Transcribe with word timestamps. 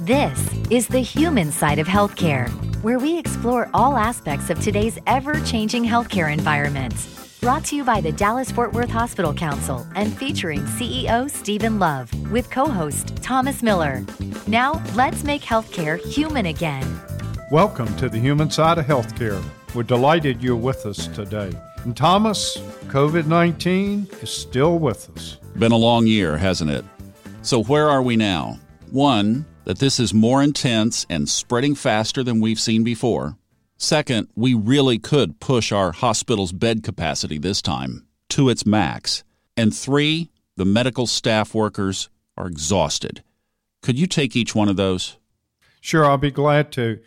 This 0.00 0.52
is 0.70 0.88
the 0.88 0.98
human 0.98 1.52
side 1.52 1.78
of 1.78 1.86
healthcare, 1.86 2.50
where 2.82 2.98
we 2.98 3.16
explore 3.16 3.70
all 3.72 3.96
aspects 3.96 4.50
of 4.50 4.58
today's 4.58 4.98
ever 5.06 5.38
changing 5.42 5.84
healthcare 5.84 6.32
environment. 6.32 6.94
Brought 7.40 7.64
to 7.66 7.76
you 7.76 7.84
by 7.84 8.00
the 8.00 8.10
Dallas 8.10 8.50
Fort 8.50 8.72
Worth 8.72 8.90
Hospital 8.90 9.32
Council 9.32 9.86
and 9.94 10.12
featuring 10.12 10.62
CEO 10.62 11.30
Stephen 11.30 11.78
Love 11.78 12.10
with 12.32 12.50
co 12.50 12.66
host 12.66 13.14
Thomas 13.22 13.62
Miller. 13.62 14.04
Now, 14.48 14.82
let's 14.96 15.22
make 15.22 15.42
healthcare 15.42 15.96
human 16.04 16.46
again. 16.46 16.84
Welcome 17.52 17.94
to 17.98 18.08
the 18.08 18.18
human 18.18 18.50
side 18.50 18.78
of 18.78 18.86
healthcare. 18.86 19.42
We're 19.76 19.84
delighted 19.84 20.42
you're 20.42 20.56
with 20.56 20.86
us 20.86 21.06
today. 21.06 21.52
And 21.84 21.96
Thomas, 21.96 22.56
COVID 22.88 23.26
19 23.26 24.08
is 24.22 24.30
still 24.30 24.80
with 24.80 25.08
us. 25.16 25.36
Been 25.56 25.70
a 25.70 25.76
long 25.76 26.08
year, 26.08 26.36
hasn't 26.36 26.72
it? 26.72 26.84
So, 27.42 27.62
where 27.62 27.88
are 27.88 28.02
we 28.02 28.16
now? 28.16 28.58
One, 28.90 29.44
that 29.64 29.78
this 29.78 29.98
is 29.98 30.14
more 30.14 30.42
intense 30.42 31.06
and 31.08 31.28
spreading 31.28 31.74
faster 31.74 32.22
than 32.22 32.40
we've 32.40 32.60
seen 32.60 32.84
before. 32.84 33.36
Second, 33.76 34.28
we 34.34 34.54
really 34.54 34.98
could 34.98 35.40
push 35.40 35.72
our 35.72 35.92
hospital's 35.92 36.52
bed 36.52 36.82
capacity 36.82 37.38
this 37.38 37.60
time 37.60 38.06
to 38.30 38.48
its 38.48 38.64
max. 38.64 39.24
And 39.56 39.74
three, 39.74 40.30
the 40.56 40.64
medical 40.64 41.06
staff 41.06 41.54
workers 41.54 42.08
are 42.36 42.46
exhausted. 42.46 43.22
Could 43.82 43.98
you 43.98 44.06
take 44.06 44.36
each 44.36 44.54
one 44.54 44.68
of 44.68 44.76
those? 44.76 45.18
Sure, 45.80 46.06
I'll 46.06 46.18
be 46.18 46.30
glad 46.30 46.72
to. 46.72 47.00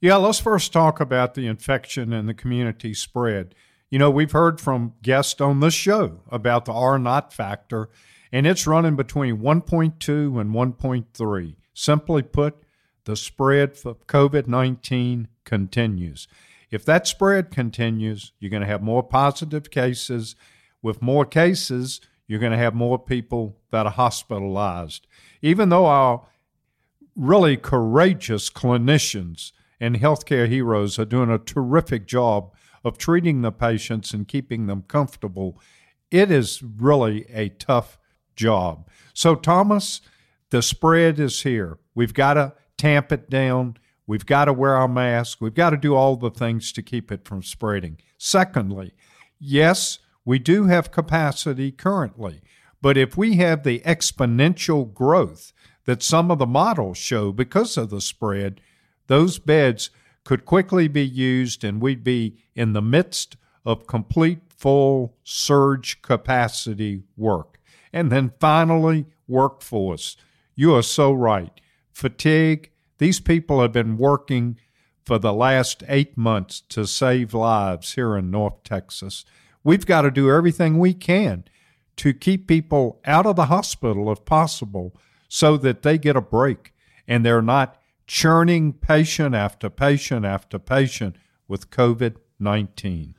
Yeah, 0.00 0.16
let's 0.16 0.40
first 0.40 0.72
talk 0.72 1.00
about 1.00 1.34
the 1.34 1.46
infection 1.46 2.12
and 2.12 2.28
the 2.28 2.34
community 2.34 2.94
spread. 2.94 3.54
You 3.90 3.98
know, 3.98 4.10
we've 4.10 4.32
heard 4.32 4.60
from 4.60 4.94
guests 5.02 5.40
on 5.40 5.60
this 5.60 5.74
show 5.74 6.20
about 6.30 6.64
the 6.64 6.72
R 6.72 6.98
naught 6.98 7.32
factor, 7.32 7.88
and 8.32 8.46
it's 8.46 8.66
running 8.66 8.96
between 8.96 9.38
1.2 9.38 10.40
and 10.40 10.50
1.3. 10.50 11.54
Simply 11.74 12.22
put, 12.22 12.54
the 13.04 13.16
spread 13.16 13.78
of 13.84 14.06
COVID 14.06 14.46
19 14.46 15.28
continues. 15.44 16.26
If 16.70 16.84
that 16.86 17.06
spread 17.06 17.50
continues, 17.50 18.32
you're 18.38 18.50
going 18.50 18.62
to 18.62 18.66
have 18.66 18.82
more 18.82 19.02
positive 19.02 19.70
cases. 19.70 20.34
With 20.82 21.02
more 21.02 21.24
cases, 21.24 22.00
you're 22.26 22.40
going 22.40 22.52
to 22.52 22.58
have 22.58 22.74
more 22.74 22.98
people 22.98 23.58
that 23.70 23.86
are 23.86 23.92
hospitalized. 23.92 25.06
Even 25.42 25.68
though 25.68 25.86
our 25.86 26.26
really 27.14 27.56
courageous 27.56 28.50
clinicians 28.50 29.52
and 29.78 29.96
healthcare 29.96 30.48
heroes 30.48 30.98
are 30.98 31.04
doing 31.04 31.30
a 31.30 31.38
terrific 31.38 32.06
job 32.06 32.52
of 32.84 32.98
treating 32.98 33.42
the 33.42 33.52
patients 33.52 34.12
and 34.12 34.28
keeping 34.28 34.66
them 34.66 34.84
comfortable, 34.88 35.60
it 36.10 36.30
is 36.30 36.62
really 36.62 37.24
a 37.30 37.50
tough 37.50 37.98
job. 38.36 38.88
So, 39.12 39.34
Thomas, 39.34 40.00
the 40.54 40.62
spread 40.62 41.18
is 41.18 41.42
here. 41.42 41.80
We've 41.96 42.14
got 42.14 42.34
to 42.34 42.52
tamp 42.76 43.10
it 43.10 43.28
down. 43.28 43.76
We've 44.06 44.24
got 44.24 44.44
to 44.44 44.52
wear 44.52 44.76
our 44.76 44.86
mask. 44.86 45.40
We've 45.40 45.52
got 45.52 45.70
to 45.70 45.76
do 45.76 45.96
all 45.96 46.14
the 46.14 46.30
things 46.30 46.70
to 46.74 46.80
keep 46.80 47.10
it 47.10 47.26
from 47.26 47.42
spreading. 47.42 47.98
Secondly, 48.18 48.92
yes, 49.40 49.98
we 50.24 50.38
do 50.38 50.66
have 50.66 50.92
capacity 50.92 51.72
currently, 51.72 52.40
but 52.80 52.96
if 52.96 53.16
we 53.16 53.34
have 53.38 53.64
the 53.64 53.80
exponential 53.80 54.94
growth 54.94 55.52
that 55.86 56.04
some 56.04 56.30
of 56.30 56.38
the 56.38 56.46
models 56.46 56.98
show 56.98 57.32
because 57.32 57.76
of 57.76 57.90
the 57.90 58.00
spread, 58.00 58.60
those 59.08 59.40
beds 59.40 59.90
could 60.22 60.44
quickly 60.44 60.86
be 60.86 61.04
used 61.04 61.64
and 61.64 61.82
we'd 61.82 62.04
be 62.04 62.36
in 62.54 62.74
the 62.74 62.80
midst 62.80 63.36
of 63.66 63.88
complete 63.88 64.38
full 64.56 65.16
surge 65.24 66.00
capacity 66.00 67.02
work. 67.16 67.58
And 67.92 68.12
then 68.12 68.32
finally, 68.38 69.06
workforce. 69.26 70.16
You 70.54 70.74
are 70.74 70.82
so 70.82 71.12
right. 71.12 71.52
Fatigue, 71.92 72.70
these 72.98 73.20
people 73.20 73.60
have 73.60 73.72
been 73.72 73.98
working 73.98 74.58
for 75.04 75.18
the 75.18 75.32
last 75.32 75.82
eight 75.88 76.16
months 76.16 76.60
to 76.60 76.86
save 76.86 77.34
lives 77.34 77.94
here 77.94 78.16
in 78.16 78.30
North 78.30 78.62
Texas. 78.64 79.24
We've 79.62 79.86
got 79.86 80.02
to 80.02 80.10
do 80.10 80.30
everything 80.30 80.78
we 80.78 80.94
can 80.94 81.44
to 81.96 82.12
keep 82.12 82.46
people 82.46 83.00
out 83.04 83.26
of 83.26 83.36
the 83.36 83.46
hospital 83.46 84.10
if 84.10 84.24
possible 84.24 84.96
so 85.28 85.56
that 85.58 85.82
they 85.82 85.98
get 85.98 86.16
a 86.16 86.20
break 86.20 86.72
and 87.06 87.24
they're 87.24 87.42
not 87.42 87.80
churning 88.06 88.72
patient 88.72 89.34
after 89.34 89.70
patient 89.70 90.24
after 90.24 90.58
patient 90.58 91.16
with 91.48 91.70
COVID 91.70 92.16
19. 92.38 93.14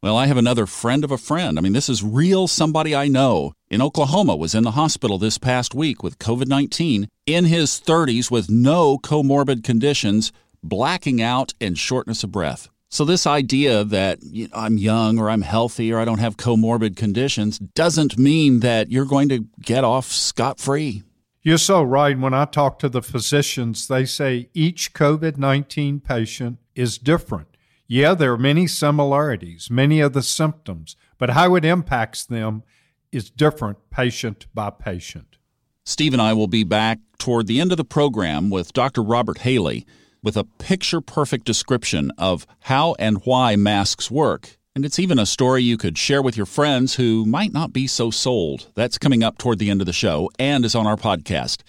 Well, 0.00 0.16
I 0.16 0.26
have 0.26 0.36
another 0.36 0.66
friend 0.66 1.02
of 1.02 1.10
a 1.10 1.18
friend. 1.18 1.58
I 1.58 1.60
mean, 1.60 1.72
this 1.72 1.88
is 1.88 2.04
real 2.04 2.46
somebody 2.46 2.94
I 2.94 3.08
know 3.08 3.52
in 3.68 3.82
Oklahoma 3.82 4.36
was 4.36 4.54
in 4.54 4.62
the 4.62 4.70
hospital 4.70 5.18
this 5.18 5.38
past 5.38 5.74
week 5.74 6.04
with 6.04 6.20
COVID 6.20 6.46
19 6.46 7.08
in 7.26 7.44
his 7.46 7.82
30s 7.84 8.30
with 8.30 8.48
no 8.48 8.98
comorbid 8.98 9.64
conditions, 9.64 10.30
blacking 10.62 11.20
out 11.20 11.52
and 11.60 11.76
shortness 11.76 12.22
of 12.22 12.30
breath. 12.30 12.68
So, 12.88 13.04
this 13.04 13.26
idea 13.26 13.82
that 13.82 14.22
you 14.22 14.46
know, 14.46 14.54
I'm 14.54 14.78
young 14.78 15.18
or 15.18 15.28
I'm 15.28 15.42
healthy 15.42 15.92
or 15.92 15.98
I 15.98 16.04
don't 16.04 16.20
have 16.20 16.36
comorbid 16.36 16.94
conditions 16.94 17.58
doesn't 17.58 18.16
mean 18.16 18.60
that 18.60 18.92
you're 18.92 19.04
going 19.04 19.28
to 19.30 19.46
get 19.60 19.82
off 19.82 20.06
scot 20.12 20.60
free. 20.60 21.02
You're 21.42 21.58
so 21.58 21.82
right. 21.82 22.16
When 22.16 22.34
I 22.34 22.44
talk 22.44 22.78
to 22.78 22.88
the 22.88 23.02
physicians, 23.02 23.88
they 23.88 24.04
say 24.04 24.48
each 24.54 24.94
COVID 24.94 25.38
19 25.38 25.98
patient 25.98 26.58
is 26.76 26.98
different. 26.98 27.48
Yeah, 27.90 28.12
there 28.12 28.34
are 28.34 28.38
many 28.38 28.66
similarities, 28.66 29.70
many 29.70 30.00
of 30.00 30.12
the 30.12 30.22
symptoms, 30.22 30.94
but 31.16 31.30
how 31.30 31.54
it 31.54 31.64
impacts 31.64 32.26
them 32.26 32.62
is 33.10 33.30
different 33.30 33.78
patient 33.88 34.46
by 34.52 34.68
patient. 34.68 35.38
Steve 35.86 36.12
and 36.12 36.20
I 36.20 36.34
will 36.34 36.48
be 36.48 36.64
back 36.64 36.98
toward 37.18 37.46
the 37.46 37.62
end 37.62 37.70
of 37.72 37.78
the 37.78 37.84
program 37.84 38.50
with 38.50 38.74
Dr. 38.74 39.02
Robert 39.02 39.38
Haley 39.38 39.86
with 40.22 40.36
a 40.36 40.44
picture 40.44 41.00
perfect 41.00 41.46
description 41.46 42.12
of 42.18 42.46
how 42.60 42.94
and 42.98 43.22
why 43.24 43.56
masks 43.56 44.10
work. 44.10 44.58
And 44.74 44.84
it's 44.84 44.98
even 44.98 45.18
a 45.18 45.24
story 45.24 45.62
you 45.62 45.78
could 45.78 45.96
share 45.96 46.20
with 46.20 46.36
your 46.36 46.44
friends 46.44 46.96
who 46.96 47.24
might 47.24 47.54
not 47.54 47.72
be 47.72 47.86
so 47.86 48.10
sold. 48.10 48.70
That's 48.74 48.98
coming 48.98 49.22
up 49.22 49.38
toward 49.38 49.58
the 49.58 49.70
end 49.70 49.80
of 49.80 49.86
the 49.86 49.94
show 49.94 50.28
and 50.38 50.62
is 50.62 50.74
on 50.74 50.86
our 50.86 50.96
podcast. 50.96 51.62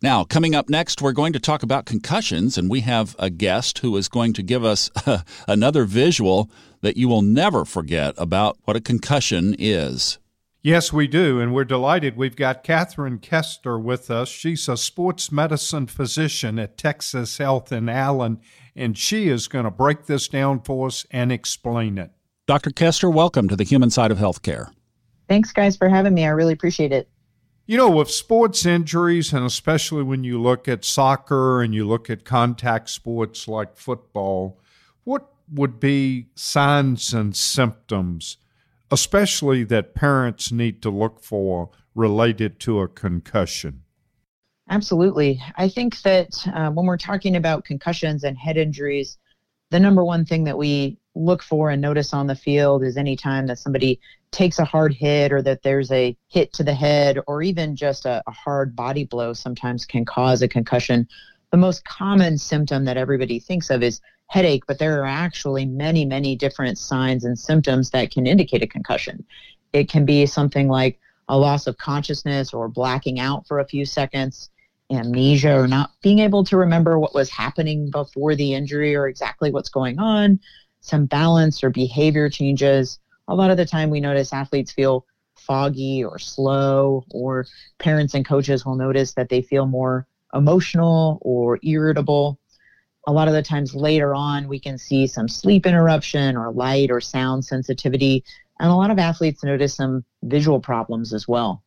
Now, 0.00 0.22
coming 0.22 0.54
up 0.54 0.68
next, 0.68 1.02
we're 1.02 1.12
going 1.12 1.32
to 1.32 1.40
talk 1.40 1.64
about 1.64 1.84
concussions, 1.84 2.56
and 2.56 2.70
we 2.70 2.80
have 2.80 3.16
a 3.18 3.30
guest 3.30 3.80
who 3.80 3.96
is 3.96 4.08
going 4.08 4.32
to 4.34 4.44
give 4.44 4.64
us 4.64 4.90
another 5.48 5.84
visual 5.84 6.50
that 6.82 6.96
you 6.96 7.08
will 7.08 7.22
never 7.22 7.64
forget 7.64 8.14
about 8.16 8.58
what 8.64 8.76
a 8.76 8.80
concussion 8.80 9.56
is. 9.58 10.18
Yes, 10.62 10.92
we 10.92 11.08
do, 11.08 11.40
and 11.40 11.52
we're 11.52 11.64
delighted. 11.64 12.16
We've 12.16 12.36
got 12.36 12.62
Katherine 12.62 13.18
Kester 13.18 13.78
with 13.78 14.10
us. 14.10 14.28
She's 14.28 14.68
a 14.68 14.76
sports 14.76 15.32
medicine 15.32 15.86
physician 15.88 16.58
at 16.58 16.78
Texas 16.78 17.38
Health 17.38 17.72
in 17.72 17.88
Allen, 17.88 18.40
and 18.76 18.96
she 18.96 19.28
is 19.28 19.48
going 19.48 19.64
to 19.64 19.70
break 19.70 20.06
this 20.06 20.28
down 20.28 20.60
for 20.60 20.86
us 20.86 21.06
and 21.10 21.32
explain 21.32 21.98
it. 21.98 22.12
Dr. 22.46 22.70
Kester, 22.70 23.10
welcome 23.10 23.48
to 23.48 23.56
the 23.56 23.64
human 23.64 23.90
side 23.90 24.12
of 24.12 24.18
healthcare. 24.18 24.70
Thanks, 25.28 25.52
guys, 25.52 25.76
for 25.76 25.88
having 25.88 26.14
me. 26.14 26.24
I 26.24 26.30
really 26.30 26.52
appreciate 26.52 26.92
it. 26.92 27.08
You 27.68 27.76
know, 27.76 27.90
with 27.90 28.10
sports 28.10 28.64
injuries, 28.64 29.34
and 29.34 29.44
especially 29.44 30.02
when 30.02 30.24
you 30.24 30.40
look 30.40 30.68
at 30.68 30.86
soccer 30.86 31.60
and 31.60 31.74
you 31.74 31.86
look 31.86 32.08
at 32.08 32.24
contact 32.24 32.88
sports 32.88 33.46
like 33.46 33.76
football, 33.76 34.58
what 35.04 35.30
would 35.52 35.78
be 35.78 36.28
signs 36.34 37.12
and 37.12 37.36
symptoms, 37.36 38.38
especially 38.90 39.64
that 39.64 39.94
parents 39.94 40.50
need 40.50 40.80
to 40.80 40.88
look 40.88 41.22
for 41.22 41.68
related 41.94 42.58
to 42.60 42.80
a 42.80 42.88
concussion? 42.88 43.82
Absolutely. 44.70 45.38
I 45.56 45.68
think 45.68 46.00
that 46.00 46.48
uh, 46.54 46.70
when 46.70 46.86
we're 46.86 46.96
talking 46.96 47.36
about 47.36 47.66
concussions 47.66 48.24
and 48.24 48.38
head 48.38 48.56
injuries, 48.56 49.18
the 49.70 49.78
number 49.78 50.02
one 50.02 50.24
thing 50.24 50.44
that 50.44 50.56
we 50.56 50.97
look 51.18 51.42
for 51.42 51.70
and 51.70 51.82
notice 51.82 52.14
on 52.14 52.26
the 52.26 52.34
field 52.34 52.82
is 52.82 52.96
anytime 52.96 53.46
that 53.46 53.58
somebody 53.58 54.00
takes 54.30 54.58
a 54.58 54.64
hard 54.64 54.92
hit 54.94 55.32
or 55.32 55.42
that 55.42 55.62
there's 55.62 55.90
a 55.90 56.16
hit 56.28 56.52
to 56.52 56.62
the 56.62 56.74
head 56.74 57.18
or 57.26 57.42
even 57.42 57.74
just 57.74 58.04
a, 58.04 58.22
a, 58.26 58.30
hard 58.30 58.76
body 58.76 59.04
blow 59.04 59.32
sometimes 59.32 59.84
can 59.84 60.04
cause 60.04 60.42
a 60.42 60.48
concussion. 60.48 61.08
The 61.50 61.56
most 61.56 61.84
common 61.84 62.38
symptom 62.38 62.84
that 62.84 62.96
everybody 62.96 63.38
thinks 63.38 63.70
of 63.70 63.82
is 63.82 64.00
headache, 64.26 64.64
but 64.66 64.78
there 64.78 65.00
are 65.00 65.06
actually 65.06 65.64
many, 65.64 66.04
many 66.04 66.36
different 66.36 66.78
signs 66.78 67.24
and 67.24 67.38
symptoms 67.38 67.90
that 67.90 68.10
can 68.10 68.26
indicate 68.26 68.62
a 68.62 68.66
concussion. 68.66 69.24
It 69.72 69.88
can 69.88 70.04
be 70.04 70.26
something 70.26 70.68
like 70.68 71.00
a 71.28 71.38
loss 71.38 71.66
of 71.66 71.78
consciousness 71.78 72.52
or 72.52 72.68
blacking 72.68 73.18
out 73.18 73.46
for 73.46 73.60
a 73.60 73.66
few 73.66 73.84
seconds, 73.86 74.50
amnesia 74.90 75.54
or 75.54 75.68
not 75.68 75.90
being 76.02 76.18
able 76.18 76.44
to 76.44 76.56
remember 76.56 76.98
what 76.98 77.14
was 77.14 77.30
happening 77.30 77.90
before 77.90 78.34
the 78.34 78.54
injury 78.54 78.94
or 78.94 79.06
exactly 79.08 79.50
what's 79.50 79.68
going 79.68 79.98
on, 79.98 80.40
some 80.80 81.06
balance 81.06 81.62
or 81.62 81.70
behavior 81.70 82.28
changes. 82.28 82.98
A 83.28 83.34
lot 83.34 83.50
of 83.50 83.56
the 83.56 83.66
time, 83.66 83.90
we 83.90 84.00
notice 84.00 84.32
athletes 84.32 84.72
feel 84.72 85.04
foggy 85.36 86.04
or 86.04 86.18
slow, 86.18 87.04
or 87.10 87.46
parents 87.78 88.14
and 88.14 88.26
coaches 88.26 88.64
will 88.64 88.74
notice 88.74 89.14
that 89.14 89.28
they 89.28 89.42
feel 89.42 89.66
more 89.66 90.06
emotional 90.34 91.18
or 91.22 91.58
irritable. 91.62 92.38
A 93.06 93.12
lot 93.12 93.28
of 93.28 93.34
the 93.34 93.42
times 93.42 93.74
later 93.74 94.14
on, 94.14 94.48
we 94.48 94.60
can 94.60 94.76
see 94.76 95.06
some 95.06 95.28
sleep 95.28 95.64
interruption 95.64 96.36
or 96.36 96.52
light 96.52 96.90
or 96.90 97.00
sound 97.00 97.44
sensitivity. 97.44 98.24
And 98.60 98.70
a 98.70 98.74
lot 98.74 98.90
of 98.90 98.98
athletes 98.98 99.44
notice 99.44 99.74
some 99.74 100.04
visual 100.22 100.60
problems 100.60 101.14
as 101.14 101.26
well. 101.26 101.62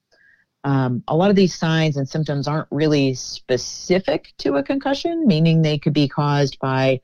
Um, 0.64 1.04
a 1.08 1.16
lot 1.16 1.32
of 1.32 1.36
these 1.36 1.56
signs 1.56 1.98
and 1.98 2.08
symptoms 2.08 2.48
aren't 2.48 2.68
really 2.70 3.16
specific 3.16 4.34
to 4.40 4.58
a 4.58 4.64
concussion, 4.64 5.26
meaning 5.26 5.62
they 5.62 5.80
could 5.80 5.94
be 5.94 6.08
caused 6.08 6.60
by 6.60 7.00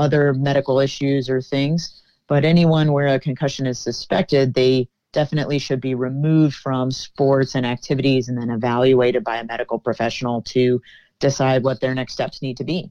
other 0.00 0.34
medical 0.34 0.80
issues 0.80 1.28
or 1.28 1.40
things. 1.40 2.02
But 2.26 2.44
anyone 2.44 2.92
where 2.92 3.08
a 3.08 3.20
concussion 3.20 3.66
is 3.66 3.78
suspected, 3.78 4.54
they 4.54 4.88
definitely 5.12 5.58
should 5.58 5.80
be 5.80 5.94
removed 5.94 6.54
from 6.54 6.90
sports 6.90 7.54
and 7.54 7.66
activities 7.66 8.28
and 8.28 8.38
then 8.40 8.50
evaluated 8.50 9.24
by 9.24 9.36
a 9.38 9.44
medical 9.44 9.78
professional 9.78 10.42
to 10.42 10.80
decide 11.18 11.64
what 11.64 11.80
their 11.80 11.94
next 11.94 12.14
steps 12.14 12.40
need 12.40 12.56
to 12.56 12.64
be. 12.64 12.90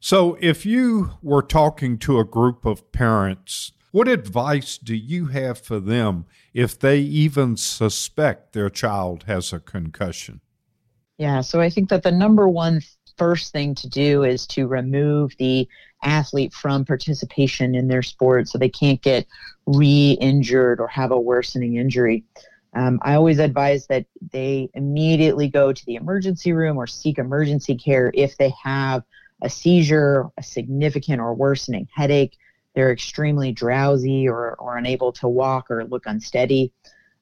So, 0.00 0.36
if 0.40 0.64
you 0.64 1.12
were 1.22 1.42
talking 1.42 1.98
to 1.98 2.18
a 2.18 2.24
group 2.24 2.64
of 2.64 2.92
parents, 2.92 3.72
what 3.90 4.06
advice 4.06 4.78
do 4.78 4.94
you 4.94 5.26
have 5.26 5.58
for 5.58 5.80
them 5.80 6.26
if 6.52 6.78
they 6.78 7.00
even 7.00 7.56
suspect 7.56 8.52
their 8.52 8.70
child 8.70 9.24
has 9.24 9.52
a 9.52 9.58
concussion? 9.58 10.40
Yeah, 11.16 11.40
so 11.40 11.60
I 11.60 11.68
think 11.68 11.88
that 11.88 12.04
the 12.04 12.12
number 12.12 12.48
one 12.48 12.80
first 13.16 13.52
thing 13.52 13.74
to 13.74 13.88
do 13.88 14.22
is 14.22 14.46
to 14.46 14.68
remove 14.68 15.32
the 15.38 15.68
athlete 16.02 16.52
from 16.52 16.84
participation 16.84 17.74
in 17.74 17.88
their 17.88 18.02
sport 18.02 18.48
so 18.48 18.58
they 18.58 18.68
can't 18.68 19.02
get 19.02 19.26
re 19.66 20.16
injured 20.20 20.80
or 20.80 20.88
have 20.88 21.10
a 21.10 21.20
worsening 21.20 21.76
injury. 21.76 22.24
Um, 22.74 22.98
I 23.02 23.14
always 23.14 23.38
advise 23.38 23.86
that 23.86 24.06
they 24.32 24.70
immediately 24.74 25.48
go 25.48 25.72
to 25.72 25.86
the 25.86 25.96
emergency 25.96 26.52
room 26.52 26.76
or 26.76 26.86
seek 26.86 27.18
emergency 27.18 27.74
care 27.74 28.10
if 28.14 28.36
they 28.36 28.52
have 28.62 29.02
a 29.42 29.48
seizure, 29.48 30.26
a 30.36 30.42
significant 30.42 31.20
or 31.20 31.34
worsening 31.34 31.88
headache, 31.94 32.36
they're 32.74 32.92
extremely 32.92 33.52
drowsy 33.52 34.28
or, 34.28 34.54
or 34.58 34.76
unable 34.76 35.12
to 35.12 35.28
walk 35.28 35.70
or 35.70 35.84
look 35.84 36.04
unsteady. 36.06 36.72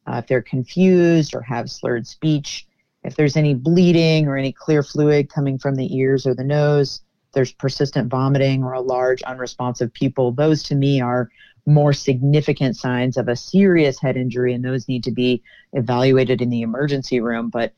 Uh, 0.06 0.16
if 0.16 0.26
they're 0.26 0.42
confused 0.42 1.34
or 1.34 1.40
have 1.40 1.70
slurred 1.70 2.06
speech, 2.06 2.66
if 3.04 3.16
there's 3.16 3.36
any 3.36 3.54
bleeding 3.54 4.26
or 4.26 4.36
any 4.36 4.52
clear 4.52 4.82
fluid 4.82 5.30
coming 5.30 5.58
from 5.58 5.74
the 5.74 5.96
ears 5.96 6.26
or 6.26 6.34
the 6.34 6.44
nose, 6.44 7.00
there's 7.36 7.52
persistent 7.52 8.08
vomiting 8.08 8.64
or 8.64 8.72
a 8.72 8.80
large 8.80 9.22
unresponsive 9.22 9.92
pupil, 9.92 10.32
those 10.32 10.62
to 10.64 10.74
me 10.74 11.02
are 11.02 11.30
more 11.66 11.92
significant 11.92 12.76
signs 12.76 13.18
of 13.18 13.28
a 13.28 13.36
serious 13.36 14.00
head 14.00 14.16
injury, 14.16 14.54
and 14.54 14.64
those 14.64 14.88
need 14.88 15.04
to 15.04 15.10
be 15.10 15.42
evaluated 15.74 16.40
in 16.40 16.48
the 16.48 16.62
emergency 16.62 17.20
room. 17.20 17.50
But 17.50 17.74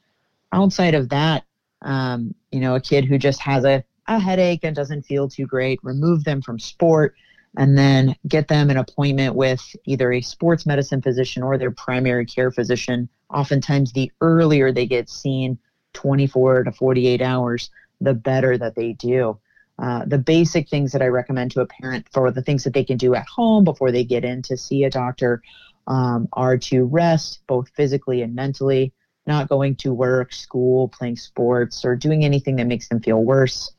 outside 0.53 0.95
of 0.95 1.09
that, 1.09 1.45
um, 1.83 2.37
you 2.53 2.61
know, 2.61 2.77
a 2.77 2.81
kid 2.81 3.05
who 3.05 3.19
just 3.19 3.41
has 3.41 3.65
a, 3.65 3.83
a 4.07 4.21
headache 4.21 4.61
and 4.63 4.77
doesn't 4.77 5.03
feel 5.03 5.29
too 5.29 5.45
great, 5.45 5.81
remove 5.83 6.23
them 6.23 6.41
from 6.41 6.61
sport 6.61 7.17
and 7.57 7.77
then 7.77 8.15
get 8.29 8.47
them 8.47 8.71
an 8.71 8.77
appointment 8.77 9.35
with 9.35 9.75
either 9.87 10.13
a 10.13 10.21
sports 10.21 10.67
medicine 10.67 11.03
physician 11.03 11.43
or 11.43 11.59
their 11.59 11.73
primary 11.73 12.25
care 12.25 12.53
physician. 12.53 13.09
Oftentimes, 13.35 13.93
the 13.93 14.13
earlier 14.21 14.71
they 14.71 14.87
get 14.87 15.09
seen, 15.09 15.59
24 15.95 16.63
to 16.63 16.71
48 16.71 17.21
hours, 17.21 17.71
the 18.01 18.15
better 18.15 18.57
that 18.57 18.77
they 18.77 18.93
do. 18.93 19.37
Uh, 19.79 20.05
the 20.07 20.19
basic 20.19 20.69
things 20.69 20.93
that 20.93 21.03
I 21.03 21.07
recommend 21.07 21.53
to 21.53 21.61
a 21.61 21.67
parent 21.67 22.07
for 22.13 22.31
the 22.33 22.43
things 22.43 22.65
that 22.65 22.73
they 22.73 22.85
can 22.85 22.97
do 22.97 23.15
at 23.15 23.27
home 23.27 23.63
before 23.65 23.93
they 23.93 24.05
get 24.05 24.25
in 24.25 24.43
to 24.43 24.57
see 24.57 24.85
a 24.85 24.91
doctor 24.91 25.41
um, 25.87 26.29
are 26.33 26.59
to 26.59 26.85
rest 26.85 27.41
both 27.47 27.69
physically 27.77 28.23
and 28.23 28.35
mentally, 28.35 28.93
not 29.27 29.49
going 29.49 29.77
to 29.77 29.95
work, 29.95 30.33
school, 30.33 30.89
playing 30.89 31.17
sports, 31.17 31.85
or 31.85 31.95
doing 31.95 32.25
anything 32.25 32.57
that 32.57 32.67
makes 32.67 32.89
them 32.89 33.01
feel 33.01 33.23
worse. 33.23 33.73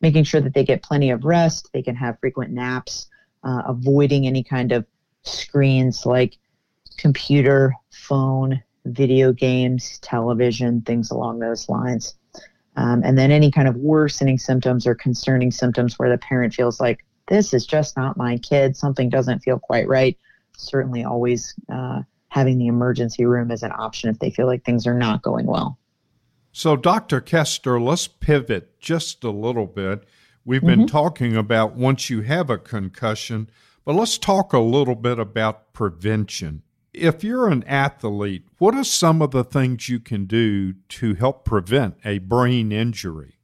Making 0.00 0.24
sure 0.24 0.40
that 0.40 0.54
they 0.54 0.64
get 0.64 0.82
plenty 0.82 1.10
of 1.10 1.24
rest, 1.24 1.68
they 1.72 1.82
can 1.82 1.94
have 1.96 2.18
frequent 2.18 2.50
naps, 2.50 3.08
uh, 3.44 3.62
avoiding 3.66 4.26
any 4.26 4.42
kind 4.42 4.72
of 4.72 4.86
screens 5.22 6.06
like 6.06 6.38
computer, 6.96 7.74
phone, 7.92 8.62
video 8.84 9.32
games, 9.32 9.98
television, 10.00 10.80
things 10.82 11.10
along 11.10 11.38
those 11.38 11.68
lines. 11.68 12.14
Um, 12.76 13.02
and 13.04 13.18
then 13.18 13.30
any 13.30 13.50
kind 13.50 13.68
of 13.68 13.76
worsening 13.76 14.38
symptoms 14.38 14.86
or 14.86 14.94
concerning 14.94 15.50
symptoms 15.50 15.98
where 15.98 16.08
the 16.08 16.18
parent 16.18 16.54
feels 16.54 16.80
like 16.80 17.04
this 17.28 17.52
is 17.52 17.66
just 17.66 17.96
not 17.96 18.16
my 18.16 18.38
kid, 18.38 18.76
something 18.76 19.08
doesn't 19.08 19.40
feel 19.40 19.58
quite 19.58 19.86
right. 19.88 20.18
Certainly, 20.56 21.04
always 21.04 21.54
uh, 21.72 22.02
having 22.28 22.58
the 22.58 22.66
emergency 22.66 23.24
room 23.24 23.50
as 23.50 23.62
an 23.62 23.72
option 23.72 24.10
if 24.10 24.18
they 24.18 24.30
feel 24.30 24.46
like 24.46 24.64
things 24.64 24.86
are 24.86 24.94
not 24.94 25.22
going 25.22 25.46
well. 25.46 25.78
So, 26.52 26.76
Dr. 26.76 27.20
Kester, 27.20 27.80
let's 27.80 28.06
pivot 28.06 28.78
just 28.78 29.24
a 29.24 29.30
little 29.30 29.66
bit. 29.66 30.04
We've 30.44 30.60
been 30.60 30.80
mm-hmm. 30.80 30.86
talking 30.86 31.36
about 31.36 31.76
once 31.76 32.10
you 32.10 32.22
have 32.22 32.50
a 32.50 32.58
concussion, 32.58 33.48
but 33.84 33.94
let's 33.94 34.18
talk 34.18 34.52
a 34.52 34.58
little 34.58 34.94
bit 34.94 35.18
about 35.18 35.72
prevention. 35.72 36.62
If 36.94 37.24
you're 37.24 37.48
an 37.48 37.64
athlete, 37.64 38.44
what 38.58 38.74
are 38.74 38.84
some 38.84 39.22
of 39.22 39.30
the 39.30 39.44
things 39.44 39.88
you 39.88 39.98
can 39.98 40.26
do 40.26 40.74
to 40.90 41.14
help 41.14 41.44
prevent 41.44 41.96
a 42.04 42.18
brain 42.18 42.70
injury? 42.70 43.38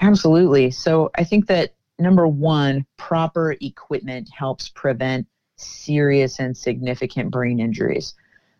Absolutely. 0.00 0.70
So 0.70 1.10
I 1.16 1.24
think 1.24 1.46
that 1.48 1.74
number 1.98 2.26
one, 2.26 2.86
proper 2.96 3.56
equipment 3.60 4.30
helps 4.36 4.70
prevent 4.70 5.26
serious 5.56 6.38
and 6.38 6.56
significant 6.56 7.30
brain 7.30 7.60
injuries. 7.60 8.14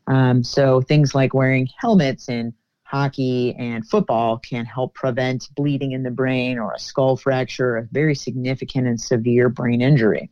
Um, 0.07 0.45
so 0.45 0.81
things 0.83 1.15
like 1.15 1.35
wearing 1.35 1.69
helmets 1.79 2.29
in 2.29 2.55
hockey 2.85 3.55
and 3.59 3.87
football 3.87 4.39
can 4.39 4.65
help 4.65 4.95
prevent 4.95 5.49
bleeding 5.57 5.93
in 5.93 6.03
the 6.03 6.11
brain 6.11 6.59
or 6.59 6.73
a 6.73 6.79
skull 6.79 7.17
fracture, 7.17 7.77
a 7.77 7.89
very 7.91 8.15
significant 8.15 8.87
and 8.87 9.01
severe 9.01 9.49
brain 9.49 9.81
injury. 9.81 10.31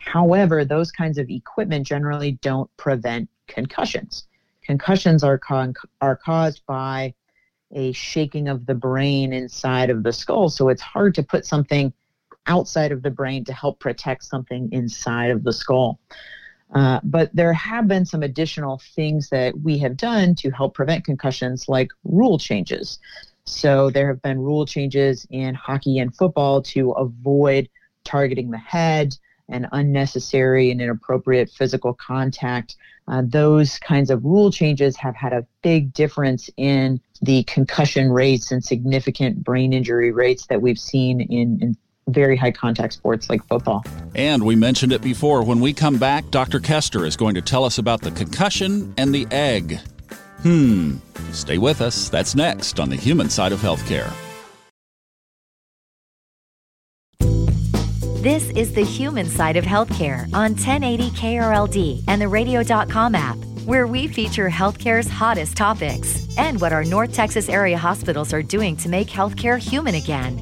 However, 0.00 0.64
those 0.64 0.90
kinds 0.90 1.18
of 1.18 1.28
equipment 1.30 1.86
generally 1.86 2.32
don't 2.42 2.74
prevent 2.76 3.28
concussions. 3.46 4.26
Concussions 4.62 5.22
are, 5.22 5.38
con- 5.38 5.74
are 6.00 6.16
caused 6.16 6.64
by 6.66 7.14
a 7.72 7.92
shaking 7.92 8.48
of 8.48 8.66
the 8.66 8.74
brain 8.74 9.32
inside 9.32 9.90
of 9.90 10.02
the 10.02 10.12
skull, 10.12 10.48
so 10.48 10.68
it's 10.68 10.82
hard 10.82 11.14
to 11.14 11.22
put 11.22 11.46
something 11.46 11.92
outside 12.46 12.90
of 12.92 13.02
the 13.02 13.10
brain 13.10 13.44
to 13.44 13.52
help 13.52 13.78
protect 13.78 14.24
something 14.24 14.68
inside 14.72 15.30
of 15.30 15.44
the 15.44 15.52
skull. 15.52 16.00
Uh, 16.74 17.00
but 17.04 17.34
there 17.34 17.52
have 17.52 17.86
been 17.86 18.06
some 18.06 18.22
additional 18.22 18.80
things 18.94 19.28
that 19.28 19.58
we 19.60 19.78
have 19.78 19.96
done 19.96 20.34
to 20.36 20.50
help 20.50 20.74
prevent 20.74 21.04
concussions, 21.04 21.68
like 21.68 21.90
rule 22.04 22.38
changes. 22.38 22.98
So 23.44 23.90
there 23.90 24.08
have 24.08 24.22
been 24.22 24.38
rule 24.38 24.66
changes 24.66 25.26
in 25.30 25.54
hockey 25.54 25.98
and 25.98 26.14
football 26.14 26.62
to 26.62 26.92
avoid 26.92 27.68
targeting 28.04 28.50
the 28.50 28.58
head 28.58 29.16
and 29.50 29.66
unnecessary 29.72 30.70
and 30.70 30.80
inappropriate 30.80 31.50
physical 31.50 31.94
contact. 31.94 32.76
Uh, 33.08 33.22
those 33.24 33.78
kinds 33.78 34.10
of 34.10 34.24
rule 34.24 34.50
changes 34.50 34.96
have 34.96 35.16
had 35.16 35.32
a 35.32 35.44
big 35.62 35.92
difference 35.92 36.48
in 36.56 37.00
the 37.22 37.42
concussion 37.44 38.12
rates 38.12 38.50
and 38.50 38.64
significant 38.64 39.42
brain 39.42 39.72
injury 39.72 40.12
rates 40.12 40.46
that 40.46 40.62
we've 40.62 40.78
seen 40.78 41.20
in, 41.20 41.58
in 41.60 41.76
very 42.08 42.36
high 42.36 42.50
contact 42.50 42.92
sports 42.92 43.28
like 43.28 43.44
football. 43.46 43.84
And 44.14 44.44
we 44.44 44.56
mentioned 44.56 44.92
it 44.92 45.02
before. 45.02 45.42
When 45.42 45.60
we 45.60 45.72
come 45.72 45.98
back, 45.98 46.28
Dr. 46.30 46.60
Kester 46.60 47.04
is 47.04 47.16
going 47.16 47.34
to 47.34 47.42
tell 47.42 47.64
us 47.64 47.78
about 47.78 48.00
the 48.00 48.10
concussion 48.10 48.94
and 48.96 49.14
the 49.14 49.26
egg. 49.30 49.78
Hmm. 50.42 50.96
Stay 51.32 51.58
with 51.58 51.80
us. 51.80 52.08
That's 52.08 52.34
next 52.34 52.80
on 52.80 52.88
the 52.88 52.96
human 52.96 53.28
side 53.28 53.52
of 53.52 53.60
healthcare. 53.60 54.12
This 58.20 58.50
is 58.50 58.74
the 58.74 58.84
human 58.84 59.24
side 59.24 59.56
of 59.56 59.64
healthcare 59.64 60.24
on 60.34 60.52
1080 60.52 61.08
KRLD 61.12 62.04
and 62.06 62.20
the 62.20 62.28
radio.com 62.28 63.14
app, 63.14 63.38
where 63.64 63.86
we 63.86 64.08
feature 64.08 64.50
healthcare's 64.50 65.08
hottest 65.08 65.56
topics 65.56 66.28
and 66.36 66.60
what 66.60 66.70
our 66.70 66.84
North 66.84 67.14
Texas 67.14 67.48
area 67.48 67.78
hospitals 67.78 68.34
are 68.34 68.42
doing 68.42 68.76
to 68.76 68.90
make 68.90 69.08
healthcare 69.08 69.58
human 69.58 69.94
again. 69.94 70.38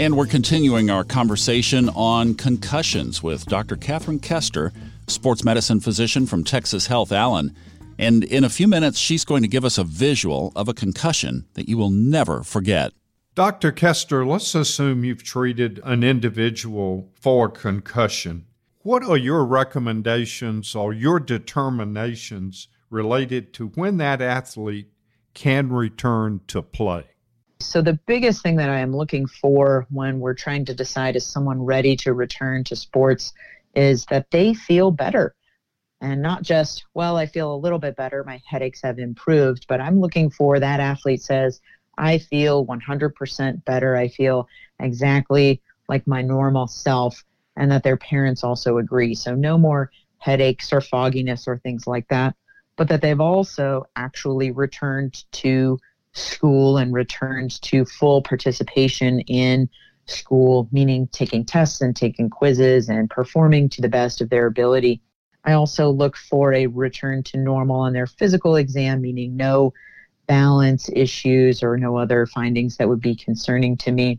And 0.00 0.16
we're 0.16 0.24
continuing 0.24 0.88
our 0.88 1.04
conversation 1.04 1.90
on 1.90 2.34
concussions 2.34 3.22
with 3.22 3.44
Dr. 3.44 3.76
Katherine 3.76 4.18
Kester, 4.18 4.72
sports 5.06 5.44
medicine 5.44 5.80
physician 5.80 6.24
from 6.24 6.44
Texas 6.44 6.86
Health 6.86 7.12
Allen. 7.12 7.54
And 7.98 8.24
in 8.24 8.42
a 8.42 8.48
few 8.48 8.66
minutes, 8.66 8.98
she's 8.98 9.26
going 9.26 9.42
to 9.42 9.48
give 9.48 9.66
us 9.66 9.76
a 9.76 9.84
visual 9.84 10.50
of 10.56 10.66
a 10.66 10.72
concussion 10.72 11.44
that 11.56 11.68
you 11.68 11.76
will 11.76 11.90
never 11.90 12.42
forget. 12.42 12.94
Dr. 13.34 13.72
Kester, 13.72 14.26
let's 14.26 14.54
assume 14.54 15.04
you've 15.04 15.22
treated 15.22 15.80
an 15.84 16.04
individual 16.04 17.08
for 17.18 17.48
concussion. 17.48 18.44
What 18.82 19.02
are 19.02 19.16
your 19.16 19.46
recommendations 19.46 20.74
or 20.74 20.92
your 20.92 21.18
determinations 21.18 22.68
related 22.90 23.54
to 23.54 23.68
when 23.68 23.96
that 23.96 24.20
athlete 24.20 24.90
can 25.32 25.72
return 25.72 26.42
to 26.48 26.60
play? 26.60 27.06
So, 27.60 27.80
the 27.80 27.98
biggest 28.06 28.42
thing 28.42 28.56
that 28.56 28.68
I 28.68 28.80
am 28.80 28.94
looking 28.94 29.26
for 29.26 29.86
when 29.88 30.20
we're 30.20 30.34
trying 30.34 30.66
to 30.66 30.74
decide 30.74 31.16
is 31.16 31.24
someone 31.24 31.62
ready 31.62 31.96
to 31.96 32.12
return 32.12 32.64
to 32.64 32.76
sports 32.76 33.32
is 33.74 34.04
that 34.06 34.30
they 34.30 34.52
feel 34.52 34.90
better. 34.90 35.34
And 36.02 36.20
not 36.20 36.42
just, 36.42 36.84
well, 36.92 37.16
I 37.16 37.24
feel 37.24 37.54
a 37.54 37.56
little 37.56 37.78
bit 37.78 37.96
better, 37.96 38.24
my 38.24 38.42
headaches 38.46 38.82
have 38.82 38.98
improved, 38.98 39.64
but 39.68 39.80
I'm 39.80 40.00
looking 40.00 40.28
for 40.28 40.60
that 40.60 40.80
athlete 40.80 41.22
says, 41.22 41.60
I 41.98 42.18
feel 42.18 42.64
100% 42.64 43.64
better. 43.64 43.96
I 43.96 44.08
feel 44.08 44.48
exactly 44.80 45.62
like 45.88 46.06
my 46.06 46.22
normal 46.22 46.66
self, 46.66 47.22
and 47.56 47.70
that 47.70 47.82
their 47.82 47.96
parents 47.96 48.44
also 48.44 48.78
agree. 48.78 49.14
So, 49.14 49.34
no 49.34 49.58
more 49.58 49.90
headaches 50.18 50.72
or 50.72 50.80
fogginess 50.80 51.46
or 51.48 51.58
things 51.58 51.86
like 51.86 52.08
that. 52.08 52.34
but 52.76 52.88
that 52.88 53.02
they've 53.02 53.20
also 53.20 53.84
actually 53.96 54.50
returned 54.50 55.24
to 55.32 55.78
school 56.12 56.78
and 56.78 56.92
returned 56.92 57.60
to 57.62 57.84
full 57.84 58.22
participation 58.22 59.20
in 59.20 59.68
school, 60.06 60.68
meaning 60.72 61.08
taking 61.12 61.44
tests 61.44 61.80
and 61.80 61.94
taking 61.96 62.28
quizzes 62.30 62.88
and 62.88 63.10
performing 63.10 63.68
to 63.68 63.80
the 63.82 63.88
best 63.88 64.20
of 64.20 64.30
their 64.30 64.46
ability. 64.46 65.00
I 65.44 65.52
also 65.52 65.90
look 65.90 66.16
for 66.16 66.52
a 66.52 66.66
return 66.66 67.22
to 67.24 67.38
normal 67.38 67.80
on 67.80 67.92
their 67.92 68.06
physical 68.06 68.56
exam, 68.56 69.00
meaning 69.02 69.36
no 69.36 69.72
balance 70.32 70.88
issues 70.94 71.62
or 71.62 71.76
no 71.76 71.98
other 71.98 72.24
findings 72.24 72.78
that 72.78 72.88
would 72.88 73.02
be 73.02 73.14
concerning 73.14 73.76
to 73.76 73.92
me. 73.92 74.18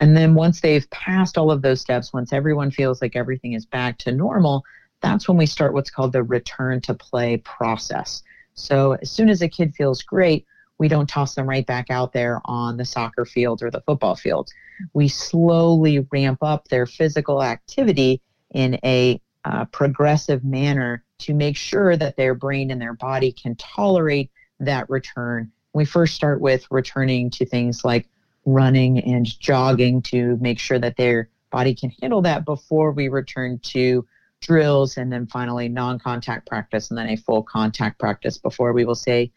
And 0.00 0.14
then 0.14 0.34
once 0.34 0.60
they've 0.60 0.88
passed 0.90 1.38
all 1.38 1.50
of 1.50 1.62
those 1.62 1.80
steps, 1.80 2.12
once 2.12 2.30
everyone 2.34 2.70
feels 2.70 3.00
like 3.00 3.16
everything 3.16 3.54
is 3.54 3.64
back 3.64 3.96
to 4.00 4.12
normal, 4.12 4.62
that's 5.00 5.26
when 5.26 5.38
we 5.38 5.46
start 5.46 5.72
what's 5.72 5.88
called 5.88 6.12
the 6.12 6.22
return 6.22 6.82
to 6.82 6.92
play 6.92 7.38
process. 7.38 8.22
So 8.52 8.98
as 9.00 9.10
soon 9.10 9.30
as 9.30 9.40
a 9.40 9.48
kid 9.48 9.74
feels 9.74 10.02
great, 10.02 10.44
we 10.76 10.88
don't 10.88 11.08
toss 11.08 11.34
them 11.34 11.48
right 11.48 11.66
back 11.66 11.86
out 11.88 12.12
there 12.12 12.42
on 12.44 12.76
the 12.76 12.84
soccer 12.84 13.24
field 13.24 13.62
or 13.62 13.70
the 13.70 13.80
football 13.80 14.14
field. 14.14 14.50
We 14.92 15.08
slowly 15.08 16.06
ramp 16.12 16.40
up 16.42 16.68
their 16.68 16.84
physical 16.84 17.42
activity 17.42 18.20
in 18.50 18.78
a 18.84 19.22
uh, 19.46 19.64
progressive 19.64 20.44
manner 20.44 21.02
to 21.20 21.32
make 21.32 21.56
sure 21.56 21.96
that 21.96 22.18
their 22.18 22.34
brain 22.34 22.70
and 22.70 22.78
their 22.78 22.92
body 22.92 23.32
can 23.32 23.54
tolerate 23.56 24.30
that 24.60 24.88
return. 24.88 25.52
We 25.72 25.84
first 25.84 26.14
start 26.14 26.40
with 26.40 26.66
returning 26.70 27.30
to 27.30 27.46
things 27.46 27.84
like 27.84 28.08
running 28.44 29.00
and 29.00 29.26
jogging 29.40 30.02
to 30.02 30.36
make 30.40 30.58
sure 30.58 30.78
that 30.78 30.96
their 30.96 31.28
body 31.50 31.74
can 31.74 31.90
handle 32.00 32.22
that 32.22 32.44
before 32.44 32.92
we 32.92 33.08
return 33.08 33.58
to 33.58 34.06
drills 34.40 34.96
and 34.96 35.12
then 35.12 35.26
finally 35.26 35.68
non 35.68 35.98
contact 35.98 36.46
practice 36.46 36.90
and 36.90 36.98
then 36.98 37.08
a 37.08 37.16
full 37.16 37.42
contact 37.42 37.98
practice 37.98 38.38
before 38.38 38.72
we 38.72 38.84
will 38.84 38.94
say, 38.94 39.30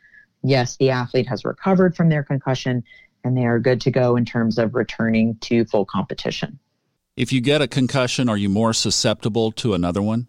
yes, 0.43 0.77
the 0.77 0.89
athlete 0.89 1.27
has 1.27 1.45
recovered 1.45 1.95
from 1.95 2.09
their 2.09 2.23
concussion 2.23 2.83
and 3.23 3.35
they 3.35 3.45
are 3.45 3.59
good 3.59 3.81
to 3.81 3.91
go 3.91 4.15
in 4.15 4.25
terms 4.25 4.57
of 4.57 4.75
returning 4.75 5.35
to 5.41 5.65
full 5.65 5.85
competition. 5.85 6.59
If 7.15 7.33
you 7.33 7.41
get 7.41 7.61
a 7.61 7.67
concussion, 7.67 8.29
are 8.29 8.37
you 8.37 8.47
more 8.47 8.73
susceptible 8.73 9.51
to 9.53 9.73
another 9.73 10.01
one? 10.01 10.27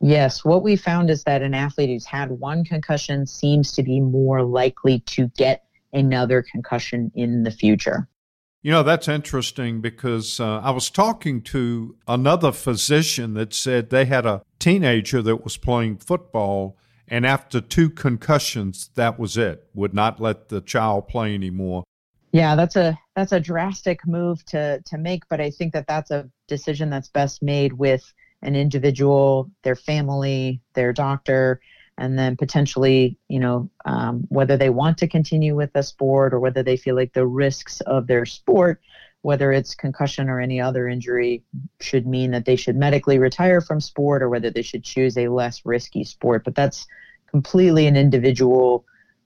Yes, 0.00 0.44
what 0.44 0.62
we 0.62 0.76
found 0.76 1.10
is 1.10 1.24
that 1.24 1.42
an 1.42 1.54
athlete 1.54 1.90
who's 1.90 2.04
had 2.04 2.30
one 2.30 2.64
concussion 2.64 3.26
seems 3.26 3.72
to 3.72 3.82
be 3.82 4.00
more 4.00 4.42
likely 4.42 5.00
to 5.00 5.28
get 5.36 5.64
another 5.92 6.42
concussion 6.42 7.10
in 7.14 7.42
the 7.42 7.50
future. 7.50 8.08
You 8.62 8.72
know, 8.72 8.82
that's 8.82 9.08
interesting 9.08 9.80
because 9.80 10.40
uh, 10.40 10.60
I 10.60 10.70
was 10.70 10.90
talking 10.90 11.42
to 11.42 11.96
another 12.06 12.52
physician 12.52 13.34
that 13.34 13.54
said 13.54 13.90
they 13.90 14.04
had 14.04 14.26
a 14.26 14.42
teenager 14.58 15.22
that 15.22 15.44
was 15.44 15.56
playing 15.56 15.98
football, 15.98 16.76
and 17.06 17.24
after 17.24 17.60
two 17.60 17.88
concussions, 17.88 18.90
that 18.94 19.18
was 19.18 19.36
it, 19.36 19.68
would 19.74 19.94
not 19.94 20.20
let 20.20 20.48
the 20.48 20.60
child 20.60 21.08
play 21.08 21.34
anymore. 21.34 21.84
Yeah, 22.32 22.56
that's 22.56 22.76
a 22.76 22.98
that's 23.16 23.32
a 23.32 23.40
drastic 23.40 24.06
move 24.06 24.44
to 24.46 24.82
to 24.84 24.98
make, 24.98 25.22
but 25.30 25.40
I 25.40 25.50
think 25.50 25.72
that 25.72 25.86
that's 25.86 26.10
a 26.10 26.28
decision 26.46 26.90
that's 26.90 27.08
best 27.08 27.42
made 27.42 27.72
with 27.72 28.12
an 28.42 28.54
individual, 28.54 29.50
their 29.62 29.76
family, 29.76 30.60
their 30.74 30.92
doctor, 30.92 31.60
and 31.98 32.16
then 32.16 32.36
potentially, 32.36 33.18
you 33.28 33.40
know, 33.40 33.68
um, 33.84 34.24
whether 34.28 34.56
they 34.56 34.70
want 34.70 34.98
to 34.98 35.08
continue 35.08 35.56
with 35.56 35.72
the 35.72 35.82
sport 35.82 36.32
or 36.32 36.38
whether 36.38 36.62
they 36.62 36.76
feel 36.76 36.94
like 36.94 37.12
the 37.12 37.26
risks 37.26 37.80
of 37.82 38.06
their 38.06 38.24
sport, 38.24 38.80
whether 39.22 39.50
it's 39.50 39.74
concussion 39.74 40.28
or 40.28 40.40
any 40.40 40.60
other 40.60 40.86
injury, 40.86 41.42
should 41.80 42.06
mean 42.06 42.30
that 42.30 42.44
they 42.44 42.54
should 42.54 42.76
medically 42.76 43.18
retire 43.18 43.60
from 43.60 43.80
sport 43.80 44.22
or 44.22 44.28
whether 44.28 44.50
they 44.50 44.62
should 44.62 44.84
choose 44.84 45.18
a 45.18 45.26
less 45.26 45.66
risky 45.66 46.04
sport. 46.04 46.44
But 46.44 46.54
that's 46.54 46.86
completely 47.26 47.88
an 47.88 47.96
individual 47.96 48.84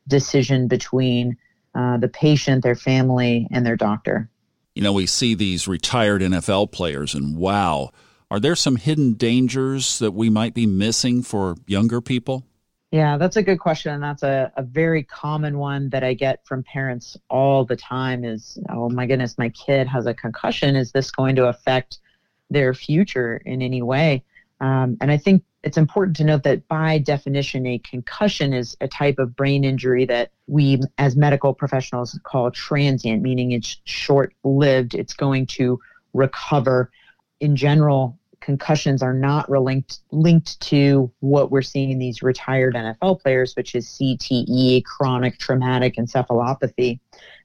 decision 0.09 0.67
between 0.67 1.37
uh, 1.75 1.99
the 1.99 2.09
patient, 2.09 2.63
their 2.63 2.75
family, 2.75 3.47
and 3.51 3.67
their 3.67 3.77
doctor. 3.77 4.31
You 4.75 4.83
know, 4.83 4.95
we 4.95 5.05
see 5.05 5.35
these 5.35 5.69
retired 5.69 6.23
NFL 6.23 6.73
players, 6.73 7.15
and 7.15 7.37
wow 7.37 7.91
are 8.33 8.41
there 8.41 8.57
some 8.57 8.77
hidden 8.77 9.13
dangers 9.13 9.99
that 9.99 10.13
we 10.13 10.31
might 10.31 10.55
be 10.55 10.65
missing 10.65 11.23
for 11.23 11.55
younger 11.67 12.01
people? 12.01 12.47
Yeah, 12.91 13.19
that's 13.19 13.37
a 13.37 13.43
good 13.43 13.59
question. 13.59 13.93
And 13.93 14.03
that's 14.03 14.23
a, 14.23 14.51
a 14.57 14.63
very 14.63 15.03
common 15.03 15.59
one 15.59 15.91
that 15.91 16.03
I 16.03 16.15
get 16.15 16.41
from 16.47 16.63
parents 16.63 17.15
all 17.29 17.67
the 17.67 17.77
time 17.77 18.25
is, 18.25 18.59
oh 18.71 18.89
my 18.89 19.05
goodness, 19.05 19.37
my 19.37 19.51
kid 19.51 19.87
has 19.87 20.07
a 20.07 20.15
concussion. 20.15 20.77
Is 20.77 20.93
this 20.93 21.11
going 21.11 21.37
to 21.37 21.49
affect 21.49 21.99
their 22.49 22.73
future 22.73 23.43
in 23.45 23.61
any 23.61 23.83
way? 23.83 24.25
Um, 24.63 24.97
and 25.03 25.13
I 25.13 25.19
think 25.19 25.45
it's 25.63 25.77
important 25.77 26.17
to 26.17 26.25
note 26.25 26.45
that 26.45 26.67
by 26.69 26.97
definition, 26.97 27.67
a 27.67 27.79
concussion 27.81 28.55
is 28.55 28.79
a 28.81 28.89
type 28.89 29.19
of 29.19 29.37
brain 29.37 29.63
injury 29.63 30.07
that 30.07 30.31
we 30.47 30.81
as 30.97 31.17
medical 31.17 31.53
professionals 31.53 32.19
call 32.23 32.51
transient, 32.51 33.21
meaning 33.21 33.53
it's 33.53 33.77
short 33.85 34.33
lived. 34.43 34.95
It's 34.95 35.13
going 35.13 35.49
to 35.49 35.79
recover. 36.15 36.91
In 37.41 37.57
general, 37.57 38.19
concussions 38.43 39.03
are 39.03 39.15
not 39.15 39.49
linked 39.49 40.01
linked 40.11 40.61
to 40.61 41.11
what 41.21 41.51
we're 41.51 41.63
seeing 41.63 41.91
in 41.91 41.99
these 41.99 42.23
retired 42.23 42.75
NFL 42.75 43.21
players, 43.23 43.55
which 43.55 43.75
is 43.75 43.87
CTE, 43.89 44.85
chronic 44.85 45.39
traumatic 45.39 45.97
encephalopathy, 45.97 46.99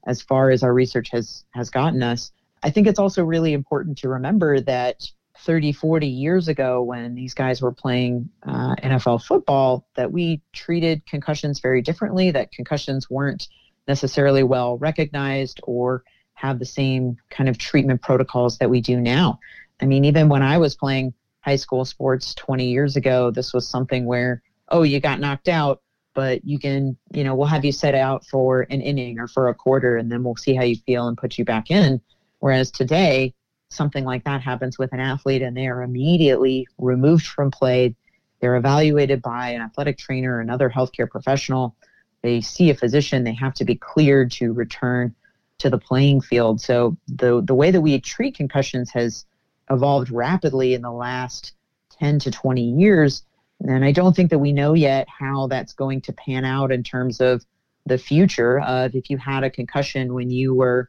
as 0.06 0.20
far 0.20 0.50
as 0.50 0.62
our 0.62 0.74
research 0.74 1.10
has 1.10 1.44
has 1.52 1.70
gotten 1.70 2.02
us. 2.02 2.32
I 2.62 2.70
think 2.70 2.86
it's 2.86 2.98
also 2.98 3.24
really 3.24 3.52
important 3.52 3.98
to 3.98 4.08
remember 4.08 4.60
that 4.60 5.08
30, 5.38 5.72
40 5.72 6.08
years 6.08 6.48
ago, 6.48 6.82
when 6.82 7.14
these 7.14 7.32
guys 7.32 7.62
were 7.62 7.72
playing 7.72 8.28
uh, 8.42 8.74
NFL 8.82 9.22
football, 9.22 9.86
that 9.94 10.10
we 10.10 10.42
treated 10.52 11.06
concussions 11.06 11.60
very 11.60 11.80
differently, 11.80 12.32
that 12.32 12.50
concussions 12.50 13.08
weren't 13.08 13.46
necessarily 13.86 14.42
well 14.42 14.76
recognized 14.78 15.60
or 15.62 16.02
have 16.34 16.58
the 16.58 16.64
same 16.64 17.16
kind 17.30 17.48
of 17.48 17.56
treatment 17.56 18.02
protocols 18.02 18.58
that 18.58 18.68
we 18.68 18.80
do 18.80 19.00
now. 19.00 19.38
I 19.80 19.86
mean, 19.86 20.04
even 20.04 20.28
when 20.28 20.42
I 20.42 20.58
was 20.58 20.74
playing 20.74 21.14
high 21.40 21.56
school 21.56 21.84
sports 21.84 22.34
20 22.34 22.66
years 22.68 22.96
ago, 22.96 23.30
this 23.30 23.52
was 23.52 23.68
something 23.68 24.04
where, 24.04 24.42
oh, 24.68 24.82
you 24.82 25.00
got 25.00 25.20
knocked 25.20 25.48
out, 25.48 25.82
but 26.14 26.44
you 26.44 26.58
can, 26.58 26.96
you 27.12 27.24
know, 27.24 27.34
we'll 27.34 27.46
have 27.46 27.64
you 27.64 27.72
set 27.72 27.94
out 27.94 28.26
for 28.26 28.62
an 28.70 28.80
inning 28.80 29.18
or 29.18 29.28
for 29.28 29.48
a 29.48 29.54
quarter, 29.54 29.96
and 29.96 30.10
then 30.10 30.24
we'll 30.24 30.36
see 30.36 30.54
how 30.54 30.64
you 30.64 30.76
feel 30.76 31.08
and 31.08 31.16
put 31.16 31.38
you 31.38 31.44
back 31.44 31.70
in. 31.70 32.00
Whereas 32.40 32.70
today, 32.70 33.34
something 33.70 34.04
like 34.04 34.24
that 34.24 34.40
happens 34.40 34.78
with 34.78 34.92
an 34.92 35.00
athlete 35.00 35.42
and 35.42 35.56
they 35.56 35.66
are 35.66 35.82
immediately 35.82 36.66
removed 36.78 37.26
from 37.26 37.50
play. 37.50 37.94
They're 38.40 38.56
evaluated 38.56 39.20
by 39.22 39.50
an 39.50 39.60
athletic 39.60 39.98
trainer 39.98 40.36
or 40.36 40.40
another 40.40 40.70
healthcare 40.70 41.08
professional. 41.08 41.76
They 42.22 42.40
see 42.40 42.70
a 42.70 42.74
physician. 42.74 43.24
They 43.24 43.34
have 43.34 43.54
to 43.54 43.64
be 43.64 43.74
cleared 43.74 44.30
to 44.32 44.52
return 44.52 45.14
to 45.58 45.70
the 45.70 45.78
playing 45.78 46.20
field. 46.20 46.60
So 46.60 46.96
the 47.08 47.42
the 47.44 47.54
way 47.54 47.70
that 47.70 47.80
we 47.80 48.00
treat 48.00 48.36
concussions 48.36 48.90
has 48.92 49.26
evolved 49.70 50.10
rapidly 50.10 50.74
in 50.74 50.82
the 50.82 50.92
last 50.92 51.52
10 51.98 52.18
to 52.20 52.30
20 52.30 52.62
years. 52.62 53.22
And 53.60 53.84
I 53.84 53.92
don't 53.92 54.14
think 54.14 54.30
that 54.30 54.38
we 54.38 54.52
know 54.52 54.74
yet 54.74 55.08
how 55.08 55.48
that's 55.48 55.72
going 55.72 56.00
to 56.02 56.12
pan 56.12 56.44
out 56.44 56.70
in 56.70 56.82
terms 56.82 57.20
of 57.20 57.44
the 57.86 57.98
future 57.98 58.60
of 58.60 58.94
if 58.94 59.10
you 59.10 59.18
had 59.18 59.44
a 59.44 59.50
concussion 59.50 60.14
when 60.14 60.30
you 60.30 60.54
were 60.54 60.88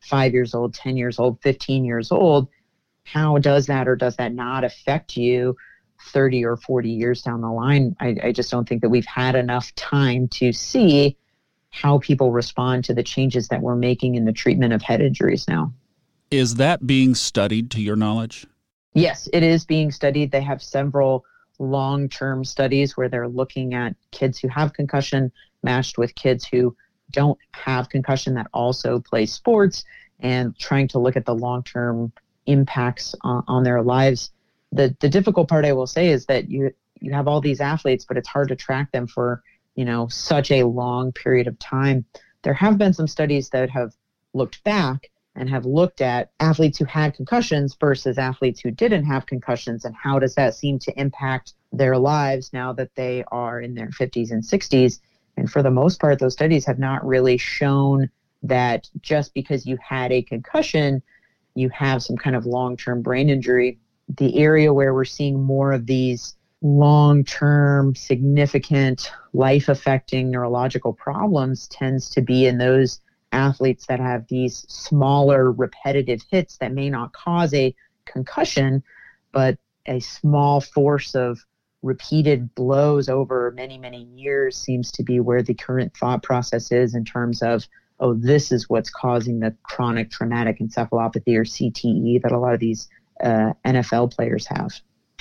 five 0.00 0.32
years 0.32 0.54
old, 0.54 0.74
10 0.74 0.96
years 0.96 1.18
old, 1.18 1.40
15 1.42 1.84
years 1.84 2.12
old, 2.12 2.48
how 3.04 3.38
does 3.38 3.66
that 3.66 3.88
or 3.88 3.96
does 3.96 4.16
that 4.16 4.32
not 4.32 4.64
affect 4.64 5.16
you 5.16 5.56
30 6.12 6.44
or 6.44 6.56
40 6.56 6.90
years 6.90 7.22
down 7.22 7.40
the 7.40 7.50
line? 7.50 7.96
I, 8.00 8.16
I 8.24 8.32
just 8.32 8.50
don't 8.50 8.68
think 8.68 8.82
that 8.82 8.88
we've 8.88 9.06
had 9.06 9.34
enough 9.34 9.74
time 9.74 10.28
to 10.28 10.52
see 10.52 11.16
how 11.70 11.98
people 11.98 12.32
respond 12.32 12.84
to 12.84 12.94
the 12.94 13.02
changes 13.02 13.48
that 13.48 13.60
we're 13.60 13.76
making 13.76 14.14
in 14.14 14.24
the 14.24 14.32
treatment 14.32 14.72
of 14.72 14.82
head 14.82 15.00
injuries 15.00 15.46
now. 15.46 15.72
Is 16.30 16.56
that 16.56 16.86
being 16.86 17.14
studied 17.14 17.70
to 17.72 17.80
your 17.80 17.96
knowledge? 17.96 18.46
Yes, 18.94 19.28
it 19.32 19.42
is 19.42 19.64
being 19.64 19.92
studied. 19.92 20.32
They 20.32 20.40
have 20.40 20.62
several 20.62 21.24
long 21.58 22.08
term 22.08 22.44
studies 22.44 22.96
where 22.96 23.08
they're 23.08 23.28
looking 23.28 23.74
at 23.74 23.94
kids 24.10 24.38
who 24.38 24.48
have 24.48 24.72
concussion 24.72 25.30
matched 25.62 25.98
with 25.98 26.14
kids 26.14 26.46
who 26.46 26.76
don't 27.12 27.38
have 27.52 27.88
concussion 27.88 28.34
that 28.34 28.48
also 28.52 28.98
play 28.98 29.26
sports 29.26 29.84
and 30.20 30.58
trying 30.58 30.88
to 30.88 30.98
look 30.98 31.16
at 31.16 31.24
the 31.24 31.34
long 31.34 31.62
term 31.62 32.12
impacts 32.46 33.14
on, 33.22 33.44
on, 33.46 33.64
their 33.64 33.82
lives. 33.82 34.30
The 34.72 34.96
the 35.00 35.08
difficult 35.08 35.48
part 35.48 35.64
I 35.64 35.72
will 35.72 35.86
say 35.86 36.08
is 36.08 36.26
that 36.26 36.50
you 36.50 36.72
you 37.00 37.12
have 37.12 37.28
all 37.28 37.40
these 37.40 37.60
athletes, 37.60 38.04
but 38.04 38.16
it's 38.16 38.28
hard 38.28 38.48
to 38.48 38.56
track 38.56 38.90
them 38.90 39.06
for, 39.06 39.42
you 39.74 39.84
know, 39.84 40.08
such 40.08 40.50
a 40.50 40.64
long 40.64 41.12
period 41.12 41.46
of 41.46 41.58
time. 41.58 42.04
There 42.42 42.54
have 42.54 42.78
been 42.78 42.94
some 42.94 43.06
studies 43.06 43.50
that 43.50 43.70
have 43.70 43.94
looked 44.32 44.64
back 44.64 45.10
and 45.36 45.48
have 45.50 45.64
looked 45.64 46.00
at 46.00 46.30
athletes 46.40 46.78
who 46.78 46.84
had 46.84 47.14
concussions 47.14 47.76
versus 47.78 48.18
athletes 48.18 48.60
who 48.60 48.70
didn't 48.70 49.04
have 49.04 49.26
concussions 49.26 49.84
and 49.84 49.94
how 49.94 50.18
does 50.18 50.34
that 50.34 50.54
seem 50.54 50.78
to 50.78 50.98
impact 50.98 51.54
their 51.72 51.98
lives 51.98 52.52
now 52.52 52.72
that 52.72 52.94
they 52.94 53.22
are 53.30 53.60
in 53.60 53.74
their 53.74 53.88
50s 53.88 54.30
and 54.30 54.42
60s 54.42 55.00
and 55.36 55.50
for 55.50 55.62
the 55.62 55.70
most 55.70 56.00
part 56.00 56.18
those 56.18 56.32
studies 56.32 56.64
have 56.64 56.78
not 56.78 57.06
really 57.06 57.36
shown 57.36 58.08
that 58.42 58.88
just 59.02 59.34
because 59.34 59.66
you 59.66 59.76
had 59.86 60.10
a 60.10 60.22
concussion 60.22 61.02
you 61.56 61.70
have 61.70 62.02
some 62.02 62.16
kind 62.16 62.36
of 62.36 62.46
long-term 62.46 63.02
brain 63.02 63.28
injury. 63.28 63.78
The 64.18 64.38
area 64.38 64.72
where 64.72 64.94
we're 64.94 65.04
seeing 65.04 65.42
more 65.42 65.72
of 65.72 65.86
these 65.86 66.36
long 66.62 67.24
term, 67.24 67.94
significant, 67.94 69.10
life 69.32 69.68
affecting 69.68 70.30
neurological 70.30 70.92
problems 70.92 71.66
tends 71.68 72.08
to 72.10 72.20
be 72.20 72.46
in 72.46 72.58
those 72.58 73.00
athletes 73.36 73.86
that 73.86 74.00
have 74.00 74.26
these 74.28 74.64
smaller, 74.68 75.52
repetitive 75.52 76.22
hits 76.30 76.56
that 76.58 76.72
may 76.72 76.88
not 76.90 77.12
cause 77.12 77.52
a 77.54 77.74
concussion, 78.06 78.82
but 79.32 79.58
a 79.86 80.00
small 80.00 80.60
force 80.60 81.14
of 81.14 81.38
repeated 81.82 82.54
blows 82.54 83.08
over 83.08 83.52
many, 83.54 83.78
many 83.78 84.04
years 84.14 84.56
seems 84.56 84.90
to 84.92 85.02
be 85.02 85.20
where 85.20 85.42
the 85.42 85.54
current 85.54 85.94
thought 85.96 86.22
process 86.22 86.72
is 86.72 86.94
in 86.94 87.04
terms 87.04 87.42
of, 87.42 87.66
oh, 88.00 88.14
this 88.14 88.50
is 88.50 88.68
what's 88.68 88.90
causing 88.90 89.40
the 89.40 89.54
chronic 89.62 90.10
traumatic 90.10 90.58
encephalopathy 90.58 91.36
or 91.36 91.44
CTE 91.44 92.22
that 92.22 92.32
a 92.32 92.38
lot 92.38 92.54
of 92.54 92.60
these 92.60 92.88
uh, 93.22 93.52
NFL 93.64 94.14
players 94.14 94.46
have. 94.46 94.72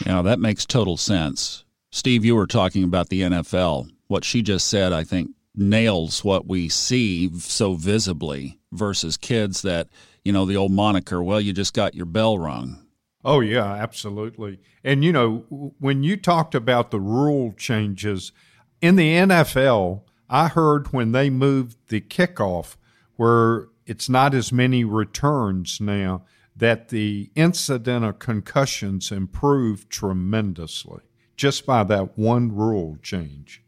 Yeah, 0.05 0.21
that 0.21 0.39
makes 0.39 0.65
total 0.65 0.97
sense. 0.97 1.63
Steve, 1.91 2.25
you 2.25 2.35
were 2.35 2.47
talking 2.47 2.83
about 2.83 3.09
the 3.09 3.21
NFL. 3.21 3.89
What 4.07 4.25
she 4.25 4.41
just 4.41 4.67
said, 4.67 4.91
I 4.91 5.03
think, 5.03 5.31
nails 5.57 6.23
what 6.23 6.47
we 6.47 6.69
see 6.69 7.31
so 7.39 7.75
visibly 7.75 8.59
versus 8.71 9.17
kids 9.17 9.61
that, 9.61 9.87
you 10.23 10.31
know, 10.31 10.45
the 10.45 10.55
old 10.55 10.71
moniker, 10.71 11.23
well, 11.23 11.41
you 11.41 11.53
just 11.53 11.73
got 11.73 11.95
your 11.95 12.05
bell 12.05 12.37
rung. 12.37 12.85
Oh, 13.23 13.39
yeah, 13.39 13.65
absolutely. 13.65 14.59
And, 14.83 15.03
you 15.03 15.11
know, 15.11 15.73
when 15.79 16.03
you 16.03 16.15
talked 16.15 16.53
about 16.53 16.91
the 16.91 16.99
rule 16.99 17.53
changes 17.53 18.31
in 18.81 18.95
the 18.95 19.15
NFL, 19.15 20.01
I 20.29 20.47
heard 20.47 20.93
when 20.93 21.11
they 21.11 21.29
moved 21.29 21.77
the 21.87 22.01
kickoff 22.01 22.75
where 23.15 23.67
it's 23.85 24.09
not 24.09 24.33
as 24.33 24.51
many 24.51 24.83
returns 24.83 25.79
now 25.81 26.23
that 26.55 26.89
the 26.89 27.31
incident 27.35 28.05
of 28.05 28.19
concussions 28.19 29.11
improved 29.11 29.89
tremendously 29.89 31.01
just 31.35 31.65
by 31.65 31.83
that 31.83 32.17
one 32.17 32.55
rule 32.55 32.97
change. 33.01 33.61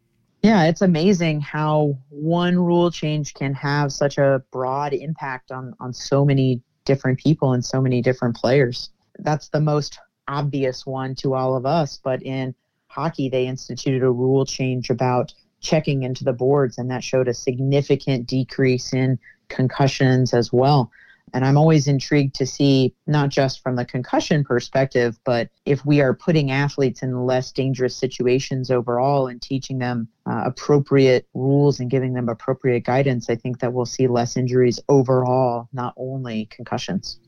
Yeah, 0.48 0.64
it's 0.64 0.82
amazing 0.82 1.42
how 1.42 1.98
one 2.08 2.58
rule 2.58 2.90
change 2.90 3.34
can 3.34 3.54
have 3.56 3.92
such 3.92 4.18
a 4.18 4.42
broad 4.50 4.94
impact 4.94 5.52
on, 5.52 5.74
on 5.82 5.92
so 5.92 6.24
many 6.24 6.62
different 6.86 7.20
people 7.20 7.52
and 7.52 7.66
so 7.66 7.82
many 7.82 8.02
different 8.02 8.38
players. 8.38 8.92
That's 9.20 9.50
the 9.50 9.60
most 9.60 10.00
obvious 10.30 10.86
one 10.86 11.16
to 11.16 11.34
all 11.34 11.58
of 11.58 11.66
us, 11.66 12.00
but 12.02 12.24
in 12.24 12.56
hockey, 12.88 13.28
they 13.28 13.46
instituted 13.46 14.04
a 14.04 14.10
rule 14.10 14.46
change 14.46 14.90
about 14.90 15.34
checking 15.60 16.04
into 16.04 16.24
the 16.24 16.32
boards, 16.32 16.78
and 16.78 16.90
that 16.92 17.04
showed 17.04 17.28
a 17.28 17.34
significant 17.34 18.26
decrease 18.26 18.94
in 18.94 19.20
concussions 19.50 20.34
as 20.34 20.54
well. 20.54 20.90
And 21.34 21.46
I'm 21.46 21.58
always 21.58 21.88
intrigued 21.88 22.36
to 22.36 22.46
see, 22.46 22.94
not 23.06 23.30
just 23.30 23.62
from 23.62 23.76
the 23.76 23.86
concussion 23.86 24.44
perspective, 24.44 25.20
but 25.26 25.50
if 25.66 25.86
we 25.86 26.00
are 26.02 26.14
putting 26.14 26.52
athletes 26.52 27.04
in 27.04 27.26
less 27.26 27.52
dangerous 27.52 27.96
situations 27.96 28.72
overall 28.72 29.28
and 29.28 29.42
teaching 29.42 29.80
them 29.80 30.08
uh, 30.26 30.44
appropriate 30.46 31.28
rules 31.34 31.80
and 31.80 31.90
giving 31.90 32.14
them 32.14 32.30
appropriate 32.30 32.86
guidance, 32.86 33.30
I 33.30 33.36
think 33.36 33.60
that 33.60 33.74
we'll 33.74 33.86
see 33.86 34.08
less 34.08 34.38
injuries 34.38 34.80
overall, 34.88 35.68
not 35.74 35.94
only 35.98 36.46
concussions. 36.46 37.20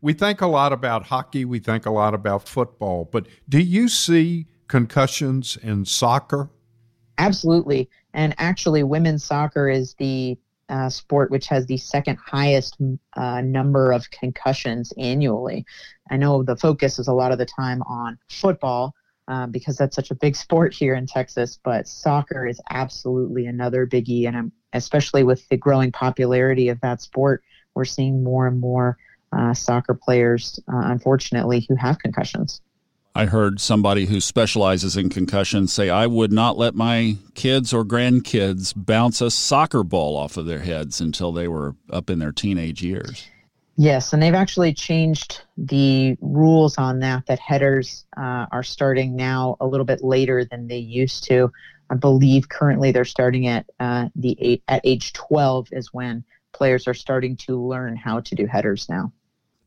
We 0.00 0.12
think 0.12 0.40
a 0.40 0.46
lot 0.46 0.72
about 0.72 1.04
hockey, 1.04 1.44
we 1.44 1.58
think 1.58 1.86
a 1.86 1.90
lot 1.90 2.14
about 2.14 2.46
football, 2.46 3.08
but 3.10 3.26
do 3.48 3.58
you 3.58 3.88
see 3.88 4.46
concussions 4.68 5.56
in 5.62 5.84
soccer? 5.84 6.50
Absolutely. 7.18 7.88
And 8.12 8.34
actually, 8.38 8.82
women's 8.82 9.24
soccer 9.24 9.68
is 9.68 9.94
the 9.94 10.36
uh, 10.68 10.88
sport 10.88 11.30
which 11.30 11.46
has 11.46 11.66
the 11.66 11.76
second 11.76 12.18
highest 12.24 12.76
uh, 13.16 13.40
number 13.40 13.92
of 13.92 14.10
concussions 14.10 14.92
annually. 14.98 15.64
I 16.10 16.16
know 16.16 16.42
the 16.42 16.56
focus 16.56 16.98
is 16.98 17.08
a 17.08 17.12
lot 17.12 17.32
of 17.32 17.38
the 17.38 17.46
time 17.46 17.82
on 17.82 18.18
football 18.28 18.94
uh, 19.28 19.46
because 19.46 19.76
that's 19.76 19.96
such 19.96 20.10
a 20.10 20.14
big 20.14 20.36
sport 20.36 20.74
here 20.74 20.94
in 20.94 21.06
Texas, 21.06 21.58
but 21.62 21.88
soccer 21.88 22.46
is 22.46 22.60
absolutely 22.70 23.46
another 23.46 23.86
biggie. 23.86 24.26
And 24.26 24.36
I'm, 24.36 24.52
especially 24.72 25.22
with 25.22 25.48
the 25.48 25.56
growing 25.56 25.92
popularity 25.92 26.68
of 26.68 26.80
that 26.82 27.00
sport, 27.00 27.42
we're 27.74 27.84
seeing 27.84 28.22
more 28.22 28.46
and 28.46 28.60
more 28.60 28.98
uh, 29.32 29.54
soccer 29.54 29.94
players, 29.94 30.60
uh, 30.72 30.82
unfortunately, 30.84 31.66
who 31.68 31.74
have 31.76 31.98
concussions. 31.98 32.60
I 33.16 33.26
heard 33.26 33.60
somebody 33.60 34.06
who 34.06 34.20
specializes 34.20 34.96
in 34.96 35.08
concussions 35.08 35.72
say, 35.72 35.88
I 35.88 36.08
would 36.08 36.32
not 36.32 36.58
let 36.58 36.74
my 36.74 37.16
kids 37.34 37.72
or 37.72 37.84
grandkids 37.84 38.72
bounce 38.76 39.20
a 39.20 39.30
soccer 39.30 39.84
ball 39.84 40.16
off 40.16 40.36
of 40.36 40.46
their 40.46 40.58
heads 40.58 41.00
until 41.00 41.30
they 41.30 41.46
were 41.46 41.76
up 41.90 42.10
in 42.10 42.18
their 42.18 42.32
teenage 42.32 42.82
years. 42.82 43.28
Yes, 43.76 44.12
and 44.12 44.20
they've 44.20 44.34
actually 44.34 44.74
changed 44.74 45.42
the 45.56 46.16
rules 46.20 46.76
on 46.76 46.98
that, 47.00 47.26
that 47.26 47.38
headers 47.38 48.04
uh, 48.16 48.46
are 48.50 48.62
starting 48.64 49.14
now 49.14 49.56
a 49.60 49.66
little 49.66 49.86
bit 49.86 50.02
later 50.02 50.44
than 50.44 50.66
they 50.66 50.78
used 50.78 51.24
to. 51.24 51.52
I 51.90 51.94
believe 51.94 52.48
currently 52.48 52.90
they're 52.90 53.04
starting 53.04 53.46
at 53.46 53.66
uh, 53.78 54.08
the 54.16 54.36
eight, 54.40 54.62
at 54.66 54.80
age 54.82 55.12
12 55.12 55.68
is 55.70 55.92
when 55.92 56.24
players 56.52 56.88
are 56.88 56.94
starting 56.94 57.36
to 57.36 57.60
learn 57.60 57.96
how 57.96 58.20
to 58.20 58.34
do 58.34 58.46
headers 58.46 58.88
now. 58.88 59.12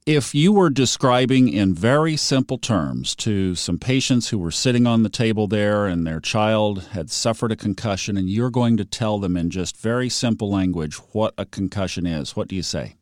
If 0.07 0.33
you 0.33 0.53
were 0.53 0.69
describing 0.69 1.49
in 1.49 1.73
very 1.73 2.15
simple 2.15 2.57
terms 2.57 3.13
to 3.15 3.55
some 3.55 3.77
patients 3.77 4.29
who 4.29 4.39
were 4.39 4.51
sitting 4.51 4.87
on 4.87 5.03
the 5.03 5.09
table 5.09 5.47
there 5.47 5.85
and 5.85 6.07
their 6.07 6.21
child 6.21 6.87
had 6.93 7.11
suffered 7.11 7.51
a 7.51 7.57
concussion, 7.57 8.15
and 8.15 8.29
you're 8.29 8.49
going 8.49 8.77
to 8.77 8.85
tell 8.85 9.19
them 9.19 9.35
in 9.35 9.49
just 9.49 9.75
very 9.75 10.07
simple 10.07 10.49
language 10.49 10.95
what 11.11 11.33
a 11.37 11.43
concussion 11.43 12.05
is, 12.05 12.37
what 12.37 12.47
do 12.47 12.55
you 12.55 12.63
say? 12.63 12.95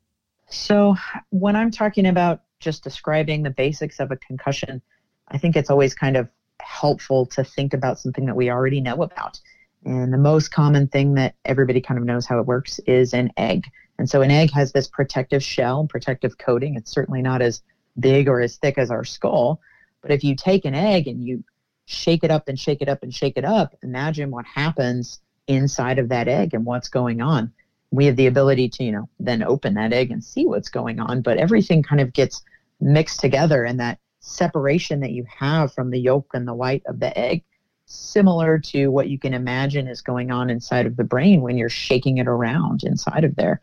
So, 0.49 0.95
when 1.29 1.55
I'm 1.55 1.69
talking 1.69 2.07
about 2.07 2.41
just 2.59 2.83
describing 2.83 3.43
the 3.43 3.51
basics 3.51 3.99
of 3.99 4.09
a 4.09 4.15
concussion, 4.15 4.81
I 5.27 5.37
think 5.37 5.55
it's 5.55 5.69
always 5.69 5.93
kind 5.93 6.17
of 6.17 6.27
helpful 6.59 7.27
to 7.27 7.43
think 7.43 7.75
about 7.75 7.99
something 7.99 8.25
that 8.25 8.35
we 8.35 8.49
already 8.49 8.81
know 8.81 9.03
about. 9.03 9.39
And 9.85 10.11
the 10.11 10.17
most 10.17 10.51
common 10.51 10.87
thing 10.87 11.13
that 11.13 11.35
everybody 11.45 11.81
kind 11.81 11.99
of 11.99 12.03
knows 12.03 12.25
how 12.25 12.39
it 12.39 12.47
works 12.47 12.79
is 12.87 13.13
an 13.13 13.31
egg. 13.37 13.65
And 13.97 14.09
so 14.09 14.21
an 14.21 14.31
egg 14.31 14.51
has 14.51 14.71
this 14.71 14.87
protective 14.87 15.43
shell, 15.43 15.87
protective 15.87 16.37
coating. 16.37 16.75
It's 16.75 16.91
certainly 16.91 17.21
not 17.21 17.41
as 17.41 17.61
big 17.99 18.27
or 18.27 18.41
as 18.41 18.57
thick 18.57 18.77
as 18.77 18.91
our 18.91 19.05
skull. 19.05 19.61
But 20.01 20.11
if 20.11 20.23
you 20.23 20.35
take 20.35 20.65
an 20.65 20.75
egg 20.75 21.07
and 21.07 21.23
you 21.23 21.43
shake 21.85 22.23
it 22.23 22.31
up 22.31 22.47
and 22.47 22.59
shake 22.59 22.81
it 22.81 22.89
up 22.89 23.03
and 23.03 23.13
shake 23.13 23.37
it 23.37 23.45
up, 23.45 23.75
imagine 23.83 24.31
what 24.31 24.45
happens 24.45 25.21
inside 25.47 25.99
of 25.99 26.09
that 26.09 26.27
egg 26.27 26.53
and 26.53 26.65
what's 26.65 26.89
going 26.89 27.21
on. 27.21 27.51
We 27.91 28.05
have 28.07 28.15
the 28.15 28.27
ability 28.27 28.69
to, 28.69 28.83
you 28.83 28.91
know, 28.91 29.09
then 29.19 29.43
open 29.43 29.75
that 29.75 29.93
egg 29.93 30.11
and 30.11 30.23
see 30.23 30.45
what's 30.45 30.69
going 30.69 30.99
on, 30.99 31.21
but 31.21 31.37
everything 31.37 31.83
kind 31.83 32.01
of 32.01 32.13
gets 32.13 32.41
mixed 32.81 33.19
together 33.19 33.63
and 33.63 33.79
that 33.79 33.99
separation 34.19 34.99
that 34.99 35.11
you 35.11 35.25
have 35.29 35.71
from 35.73 35.91
the 35.91 35.99
yolk 35.99 36.31
and 36.33 36.47
the 36.47 36.53
white 36.53 36.83
of 36.87 36.99
the 36.99 37.17
egg 37.17 37.43
similar 37.85 38.57
to 38.57 38.87
what 38.87 39.09
you 39.09 39.19
can 39.19 39.33
imagine 39.33 39.87
is 39.87 40.01
going 40.01 40.31
on 40.31 40.49
inside 40.49 40.85
of 40.85 40.95
the 40.95 41.03
brain 41.03 41.41
when 41.41 41.57
you're 41.57 41.69
shaking 41.69 42.17
it 42.17 42.27
around 42.27 42.83
inside 42.83 43.23
of 43.23 43.35
there. 43.35 43.61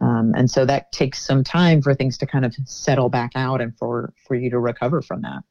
Um, 0.00 0.34
and 0.36 0.50
so 0.50 0.64
that 0.66 0.92
takes 0.92 1.24
some 1.24 1.44
time 1.44 1.80
for 1.82 1.94
things 1.94 2.18
to 2.18 2.26
kind 2.26 2.44
of 2.44 2.54
settle 2.64 3.08
back 3.08 3.32
out 3.34 3.60
and 3.60 3.76
for, 3.76 4.12
for 4.26 4.34
you 4.34 4.50
to 4.50 4.58
recover 4.58 5.02
from 5.02 5.22
that. 5.22 5.42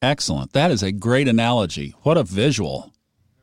Excellent. 0.00 0.52
That 0.52 0.70
is 0.70 0.82
a 0.82 0.92
great 0.92 1.28
analogy. 1.28 1.94
What 2.02 2.16
a 2.16 2.22
visual. 2.22 2.92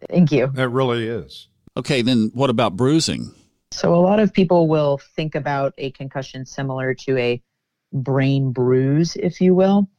Thank 0.10 0.32
you. 0.32 0.52
It 0.56 0.63
really 0.63 1.08
is. 1.08 1.47
Okay, 1.78 2.02
then 2.02 2.32
what 2.34 2.50
about 2.50 2.76
bruising? 2.76 3.34
So, 3.71 3.95
a 3.95 4.02
lot 4.02 4.19
of 4.19 4.34
people 4.34 4.67
will 4.67 5.00
think 5.15 5.34
about 5.34 5.74
a 5.78 5.91
concussion 5.91 6.45
similar 6.45 6.93
to 6.95 7.17
a 7.17 7.41
brain 7.93 8.52
bruise, 8.52 9.15
if 9.15 9.39
you 9.39 9.56
will. 9.56 9.89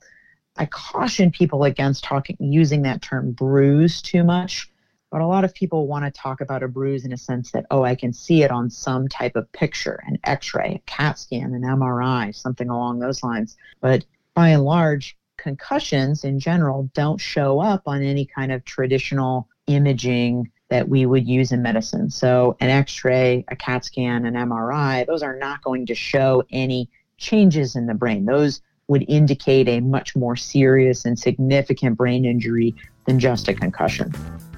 I 0.57 0.67
caution 0.67 1.31
people 1.31 1.65
against 1.65 2.05
talking 2.05 2.37
using 2.38 2.83
that 2.83 3.03
term 3.03 3.33
bruise 3.33 4.03
too 4.03 4.23
much. 4.25 4.69
But 5.11 5.21
a 5.21 5.27
lot 5.27 5.45
of 5.45 5.55
people 5.55 5.87
want 5.87 6.07
to 6.07 6.11
talk 6.11 6.41
about 6.41 6.62
a 6.62 6.69
bruise 6.69 7.05
in 7.05 7.12
a 7.12 7.19
sense 7.19 7.51
that, 7.51 7.67
oh, 7.71 7.85
I 7.85 7.95
can 7.95 8.15
see 8.15 8.43
it 8.43 8.51
on 8.51 8.71
some 8.71 9.09
type 9.09 9.37
of 9.37 9.51
picture, 9.53 10.03
an 10.07 10.19
x 10.25 10.55
ray, 10.55 10.81
a 10.83 10.91
CAT 10.91 11.19
scan, 11.19 11.53
an 11.53 11.62
MRI, 11.62 12.35
something 12.35 12.71
along 12.71 12.99
those 12.99 13.23
lines. 13.23 13.59
But 13.83 14.07
by 14.35 14.49
and 14.49 14.65
large, 14.65 15.19
concussions 15.37 16.25
in 16.25 16.38
general 16.38 16.88
don't 16.95 17.21
show 17.21 17.61
up 17.61 17.83
on 17.87 18.03
any 18.03 18.25
kind 18.25 18.53
of 18.53 18.65
traditional 18.65 19.49
imaging 19.67 20.51
that 20.71 20.88
we 20.88 21.05
would 21.05 21.29
use 21.29 21.53
in 21.53 21.61
medicine. 21.61 22.09
So, 22.09 22.57
an 22.61 22.71
x 22.71 23.05
ray, 23.05 23.45
a 23.49 23.57
CAT 23.57 23.85
scan, 23.85 24.25
an 24.25 24.33
MRI, 24.33 25.07
those 25.07 25.23
are 25.23 25.37
not 25.37 25.62
going 25.62 25.85
to 25.87 25.95
show 25.95 26.43
any 26.51 26.88
changes 27.19 27.77
in 27.77 27.87
the 27.87 27.95
brain. 27.95 28.25
Those 28.25 28.62
would 28.88 29.05
indicate 29.09 29.68
a 29.68 29.81
much 29.81 30.14
more 30.16 30.37
serious 30.37 31.05
and 31.05 31.18
significant 31.18 31.97
brain 31.97 32.25
injury 32.25 32.75
than 33.07 33.18
just 33.18 33.49
a 33.49 33.55
concussion. 33.55 34.12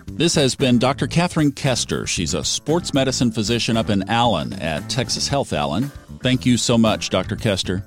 This 0.07 0.35
has 0.37 0.55
been 0.55 0.79
Dr. 0.79 1.07
Katherine 1.07 1.51
Kester. 1.51 2.07
She's 2.07 2.35
a 2.35 2.45
sports 2.45 2.95
medicine 2.95 3.33
physician 3.33 3.77
up 3.77 3.91
in 3.91 4.09
Allen 4.09 4.53
at 4.55 4.89
Texas 4.89 5.27
Health 5.27 5.53
Allen. 5.53 5.91
Thank 6.21 6.47
you 6.47 6.57
so 6.57 6.79
much, 6.79 7.11
Dr. 7.11 7.37
Kester. 7.37 7.85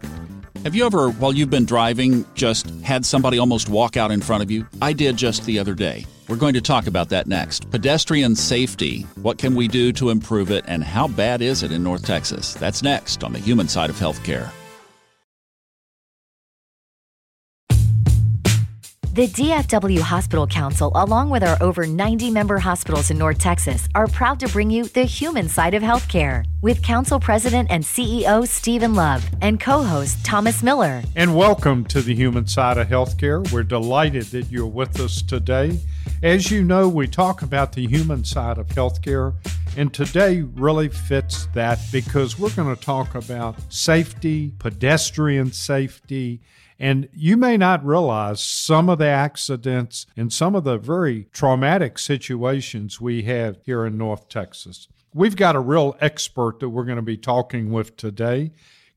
Have 0.63 0.75
you 0.75 0.85
ever, 0.85 1.09
while 1.11 1.31
you've 1.31 1.49
been 1.49 1.65
driving, 1.65 2.25
just 2.33 2.69
had 2.81 3.05
somebody 3.05 3.37
almost 3.37 3.69
walk 3.69 3.95
out 3.95 4.11
in 4.11 4.19
front 4.19 4.43
of 4.43 4.51
you? 4.51 4.67
I 4.81 4.91
did 4.91 5.15
just 5.15 5.45
the 5.45 5.59
other 5.59 5.73
day. 5.73 6.05
We're 6.27 6.35
going 6.35 6.55
to 6.55 6.61
talk 6.61 6.87
about 6.87 7.07
that 7.09 7.27
next. 7.27 7.71
Pedestrian 7.71 8.35
safety. 8.35 9.03
What 9.21 9.37
can 9.37 9.55
we 9.55 9.69
do 9.69 9.93
to 9.93 10.09
improve 10.09 10.51
it, 10.51 10.65
and 10.67 10.83
how 10.83 11.07
bad 11.07 11.41
is 11.41 11.63
it 11.63 11.71
in 11.71 11.83
North 11.83 12.05
Texas? 12.05 12.53
That's 12.55 12.83
next 12.83 13.23
on 13.23 13.31
the 13.31 13.39
human 13.39 13.69
side 13.69 13.89
of 13.89 13.95
healthcare. 13.95 14.51
The 19.17 19.27
DFW 19.27 19.97
Hospital 20.01 20.45
Council, 20.45 20.91
along 20.93 21.31
with 21.31 21.43
our 21.43 21.57
over 21.59 21.87
90 21.87 22.29
member 22.29 22.59
hospitals 22.59 23.09
in 23.09 23.17
North 23.17 23.39
Texas, 23.39 23.89
are 23.95 24.05
proud 24.05 24.39
to 24.41 24.47
bring 24.47 24.69
you 24.69 24.83
the 24.83 25.05
human 25.05 25.49
side 25.49 25.73
of 25.73 25.81
healthcare 25.81 26.45
with 26.61 26.83
Council 26.83 27.19
President 27.19 27.71
and 27.71 27.83
CEO 27.83 28.47
Stephen 28.47 28.93
Love 28.93 29.27
and 29.41 29.59
co 29.59 29.81
host 29.81 30.23
Thomas 30.23 30.61
Miller. 30.61 31.01
And 31.15 31.35
welcome 31.35 31.83
to 31.85 32.03
the 32.03 32.13
human 32.13 32.45
side 32.45 32.77
of 32.77 32.89
healthcare. 32.89 33.51
We're 33.51 33.63
delighted 33.63 34.25
that 34.25 34.51
you're 34.51 34.67
with 34.67 34.99
us 34.99 35.23
today. 35.23 35.79
As 36.21 36.51
you 36.51 36.63
know, 36.63 36.87
we 36.87 37.07
talk 37.07 37.41
about 37.41 37.71
the 37.73 37.87
human 37.87 38.23
side 38.23 38.59
of 38.59 38.67
healthcare, 38.67 39.33
and 39.75 39.91
today 39.91 40.41
really 40.43 40.89
fits 40.89 41.47
that 41.55 41.79
because 41.91 42.37
we're 42.37 42.51
going 42.51 42.75
to 42.75 42.79
talk 42.79 43.15
about 43.15 43.55
safety, 43.73 44.53
pedestrian 44.59 45.51
safety 45.53 46.39
and 46.79 47.09
you 47.13 47.37
may 47.37 47.57
not 47.57 47.85
realize 47.85 48.41
some 48.41 48.89
of 48.89 48.99
the 48.99 49.07
accidents 49.07 50.05
and 50.15 50.31
some 50.31 50.55
of 50.55 50.63
the 50.63 50.77
very 50.77 51.27
traumatic 51.31 51.97
situations 51.97 53.01
we 53.01 53.23
have 53.23 53.57
here 53.63 53.85
in 53.85 53.97
North 53.97 54.29
Texas. 54.29 54.87
We've 55.13 55.35
got 55.35 55.55
a 55.55 55.59
real 55.59 55.95
expert 55.99 56.59
that 56.59 56.69
we're 56.69 56.85
going 56.85 56.97
to 56.97 57.01
be 57.01 57.17
talking 57.17 57.71
with 57.71 57.97
today, 57.97 58.51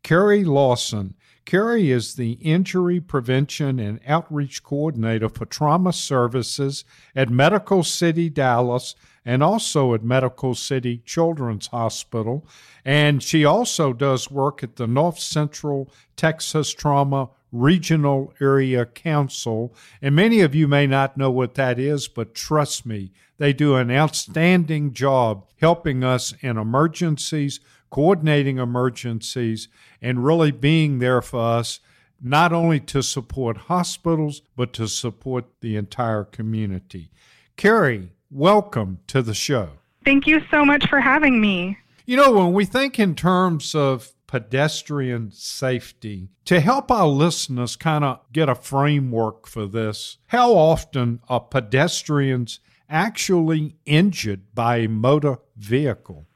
Karrie 0.05 0.45
Lawson. 0.45 1.15
Karrie 1.47 1.91
is 1.91 2.15
the 2.15 2.33
Injury 2.33 3.01
Prevention 3.01 3.81
and 3.81 4.01
Outreach 4.07 4.63
Coordinator 4.63 5.29
for 5.29 5.47
Trauma 5.47 5.93
Services 5.93 6.85
at 7.17 7.31
Medical 7.31 7.83
City 7.83 8.29
Dallas 8.29 8.95
and 9.25 9.43
also 9.43 9.95
at 9.95 10.05
Medical 10.05 10.55
City 10.55 10.99
Children's 11.05 11.69
Hospital. 11.69 12.47
And 12.85 13.23
she 13.23 13.45
also 13.45 13.93
does 13.93 14.31
work 14.31 14.63
at 14.63 14.77
the 14.77 14.87
North 14.87 15.19
Central 15.19 15.91
Texas 16.17 16.73
Trauma 16.73 17.31
Regional 17.53 18.33
Area 18.41 18.87
Council. 18.87 19.75
And 20.01 20.15
many 20.15 20.41
of 20.41 20.55
you 20.55 20.69
may 20.69 20.87
not 20.87 21.17
know 21.17 21.31
what 21.31 21.55
that 21.55 21.79
is, 21.79 22.09
but 22.09 22.35
trust 22.35 22.87
me, 22.87 23.13
they 23.39 23.53
do 23.53 23.77
an 23.77 23.91
outstanding 23.91 24.93
job 24.93 25.47
helping 25.61 26.05
us 26.05 26.35
in 26.41 26.59
emergencies, 26.59 27.61
coordinating 27.91 28.59
emergencies, 28.59 29.69
and 30.01 30.25
really 30.25 30.51
being 30.51 30.99
there 30.99 31.23
for 31.23 31.41
us, 31.41 31.81
not 32.23 32.53
only 32.53 32.81
to 32.81 33.03
support 33.03 33.57
hospitals, 33.57 34.43
but 34.57 34.73
to 34.75 34.87
support 34.87 35.47
the 35.61 35.77
entire 35.77 36.25
community. 36.25 37.11
Karrie, 37.57 38.11
welcome 38.31 38.99
to 39.07 39.23
the 39.23 39.35
show. 39.35 39.71
Thank 40.05 40.27
you 40.27 40.41
so 40.51 40.65
much 40.65 40.89
for 40.89 41.01
having 41.01 41.41
me. 41.41 41.79
You 42.07 42.17
know, 42.17 42.33
when 42.33 42.53
we 42.53 42.65
think 42.65 42.99
in 42.99 43.15
terms 43.15 43.75
of 43.75 44.13
pedestrian 44.31 45.33
safety. 45.33 46.29
To 46.45 46.61
help 46.61 46.89
our 46.89 47.09
listeners 47.09 47.75
kind 47.75 48.05
of 48.05 48.21
get 48.33 48.49
a 48.49 48.55
framework 48.55 49.49
for 49.49 49.67
this, 49.67 50.19
how 50.29 50.53
often 50.53 51.21
are 51.29 51.41
pedestrians 51.41 52.61
actually 52.89 53.75
injured 53.87 54.55
by 54.55 54.77
a 54.77 54.89
motor 54.89 55.39
vehicle? 55.57 56.29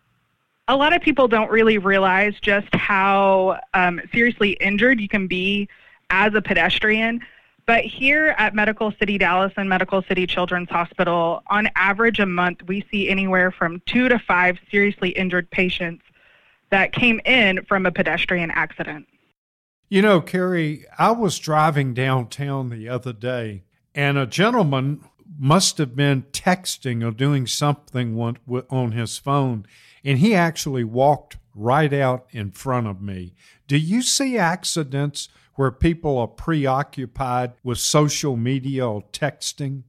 A 0.66 0.74
lot 0.74 0.92
of 0.92 1.02
people 1.02 1.28
don't 1.28 1.52
really 1.52 1.78
realize 1.78 2.34
just 2.42 2.66
how 2.74 3.60
um, 3.74 4.00
seriously 4.12 4.52
injured 4.60 5.00
you 5.00 5.08
can 5.08 5.28
be 5.28 5.68
as 6.10 6.34
a 6.34 6.42
pedestrian. 6.42 7.20
But 7.64 7.84
here 7.84 8.34
at 8.38 8.56
Medical 8.56 8.92
City 8.98 9.18
Dallas 9.18 9.52
and 9.56 9.68
Medical 9.68 10.02
City 10.02 10.26
Children's 10.26 10.68
Hospital, 10.68 11.44
on 11.46 11.68
average 11.76 12.18
a 12.18 12.26
month, 12.26 12.64
we 12.66 12.84
see 12.90 13.08
anywhere 13.08 13.52
from 13.52 13.80
two 13.86 14.08
to 14.08 14.18
five 14.18 14.58
seriously 14.68 15.10
injured 15.10 15.48
patients 15.52 16.02
that 16.70 16.92
came 16.92 17.20
in 17.24 17.64
from 17.64 17.86
a 17.86 17.92
pedestrian 17.92 18.50
accident. 18.50 19.06
You 19.88 20.02
know, 20.02 20.20
Karrie, 20.20 20.84
I 20.98 21.12
was 21.12 21.38
driving 21.38 21.94
downtown 21.94 22.70
the 22.70 22.88
other 22.88 23.12
day, 23.12 23.64
and 23.94 24.18
a 24.18 24.26
gentleman 24.26 25.04
must 25.38 25.78
have 25.78 25.94
been 25.94 26.22
texting 26.32 27.06
or 27.06 27.10
doing 27.10 27.46
something 27.46 28.18
on 28.70 28.92
his 28.92 29.18
phone, 29.18 29.66
and 30.04 30.18
he 30.18 30.34
actually 30.34 30.84
walked 30.84 31.36
right 31.54 31.92
out 31.92 32.26
in 32.30 32.50
front 32.50 32.86
of 32.86 33.00
me. 33.00 33.34
Do 33.68 33.76
you 33.76 34.02
see 34.02 34.36
accidents 34.36 35.28
where 35.54 35.70
people 35.70 36.18
are 36.18 36.26
preoccupied 36.26 37.52
with 37.62 37.78
social 37.78 38.36
media 38.36 38.88
or 38.88 39.02
texting? 39.12 39.84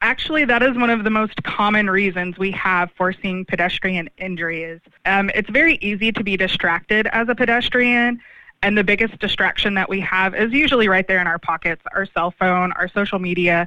Actually, 0.00 0.44
that 0.44 0.62
is 0.62 0.76
one 0.76 0.90
of 0.90 1.02
the 1.02 1.10
most 1.10 1.42
common 1.42 1.90
reasons 1.90 2.38
we 2.38 2.52
have 2.52 2.90
for 2.96 3.12
seeing 3.12 3.44
pedestrian 3.44 4.08
injuries. 4.16 4.80
Um, 5.06 5.28
it's 5.34 5.50
very 5.50 5.76
easy 5.80 6.12
to 6.12 6.22
be 6.22 6.36
distracted 6.36 7.08
as 7.08 7.28
a 7.28 7.34
pedestrian, 7.34 8.20
and 8.62 8.78
the 8.78 8.84
biggest 8.84 9.18
distraction 9.18 9.74
that 9.74 9.88
we 9.88 10.00
have 10.00 10.36
is 10.36 10.52
usually 10.52 10.88
right 10.88 11.06
there 11.08 11.20
in 11.20 11.26
our 11.26 11.38
pockets 11.38 11.82
our 11.94 12.06
cell 12.06 12.30
phone, 12.30 12.70
our 12.72 12.88
social 12.88 13.18
media. 13.18 13.66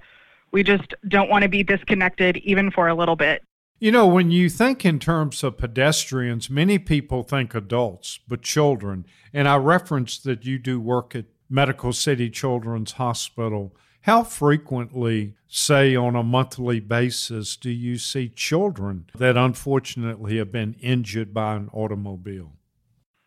We 0.52 0.64
just 0.64 0.94
don't 1.08 1.30
want 1.30 1.44
to 1.44 1.50
be 1.50 1.64
disconnected 1.64 2.38
even 2.38 2.72
for 2.72 2.88
a 2.88 2.96
little 2.96 3.16
bit. 3.18 3.44
You 3.80 3.92
know, 3.92 4.08
when 4.08 4.32
you 4.32 4.50
think 4.50 4.86
in 4.86 5.00
terms 5.00 5.44
of 5.44 5.58
pedestrians, 5.58 6.50
many 6.50 6.78
people 6.78 7.24
think 7.24 7.56
adults, 7.56 8.20
but 8.28 8.42
children. 8.42 9.06
And 9.34 9.48
I 9.48 9.58
referenced 9.58 10.24
that 10.26 10.46
you 10.46 10.60
do 10.60 10.80
work 10.80 11.16
at 11.16 11.26
Medical 11.50 11.92
City 11.92 12.30
Children's 12.30 12.94
Hospital. 12.94 13.76
How 14.06 14.24
frequently, 14.24 15.36
say 15.48 15.96
on 15.96 16.16
a 16.16 16.24
monthly 16.24 16.80
basis, 16.80 17.56
do 17.56 17.70
you 17.70 18.00
see 18.00 18.30
children 18.30 19.06
that 19.16 19.38
unfortunately 19.38 20.38
have 20.38 20.52
been 20.52 20.76
injured 20.82 21.36
by 21.36 21.56
an 21.56 21.70
automobile? 21.72 22.54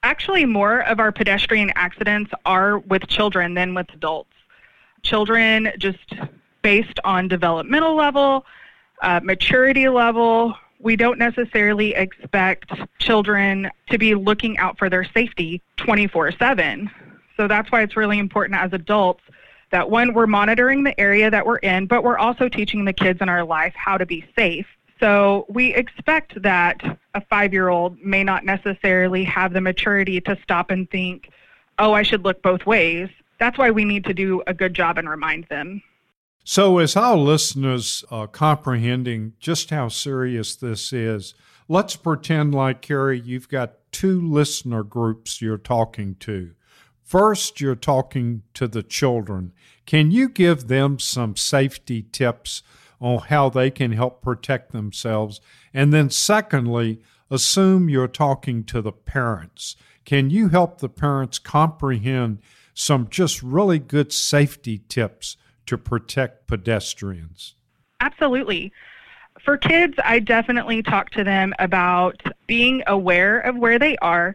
Actually, 0.02 0.44
more 0.44 0.80
of 0.80 0.98
our 0.98 1.12
pedestrian 1.12 1.72
accidents 1.76 2.32
are 2.44 2.78
with 2.80 3.06
children 3.06 3.54
than 3.54 3.72
with 3.74 3.86
adults. 3.94 4.32
Children, 5.02 5.70
just 5.78 6.12
based 6.62 6.98
on 7.04 7.28
developmental 7.28 7.94
level, 7.94 8.44
uh, 9.00 9.20
maturity 9.22 9.88
level, 9.88 10.56
we 10.80 10.96
don't 10.96 11.20
necessarily 11.20 11.94
expect 11.94 12.72
children 12.98 13.70
to 13.90 13.96
be 13.96 14.16
looking 14.16 14.58
out 14.58 14.76
for 14.76 14.90
their 14.90 15.04
safety 15.04 15.62
24 15.76 16.32
7. 16.32 16.90
So 17.36 17.46
that's 17.46 17.70
why 17.70 17.82
it's 17.82 17.96
really 17.96 18.18
important 18.18 18.58
as 18.58 18.72
adults 18.72 19.22
that 19.74 19.90
one, 19.90 20.14
we're 20.14 20.28
monitoring 20.28 20.84
the 20.84 20.98
area 21.00 21.28
that 21.28 21.44
we're 21.44 21.56
in, 21.56 21.86
but 21.86 22.04
we're 22.04 22.16
also 22.16 22.48
teaching 22.48 22.84
the 22.84 22.92
kids 22.92 23.20
in 23.20 23.28
our 23.28 23.42
life 23.42 23.74
how 23.74 23.98
to 23.98 24.06
be 24.06 24.24
safe. 24.36 24.66
So 25.00 25.46
we 25.48 25.74
expect 25.74 26.40
that 26.42 26.80
a 27.14 27.20
five 27.22 27.52
year 27.52 27.70
old 27.70 28.00
may 28.00 28.22
not 28.22 28.44
necessarily 28.44 29.24
have 29.24 29.52
the 29.52 29.60
maturity 29.60 30.20
to 30.20 30.38
stop 30.44 30.70
and 30.70 30.88
think, 30.90 31.28
oh, 31.80 31.92
I 31.92 32.04
should 32.04 32.22
look 32.24 32.40
both 32.40 32.64
ways. 32.66 33.08
That's 33.40 33.58
why 33.58 33.72
we 33.72 33.84
need 33.84 34.04
to 34.04 34.14
do 34.14 34.44
a 34.46 34.54
good 34.54 34.74
job 34.74 34.96
and 34.96 35.10
remind 35.10 35.48
them. 35.50 35.82
So, 36.44 36.78
as 36.78 36.94
our 36.94 37.16
listeners 37.16 38.04
are 38.12 38.28
comprehending 38.28 39.32
just 39.40 39.70
how 39.70 39.88
serious 39.88 40.54
this 40.54 40.92
is, 40.92 41.34
let's 41.66 41.96
pretend 41.96 42.54
like, 42.54 42.80
Karrie, 42.80 43.24
you've 43.24 43.48
got 43.48 43.72
two 43.90 44.20
listener 44.20 44.84
groups 44.84 45.42
you're 45.42 45.58
talking 45.58 46.14
to. 46.20 46.52
First, 47.14 47.60
you're 47.60 47.76
talking 47.76 48.42
to 48.54 48.66
the 48.66 48.82
children. 48.82 49.52
Can 49.86 50.10
you 50.10 50.28
give 50.28 50.66
them 50.66 50.98
some 50.98 51.36
safety 51.36 52.02
tips 52.02 52.64
on 53.00 53.20
how 53.20 53.48
they 53.48 53.70
can 53.70 53.92
help 53.92 54.20
protect 54.20 54.72
themselves? 54.72 55.40
And 55.72 55.92
then, 55.94 56.10
secondly, 56.10 57.02
assume 57.30 57.88
you're 57.88 58.08
talking 58.08 58.64
to 58.64 58.82
the 58.82 58.90
parents. 58.90 59.76
Can 60.04 60.28
you 60.28 60.48
help 60.48 60.78
the 60.80 60.88
parents 60.88 61.38
comprehend 61.38 62.40
some 62.74 63.06
just 63.08 63.44
really 63.44 63.78
good 63.78 64.12
safety 64.12 64.82
tips 64.88 65.36
to 65.66 65.78
protect 65.78 66.48
pedestrians? 66.48 67.54
Absolutely. 68.00 68.72
For 69.40 69.56
kids, 69.56 69.94
I 70.02 70.18
definitely 70.18 70.82
talk 70.82 71.10
to 71.10 71.22
them 71.22 71.54
about 71.60 72.20
being 72.48 72.82
aware 72.88 73.38
of 73.38 73.56
where 73.56 73.78
they 73.78 73.96
are 73.98 74.34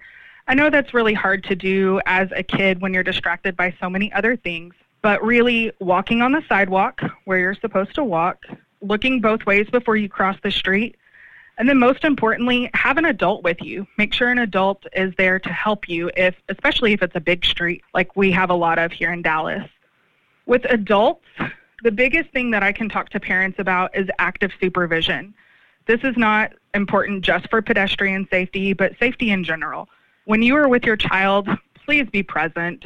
I 0.49 0.55
know 0.55 0.71
that's 0.71 0.95
really 0.95 1.13
hard 1.13 1.43
to 1.43 1.55
do 1.55 2.01
as 2.07 2.27
a 2.35 2.41
kid 2.41 2.81
when 2.81 2.91
you're 2.91 3.03
distracted 3.03 3.55
by 3.55 3.71
so 3.79 3.87
many 3.87 4.11
other 4.13 4.35
things, 4.35 4.73
but 5.03 5.23
really 5.23 5.71
walking 5.77 6.23
on 6.23 6.31
the 6.31 6.41
sidewalk 6.49 7.01
where 7.25 7.37
you're 7.37 7.53
supposed 7.53 7.93
to 7.93 8.03
walk, 8.03 8.47
looking 8.81 9.21
both 9.21 9.45
ways 9.45 9.67
before 9.69 9.95
you 9.95 10.09
cross 10.09 10.37
the 10.41 10.49
street, 10.49 10.95
and 11.59 11.69
then 11.69 11.77
most 11.77 12.03
importantly, 12.03 12.67
have 12.73 12.97
an 12.97 13.05
adult 13.05 13.43
with 13.43 13.61
you. 13.61 13.85
Make 13.99 14.11
sure 14.11 14.31
an 14.31 14.39
adult 14.39 14.87
is 14.93 15.13
there 15.19 15.37
to 15.37 15.49
help 15.49 15.87
you 15.87 16.09
if 16.17 16.35
especially 16.49 16.93
if 16.93 17.03
it's 17.03 17.15
a 17.15 17.21
big 17.21 17.45
street 17.45 17.83
like 17.93 18.15
we 18.15 18.31
have 18.31 18.49
a 18.49 18.55
lot 18.55 18.79
of 18.79 18.91
here 18.91 19.13
in 19.13 19.21
Dallas. 19.21 19.69
With 20.47 20.65
adults, 20.71 21.27
the 21.83 21.91
biggest 21.91 22.31
thing 22.31 22.49
that 22.51 22.63
I 22.63 22.71
can 22.71 22.89
talk 22.89 23.09
to 23.11 23.19
parents 23.19 23.59
about 23.59 23.95
is 23.95 24.09
active 24.17 24.51
supervision. 24.59 25.31
This 25.85 25.99
is 26.01 26.17
not 26.17 26.53
important 26.73 27.23
just 27.23 27.47
for 27.51 27.61
pedestrian 27.61 28.27
safety, 28.31 28.73
but 28.73 28.97
safety 28.99 29.29
in 29.29 29.43
general 29.43 29.87
when 30.29 30.43
you 30.43 30.55
are 30.55 30.67
with 30.67 30.83
your 30.83 30.95
child, 30.95 31.49
please 31.85 32.07
be 32.11 32.21
present. 32.21 32.85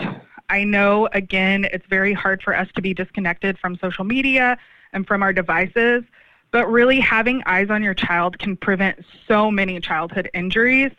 I 0.49 0.63
know, 0.63 1.09
again, 1.11 1.65
it's 1.73 1.85
very 1.89 2.13
hard 2.13 2.41
for 2.41 2.55
us 2.55 2.69
to 2.73 2.81
be 2.81 2.93
disconnected 2.93 3.59
from 3.59 3.77
social 3.79 4.05
media 4.05 4.57
and 4.93 5.05
from 5.05 5.21
our 5.21 5.33
devices, 5.33 6.05
but 6.51 6.71
really 6.71 7.01
having 7.01 7.43
eyes 7.45 7.69
on 7.69 7.83
your 7.83 7.95
child 7.95 8.39
can 8.39 8.55
prevent 8.55 9.03
so 9.27 9.51
many 9.51 9.81
childhood 9.81 10.29
injuries 10.33 10.91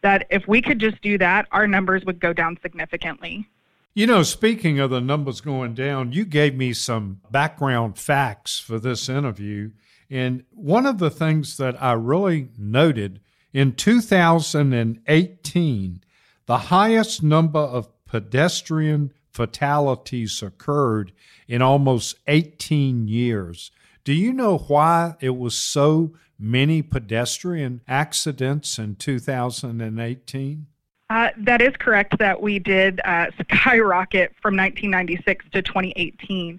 that 0.00 0.26
if 0.30 0.48
we 0.48 0.62
could 0.62 0.78
just 0.78 1.02
do 1.02 1.18
that, 1.18 1.46
our 1.52 1.66
numbers 1.66 2.02
would 2.06 2.18
go 2.18 2.32
down 2.32 2.56
significantly. 2.62 3.46
You 3.92 4.06
know, 4.06 4.22
speaking 4.22 4.78
of 4.78 4.88
the 4.88 5.02
numbers 5.02 5.42
going 5.42 5.74
down, 5.74 6.12
you 6.12 6.24
gave 6.24 6.54
me 6.54 6.72
some 6.72 7.20
background 7.30 7.98
facts 7.98 8.58
for 8.58 8.78
this 8.78 9.10
interview. 9.10 9.72
And 10.08 10.44
one 10.54 10.86
of 10.86 10.96
the 10.96 11.10
things 11.10 11.58
that 11.58 11.82
I 11.82 11.92
really 11.92 12.48
noted 12.56 13.20
in 13.52 13.72
2018, 13.72 16.04
the 16.46 16.58
highest 16.58 17.22
number 17.22 17.60
of 17.60 17.88
pedestrian 18.04 19.12
fatalities 19.32 20.42
occurred 20.42 21.12
in 21.46 21.62
almost 21.62 22.16
18 22.26 23.08
years. 23.08 23.70
Do 24.04 24.12
you 24.12 24.32
know 24.32 24.58
why 24.58 25.14
it 25.20 25.36
was 25.36 25.56
so 25.56 26.16
many 26.38 26.82
pedestrian 26.82 27.80
accidents 27.86 28.78
in 28.78 28.96
2018? 28.96 30.66
Uh, 31.10 31.28
that 31.36 31.60
is 31.60 31.74
correct 31.78 32.16
that 32.18 32.40
we 32.40 32.58
did 32.58 33.00
uh, 33.04 33.26
skyrocket 33.42 34.32
from 34.40 34.56
1996 34.56 35.44
to 35.52 35.60
2018. 35.60 36.58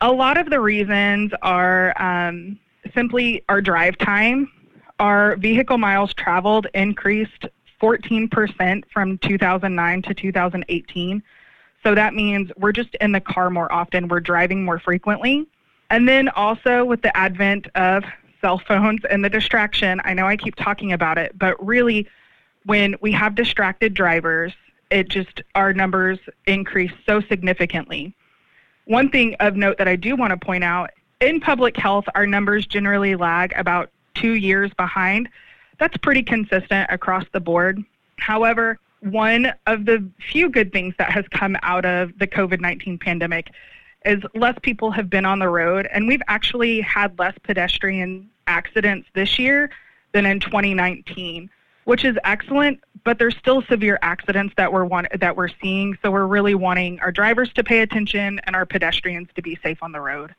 A 0.00 0.12
lot 0.12 0.38
of 0.38 0.48
the 0.48 0.60
reasons 0.60 1.32
are 1.42 1.92
um, 2.00 2.58
simply 2.94 3.44
our 3.48 3.60
drive 3.60 3.98
time. 3.98 4.48
Our 4.98 5.36
vehicle 5.36 5.78
miles 5.78 6.12
traveled 6.14 6.66
increased 6.74 7.46
14% 7.80 8.84
from 8.92 9.18
2009 9.18 10.02
to 10.02 10.14
2018. 10.14 11.22
So 11.84 11.94
that 11.94 12.14
means 12.14 12.50
we're 12.56 12.72
just 12.72 12.94
in 12.96 13.12
the 13.12 13.20
car 13.20 13.50
more 13.50 13.72
often, 13.72 14.08
we're 14.08 14.20
driving 14.20 14.64
more 14.64 14.80
frequently. 14.80 15.46
And 15.90 16.08
then 16.08 16.28
also 16.30 16.84
with 16.84 17.02
the 17.02 17.16
advent 17.16 17.68
of 17.76 18.04
cell 18.40 18.58
phones 18.58 19.00
and 19.08 19.24
the 19.24 19.30
distraction, 19.30 20.00
I 20.04 20.14
know 20.14 20.26
I 20.26 20.36
keep 20.36 20.56
talking 20.56 20.92
about 20.92 21.18
it, 21.18 21.38
but 21.38 21.64
really 21.64 22.08
when 22.64 22.96
we 23.00 23.12
have 23.12 23.34
distracted 23.34 23.94
drivers, 23.94 24.52
it 24.90 25.08
just 25.08 25.42
our 25.54 25.72
numbers 25.72 26.18
increase 26.46 26.92
so 27.06 27.20
significantly. 27.20 28.14
One 28.86 29.10
thing 29.10 29.36
of 29.40 29.54
note 29.54 29.78
that 29.78 29.88
I 29.88 29.96
do 29.96 30.16
want 30.16 30.30
to 30.32 30.36
point 30.44 30.64
out 30.64 30.90
in 31.20 31.40
public 31.40 31.76
health, 31.76 32.04
our 32.14 32.26
numbers 32.26 32.66
generally 32.66 33.14
lag 33.14 33.52
about 33.56 33.90
two 34.20 34.32
years 34.32 34.70
behind. 34.76 35.28
That's 35.78 35.96
pretty 35.96 36.22
consistent 36.22 36.90
across 36.90 37.24
the 37.32 37.40
board. 37.40 37.82
However, 38.18 38.78
one 39.00 39.52
of 39.66 39.84
the 39.84 40.08
few 40.30 40.48
good 40.48 40.72
things 40.72 40.94
that 40.98 41.10
has 41.10 41.24
come 41.28 41.56
out 41.62 41.84
of 41.84 42.18
the 42.18 42.26
COVID 42.26 42.60
19 42.60 42.98
pandemic 42.98 43.50
is 44.04 44.22
less 44.34 44.56
people 44.62 44.90
have 44.90 45.10
been 45.10 45.24
on 45.24 45.38
the 45.38 45.48
road, 45.48 45.88
and 45.92 46.08
we've 46.08 46.22
actually 46.28 46.80
had 46.80 47.18
less 47.18 47.34
pedestrian 47.42 48.28
accidents 48.46 49.08
this 49.14 49.38
year 49.38 49.70
than 50.12 50.26
in 50.26 50.40
2019 50.40 51.50
which 51.88 52.04
is 52.04 52.18
excellent. 52.24 52.78
But 53.02 53.18
there's 53.18 53.34
still 53.38 53.62
severe 53.62 53.98
accidents 54.02 54.52
that 54.58 54.70
we're 54.70 54.84
want, 54.84 55.06
that 55.18 55.34
we're 55.34 55.48
seeing. 55.62 55.96
So 56.02 56.10
we're 56.10 56.26
really 56.26 56.54
wanting 56.54 57.00
our 57.00 57.10
drivers 57.10 57.50
to 57.54 57.64
pay 57.64 57.80
attention 57.80 58.42
and 58.44 58.54
our 58.54 58.66
pedestrians 58.66 59.28
to 59.36 59.40
be 59.40 59.58
safe 59.62 59.78
on 59.82 59.92
the 59.92 60.00
road. 60.00 60.34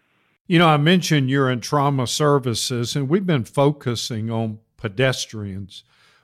You 0.49 0.57
know, 0.57 0.67
I 0.67 0.77
mentioned 0.77 1.29
you're 1.29 1.51
in 1.51 1.61
trauma 1.61 2.07
services, 2.07 2.95
and 2.95 3.07
we've 3.07 3.27
been 3.27 3.43
focusing 3.43 4.31
on 4.31 4.57
pedestrians. 4.77 5.83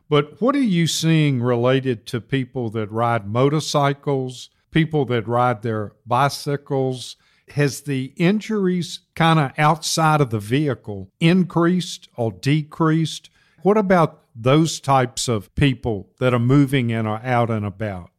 But 0.09 0.41
what 0.41 0.55
are 0.55 0.63
you 0.63 0.87
seeing 0.87 1.43
related 1.43 2.07
to 2.07 2.19
people 2.19 2.71
that 2.71 2.91
ride 2.91 3.27
motorcycles, 3.27 4.49
people 4.71 5.05
that 5.05 5.27
ride 5.27 5.61
their 5.61 5.91
bicycles? 6.07 7.17
Has 7.49 7.81
the 7.81 8.13
injuries 8.15 9.01
kind 9.13 9.37
of 9.37 9.51
outside 9.59 10.21
of 10.21 10.31
the 10.31 10.39
vehicle 10.39 11.11
increased 11.19 12.09
or 12.15 12.31
decreased? 12.31 13.29
What 13.61 13.77
about 13.77 14.23
those 14.35 14.79
types 14.79 15.27
of 15.27 15.53
people 15.53 16.09
that 16.19 16.33
are 16.33 16.39
moving 16.39 16.91
and 16.91 17.07
are 17.07 17.21
out 17.23 17.51
and 17.51 17.63
about? 17.63 18.09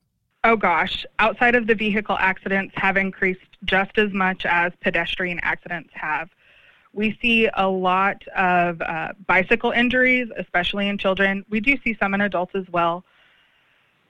Oh 0.49 0.55
gosh, 0.55 1.05
outside 1.19 1.57
of 1.57 1.67
the 1.67 1.75
vehicle 1.75 2.17
accidents 2.21 2.73
have 2.77 2.97
increased 2.97 3.41
just 3.65 3.99
as 3.99 4.13
much 4.13 4.47
as 4.47 4.73
pedestrian 4.81 5.41
accidents 5.43 5.91
have. 5.95 6.31
We 6.93 7.19
see 7.21 7.49
a 7.53 7.69
lot 7.69 8.23
of 8.29 8.81
uh, 8.81 9.09
bicycle 9.27 9.73
injuries, 9.73 10.29
especially 10.37 10.87
in 10.87 10.99
children. 10.99 11.45
We 11.51 11.59
do 11.59 11.77
see 11.83 11.97
some 11.99 12.15
in 12.15 12.21
adults 12.21 12.55
as 12.55 12.63
well. 12.71 13.03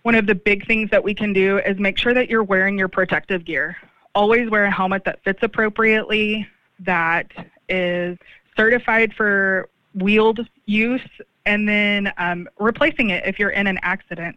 One 0.03 0.15
of 0.15 0.27
the 0.27 0.35
big 0.35 0.67
things 0.67 0.91
that 0.91 1.03
we 1.03 1.15
can 1.15 1.33
do 1.33 1.57
is 1.61 1.79
make 1.79 1.97
sure 1.97 2.13
that 2.13 2.29
you're 2.29 2.45
wearing 2.45 2.79
your 2.79 2.89
protective 2.89 3.47
gear. 3.47 3.79
Always 4.15 4.51
wear 4.51 4.67
a 4.67 4.71
helmet 4.71 5.05
that 5.07 5.25
fits 5.25 5.39
appropriately, 5.43 6.47
that 6.81 7.33
is 7.71 8.19
certified 8.59 9.15
for 9.15 9.71
wheeled 9.95 10.47
use 10.67 11.09
and 11.47 11.67
then 11.67 12.13
um, 12.19 12.47
replacing 12.59 13.09
it 13.09 13.25
if 13.25 13.39
you're 13.39 13.49
in 13.49 13.67
an 13.67 13.79
accident. 13.81 14.37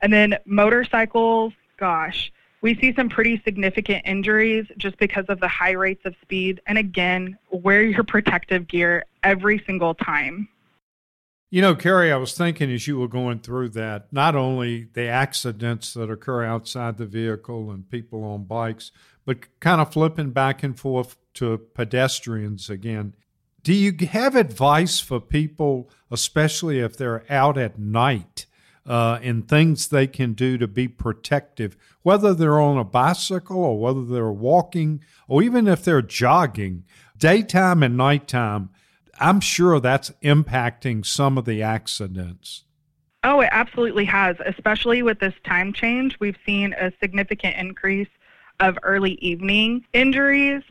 And 0.00 0.12
then 0.12 0.36
motorcycles, 0.44 1.52
gosh, 1.76 2.32
we 2.60 2.74
see 2.76 2.92
some 2.94 3.08
pretty 3.08 3.40
significant 3.44 4.02
injuries 4.04 4.66
just 4.76 4.98
because 4.98 5.26
of 5.28 5.40
the 5.40 5.48
high 5.48 5.72
rates 5.72 6.04
of 6.04 6.14
speed. 6.22 6.60
And 6.66 6.78
again, 6.78 7.38
wear 7.50 7.82
your 7.82 8.04
protective 8.04 8.66
gear 8.66 9.04
every 9.22 9.62
single 9.66 9.94
time. 9.94 10.48
You 11.50 11.62
know, 11.62 11.74
Karrie, 11.74 12.12
I 12.12 12.16
was 12.16 12.36
thinking 12.36 12.70
as 12.70 12.86
you 12.86 12.98
were 12.98 13.08
going 13.08 13.40
through 13.40 13.70
that, 13.70 14.12
not 14.12 14.36
only 14.36 14.88
the 14.92 15.06
accidents 15.06 15.94
that 15.94 16.10
occur 16.10 16.44
outside 16.44 16.98
the 16.98 17.06
vehicle 17.06 17.70
and 17.70 17.88
people 17.88 18.22
on 18.22 18.44
bikes, 18.44 18.92
but 19.24 19.58
kind 19.58 19.80
of 19.80 19.92
flipping 19.92 20.30
back 20.30 20.62
and 20.62 20.78
forth 20.78 21.16
to 21.34 21.56
pedestrians 21.72 22.68
again. 22.68 23.14
Do 23.62 23.72
you 23.72 23.94
have 24.08 24.36
advice 24.36 25.00
for 25.00 25.20
people, 25.20 25.90
especially 26.10 26.80
if 26.80 26.96
they're 26.96 27.24
out 27.30 27.56
at 27.56 27.78
night, 27.78 28.44
uh, 28.88 29.18
and 29.22 29.46
things 29.46 29.88
they 29.88 30.06
can 30.06 30.32
do 30.32 30.58
to 30.58 30.66
be 30.66 30.88
protective, 30.88 31.76
whether 32.02 32.34
they're 32.34 32.60
on 32.60 32.78
a 32.78 32.84
bicycle 32.84 33.62
or 33.62 33.78
whether 33.78 34.04
they're 34.04 34.32
walking 34.32 35.04
or 35.28 35.42
even 35.42 35.68
if 35.68 35.84
they're 35.84 36.02
jogging, 36.02 36.84
daytime 37.16 37.82
and 37.82 37.96
nighttime? 37.96 38.70
I'm 39.20 39.40
sure 39.40 39.78
that's 39.78 40.10
impacting 40.22 41.04
some 41.04 41.38
of 41.38 41.44
the 41.44 41.62
accidents. 41.62 42.64
Oh, 43.24 43.40
it 43.40 43.48
absolutely 43.52 44.04
has, 44.06 44.36
especially 44.46 45.02
with 45.02 45.18
this 45.18 45.34
time 45.44 45.72
change. 45.72 46.16
We've 46.20 46.38
seen 46.46 46.72
a 46.72 46.92
significant 47.00 47.56
increase 47.56 48.08
of 48.60 48.78
early 48.82 49.14
evening 49.14 49.84
injuries 49.92 50.62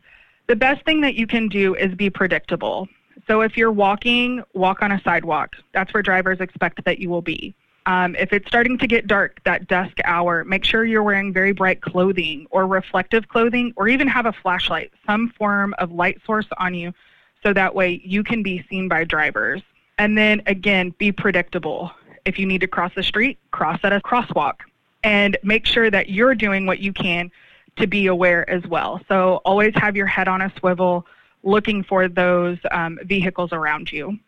the 0.47 0.55
best 0.55 0.83
thing 0.85 1.01
that 1.01 1.15
you 1.15 1.27
can 1.27 1.49
do 1.49 1.75
is 1.75 1.93
be 1.93 2.09
predictable. 2.09 2.87
So 3.27 3.41
if 3.41 3.57
you're 3.57 3.71
walking, 3.71 4.43
walk 4.53 4.81
on 4.81 4.93
a 4.93 5.01
sidewalk. 5.01 5.55
That's 5.73 5.93
where 5.93 6.01
drivers 6.01 6.39
expect 6.39 6.83
that 6.85 6.99
you 6.99 7.09
will 7.09 7.21
be. 7.21 7.53
Um, 7.87 8.17
if 8.19 8.33
it's 8.33 8.45
starting 8.47 8.77
to 8.79 8.85
get 8.85 9.07
dark, 9.07 9.41
that 9.45 9.67
dusk 9.67 9.97
hour, 10.03 10.43
make 10.43 10.65
sure 10.65 10.83
you're 10.83 11.03
wearing 11.03 11.31
very 11.31 11.53
bright 11.53 11.81
clothing 11.81 12.45
or 12.51 12.67
reflective 12.67 13.29
clothing 13.29 13.73
or 13.77 13.87
even 13.87 14.09
have 14.09 14.25
a 14.25 14.33
flashlight, 14.33 14.91
some 15.05 15.29
form 15.37 15.73
of 15.79 15.93
light 15.93 16.19
source 16.25 16.47
on 16.57 16.75
you 16.75 16.93
so 17.41 17.53
that 17.53 17.73
way 17.73 18.01
you 18.03 18.23
can 18.23 18.43
be 18.43 18.61
seen 18.69 18.89
by 18.89 19.05
drivers. 19.05 19.61
And 19.97 20.17
then 20.17 20.41
again, 20.47 20.93
be 20.97 21.13
predictable. 21.13 21.91
If 22.25 22.37
you 22.37 22.45
need 22.45 22.59
to 22.59 22.67
cross 22.67 22.91
the 22.93 23.03
street, 23.03 23.39
cross 23.51 23.79
at 23.83 23.93
a 23.93 24.01
crosswalk 24.01 24.55
and 25.03 25.37
make 25.41 25.65
sure 25.65 25.89
that 25.89 26.09
you're 26.09 26.35
doing 26.35 26.65
what 26.65 26.79
you 26.79 26.91
can 26.91 27.31
to 27.77 27.87
be 27.87 28.07
aware 28.07 28.49
as 28.49 28.67
well. 28.67 28.99
So 29.07 29.39
always 29.45 29.73
have 29.75 29.95
your 29.95 30.07
head 30.07 30.27
on 30.27 30.41
a 30.41 30.51
swivel 30.59 31.05
looking 31.43 31.83
for 31.83 32.09
those 32.09 32.57
um, 32.71 32.99
vehicles 33.05 33.53
around 33.53 33.93
you. 33.93 34.19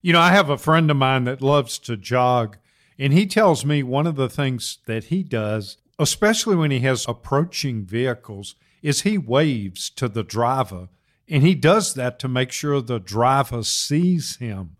You 0.00 0.14
know, 0.14 0.20
I 0.20 0.30
have 0.30 0.48
a 0.48 0.56
friend 0.56 0.90
of 0.90 0.96
mine 0.96 1.24
that 1.24 1.42
loves 1.42 1.78
to 1.80 1.98
jog, 1.98 2.56
and 2.98 3.12
he 3.12 3.26
tells 3.26 3.64
me 3.64 3.82
one 3.82 4.06
of 4.06 4.16
the 4.16 4.28
things 4.28 4.78
that 4.86 5.04
he 5.04 5.22
does, 5.22 5.78
especially 5.98 6.56
when 6.56 6.70
he 6.70 6.80
has 6.80 7.06
approaching 7.08 7.84
vehicles, 7.84 8.54
is 8.82 9.02
he 9.02 9.18
waves 9.18 9.90
to 9.90 10.08
the 10.08 10.22
driver. 10.22 10.88
And 11.28 11.42
he 11.42 11.54
does 11.54 11.94
that 11.94 12.18
to 12.20 12.28
make 12.28 12.52
sure 12.52 12.80
the 12.80 12.98
driver 12.98 13.62
sees 13.62 14.36
him. 14.36 14.76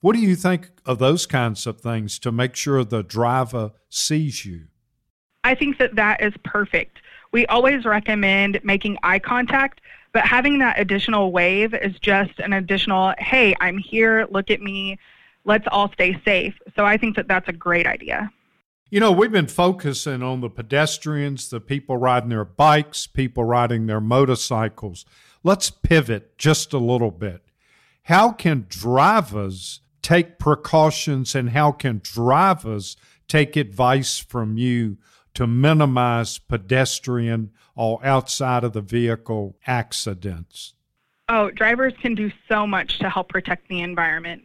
What 0.00 0.14
do 0.14 0.20
you 0.20 0.34
think 0.34 0.70
of 0.86 0.98
those 0.98 1.26
kinds 1.26 1.66
of 1.66 1.80
things 1.80 2.18
to 2.20 2.32
make 2.32 2.56
sure 2.56 2.82
the 2.82 3.02
driver 3.02 3.72
sees 3.88 4.44
you? 4.44 4.68
I 5.44 5.54
think 5.54 5.78
that 5.78 5.96
that 5.96 6.22
is 6.22 6.32
perfect 6.44 6.98
we 7.32 7.46
always 7.46 7.84
recommend 7.84 8.60
making 8.62 8.98
eye 9.02 9.18
contact, 9.18 9.80
but 10.12 10.26
having 10.26 10.58
that 10.58 10.78
additional 10.78 11.32
wave 11.32 11.74
is 11.74 11.98
just 11.98 12.38
an 12.38 12.52
additional, 12.52 13.14
hey, 13.18 13.54
I'm 13.60 13.78
here, 13.78 14.26
look 14.30 14.50
at 14.50 14.60
me, 14.60 14.98
let's 15.44 15.66
all 15.70 15.90
stay 15.92 16.20
safe. 16.24 16.54
So 16.76 16.84
I 16.84 16.96
think 16.96 17.16
that 17.16 17.28
that's 17.28 17.48
a 17.48 17.52
great 17.52 17.86
idea. 17.86 18.30
You 18.90 19.00
know, 19.00 19.10
we've 19.10 19.32
been 19.32 19.46
focusing 19.46 20.22
on 20.22 20.42
the 20.42 20.50
pedestrians, 20.50 21.48
the 21.48 21.60
people 21.60 21.96
riding 21.96 22.28
their 22.28 22.44
bikes, 22.44 23.06
people 23.06 23.44
riding 23.44 23.86
their 23.86 24.02
motorcycles. 24.02 25.06
Let's 25.42 25.70
pivot 25.70 26.36
just 26.36 26.72
a 26.72 26.78
little 26.78 27.10
bit. 27.10 27.42
How 28.04 28.32
can 28.32 28.66
drivers 28.68 29.80
take 30.02 30.38
precautions 30.38 31.34
and 31.34 31.50
how 31.50 31.72
can 31.72 32.00
drivers 32.04 32.96
take 33.28 33.56
advice 33.56 34.18
from 34.18 34.58
you 34.58 34.98
to 35.34 35.46
minimize 35.46 36.38
pedestrian 36.38 37.50
or 37.74 38.04
outside 38.04 38.62
of 38.62 38.74
the 38.74 38.82
vehicle 38.82 39.56
accidents? 39.66 40.74
Oh, 41.28 41.50
drivers 41.50 41.94
can 42.02 42.14
do 42.14 42.30
so 42.46 42.66
much 42.66 42.98
to 42.98 43.08
help 43.08 43.30
protect 43.30 43.68
the 43.68 43.80
environment. 43.80 44.42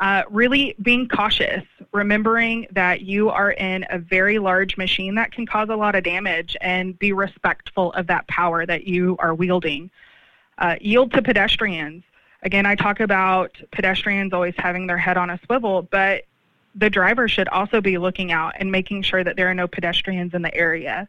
Uh, 0.00 0.22
really 0.28 0.74
being 0.82 1.06
cautious, 1.06 1.62
remembering 1.92 2.66
that 2.72 3.02
you 3.02 3.30
are 3.30 3.52
in 3.52 3.86
a 3.90 3.98
very 3.98 4.40
large 4.40 4.76
machine 4.76 5.14
that 5.14 5.30
can 5.30 5.46
cause 5.46 5.68
a 5.68 5.76
lot 5.76 5.94
of 5.94 6.02
damage, 6.02 6.56
and 6.60 6.98
be 6.98 7.12
respectful 7.12 7.92
of 7.92 8.08
that 8.08 8.26
power 8.26 8.66
that 8.66 8.88
you 8.88 9.14
are 9.20 9.34
wielding. 9.34 9.88
Uh, 10.58 10.74
yield 10.80 11.12
to 11.12 11.22
pedestrians. 11.22 12.02
Again, 12.42 12.66
I 12.66 12.74
talk 12.74 12.98
about 12.98 13.56
pedestrians 13.70 14.32
always 14.32 14.54
having 14.58 14.88
their 14.88 14.98
head 14.98 15.16
on 15.16 15.30
a 15.30 15.38
swivel, 15.46 15.82
but 15.82 16.24
the 16.74 16.90
driver 16.90 17.28
should 17.28 17.48
also 17.48 17.80
be 17.80 17.96
looking 17.96 18.32
out 18.32 18.54
and 18.58 18.72
making 18.72 19.02
sure 19.02 19.22
that 19.22 19.36
there 19.36 19.48
are 19.48 19.54
no 19.54 19.68
pedestrians 19.68 20.34
in 20.34 20.42
the 20.42 20.54
area. 20.54 21.08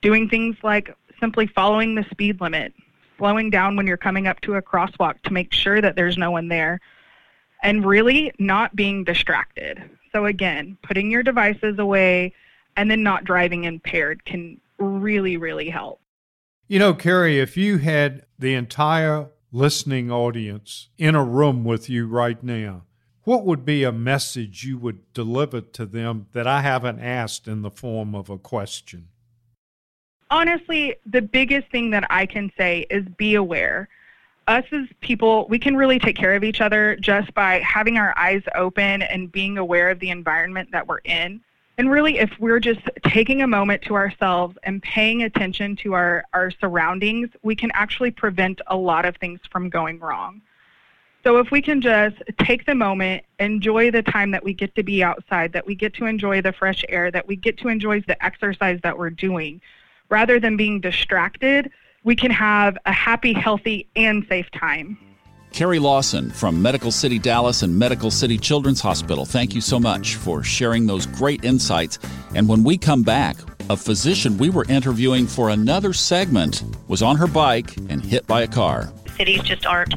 Doing 0.00 0.30
things 0.30 0.56
like 0.62 0.94
simply 1.20 1.46
following 1.46 1.94
the 1.94 2.04
speed 2.10 2.40
limit, 2.40 2.72
slowing 3.18 3.50
down 3.50 3.76
when 3.76 3.86
you're 3.86 3.98
coming 3.98 4.26
up 4.26 4.40
to 4.40 4.54
a 4.54 4.62
crosswalk 4.62 5.20
to 5.22 5.32
make 5.32 5.52
sure 5.52 5.80
that 5.82 5.94
there's 5.94 6.16
no 6.16 6.30
one 6.30 6.48
there, 6.48 6.80
and 7.64 7.84
really 7.84 8.30
not 8.38 8.76
being 8.76 9.02
distracted. 9.02 9.82
So, 10.12 10.26
again, 10.26 10.78
putting 10.82 11.10
your 11.10 11.24
devices 11.24 11.78
away 11.78 12.32
and 12.76 12.88
then 12.88 13.02
not 13.02 13.24
driving 13.24 13.64
impaired 13.64 14.24
can 14.24 14.60
really, 14.78 15.36
really 15.36 15.70
help. 15.70 16.00
You 16.68 16.78
know, 16.78 16.94
Karrie, 16.94 17.42
if 17.42 17.56
you 17.56 17.78
had 17.78 18.26
the 18.38 18.54
entire 18.54 19.30
listening 19.50 20.10
audience 20.10 20.88
in 20.98 21.14
a 21.14 21.24
room 21.24 21.64
with 21.64 21.88
you 21.88 22.06
right 22.06 22.40
now, 22.42 22.82
what 23.22 23.44
would 23.44 23.64
be 23.64 23.82
a 23.82 23.92
message 23.92 24.64
you 24.64 24.76
would 24.78 25.12
deliver 25.14 25.60
to 25.62 25.86
them 25.86 26.26
that 26.32 26.46
I 26.46 26.60
haven't 26.60 27.00
asked 27.00 27.48
in 27.48 27.62
the 27.62 27.70
form 27.70 28.14
of 28.14 28.28
a 28.28 28.38
question? 28.38 29.08
Honestly, 30.30 30.96
the 31.06 31.22
biggest 31.22 31.70
thing 31.70 31.90
that 31.90 32.06
I 32.10 32.26
can 32.26 32.50
say 32.58 32.86
is 32.90 33.04
be 33.16 33.34
aware. 33.34 33.88
Us 34.46 34.64
as 34.72 34.86
people, 35.00 35.46
we 35.48 35.58
can 35.58 35.76
really 35.76 35.98
take 35.98 36.16
care 36.16 36.34
of 36.34 36.44
each 36.44 36.60
other 36.60 36.96
just 36.96 37.32
by 37.32 37.60
having 37.60 37.96
our 37.96 38.16
eyes 38.18 38.42
open 38.54 39.02
and 39.02 39.32
being 39.32 39.56
aware 39.56 39.88
of 39.90 40.00
the 40.00 40.10
environment 40.10 40.70
that 40.72 40.86
we're 40.86 40.98
in. 40.98 41.40
And 41.78 41.90
really, 41.90 42.18
if 42.18 42.30
we're 42.38 42.60
just 42.60 42.80
taking 43.04 43.42
a 43.42 43.46
moment 43.46 43.82
to 43.82 43.94
ourselves 43.94 44.56
and 44.62 44.82
paying 44.82 45.22
attention 45.22 45.76
to 45.76 45.94
our, 45.94 46.24
our 46.32 46.50
surroundings, 46.50 47.30
we 47.42 47.56
can 47.56 47.70
actually 47.74 48.10
prevent 48.10 48.60
a 48.66 48.76
lot 48.76 49.06
of 49.06 49.16
things 49.16 49.40
from 49.50 49.70
going 49.70 49.98
wrong. 49.98 50.42
So 51.24 51.38
if 51.38 51.50
we 51.50 51.62
can 51.62 51.80
just 51.80 52.16
take 52.38 52.66
the 52.66 52.74
moment, 52.74 53.24
enjoy 53.40 53.90
the 53.90 54.02
time 54.02 54.30
that 54.32 54.44
we 54.44 54.52
get 54.52 54.74
to 54.74 54.82
be 54.82 55.02
outside, 55.02 55.54
that 55.54 55.66
we 55.66 55.74
get 55.74 55.94
to 55.94 56.04
enjoy 56.04 56.42
the 56.42 56.52
fresh 56.52 56.84
air, 56.90 57.10
that 57.10 57.26
we 57.26 57.34
get 57.34 57.56
to 57.58 57.68
enjoy 57.68 58.02
the 58.02 58.22
exercise 58.22 58.78
that 58.82 58.98
we're 58.98 59.08
doing, 59.08 59.60
rather 60.10 60.38
than 60.38 60.58
being 60.58 60.80
distracted, 60.80 61.70
we 62.04 62.14
can 62.14 62.30
have 62.30 62.78
a 62.84 62.92
happy, 62.92 63.32
healthy, 63.32 63.88
and 63.96 64.24
safe 64.28 64.50
time. 64.52 64.96
Karrie 65.52 65.80
Lawson 65.80 66.30
from 66.30 66.60
Medical 66.60 66.90
City 66.90 67.18
Dallas 67.18 67.62
and 67.62 67.76
Medical 67.78 68.10
City 68.10 68.36
Children's 68.36 68.80
Hospital, 68.80 69.24
thank 69.24 69.54
you 69.54 69.60
so 69.60 69.78
much 69.78 70.16
for 70.16 70.42
sharing 70.42 70.86
those 70.86 71.06
great 71.06 71.44
insights. 71.44 71.98
And 72.34 72.48
when 72.48 72.64
we 72.64 72.76
come 72.76 73.02
back, 73.02 73.36
a 73.70 73.76
physician 73.76 74.36
we 74.36 74.50
were 74.50 74.64
interviewing 74.68 75.26
for 75.26 75.50
another 75.50 75.92
segment 75.92 76.64
was 76.88 77.02
on 77.02 77.16
her 77.16 77.28
bike 77.28 77.76
and 77.88 78.04
hit 78.04 78.26
by 78.26 78.42
a 78.42 78.48
car. 78.48 78.92
Cities 79.16 79.42
just 79.42 79.64
aren't 79.64 79.94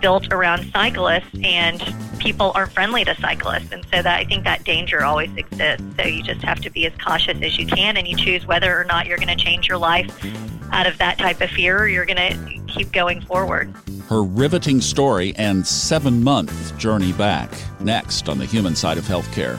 built 0.00 0.32
around 0.32 0.70
cyclists 0.70 1.34
and 1.42 1.82
people 2.20 2.52
aren't 2.54 2.70
friendly 2.72 3.04
to 3.04 3.14
cyclists 3.16 3.72
and 3.72 3.84
so 3.86 4.00
that 4.00 4.20
I 4.20 4.24
think 4.24 4.44
that 4.44 4.62
danger 4.62 5.02
always 5.02 5.30
exists. 5.36 5.84
So 5.96 6.06
you 6.06 6.22
just 6.22 6.42
have 6.42 6.60
to 6.60 6.70
be 6.70 6.86
as 6.86 6.92
cautious 7.02 7.36
as 7.42 7.58
you 7.58 7.66
can 7.66 7.96
and 7.96 8.06
you 8.06 8.16
choose 8.16 8.46
whether 8.46 8.78
or 8.78 8.84
not 8.84 9.06
you're 9.06 9.18
going 9.18 9.36
to 9.36 9.44
change 9.44 9.66
your 9.66 9.78
life 9.78 10.08
out 10.72 10.86
of 10.86 10.98
that 10.98 11.18
type 11.18 11.40
of 11.40 11.50
fear 11.50 11.78
or 11.78 11.88
you're 11.88 12.06
going 12.06 12.16
to 12.16 12.72
keep 12.72 12.92
going 12.92 13.20
forward. 13.20 13.72
Her 14.08 14.22
riveting 14.22 14.80
story 14.80 15.34
and 15.36 15.62
7-month 15.62 16.76
journey 16.78 17.12
back 17.12 17.50
next 17.80 18.28
on 18.28 18.38
the 18.38 18.46
human 18.46 18.74
side 18.74 18.98
of 18.98 19.04
healthcare. 19.04 19.58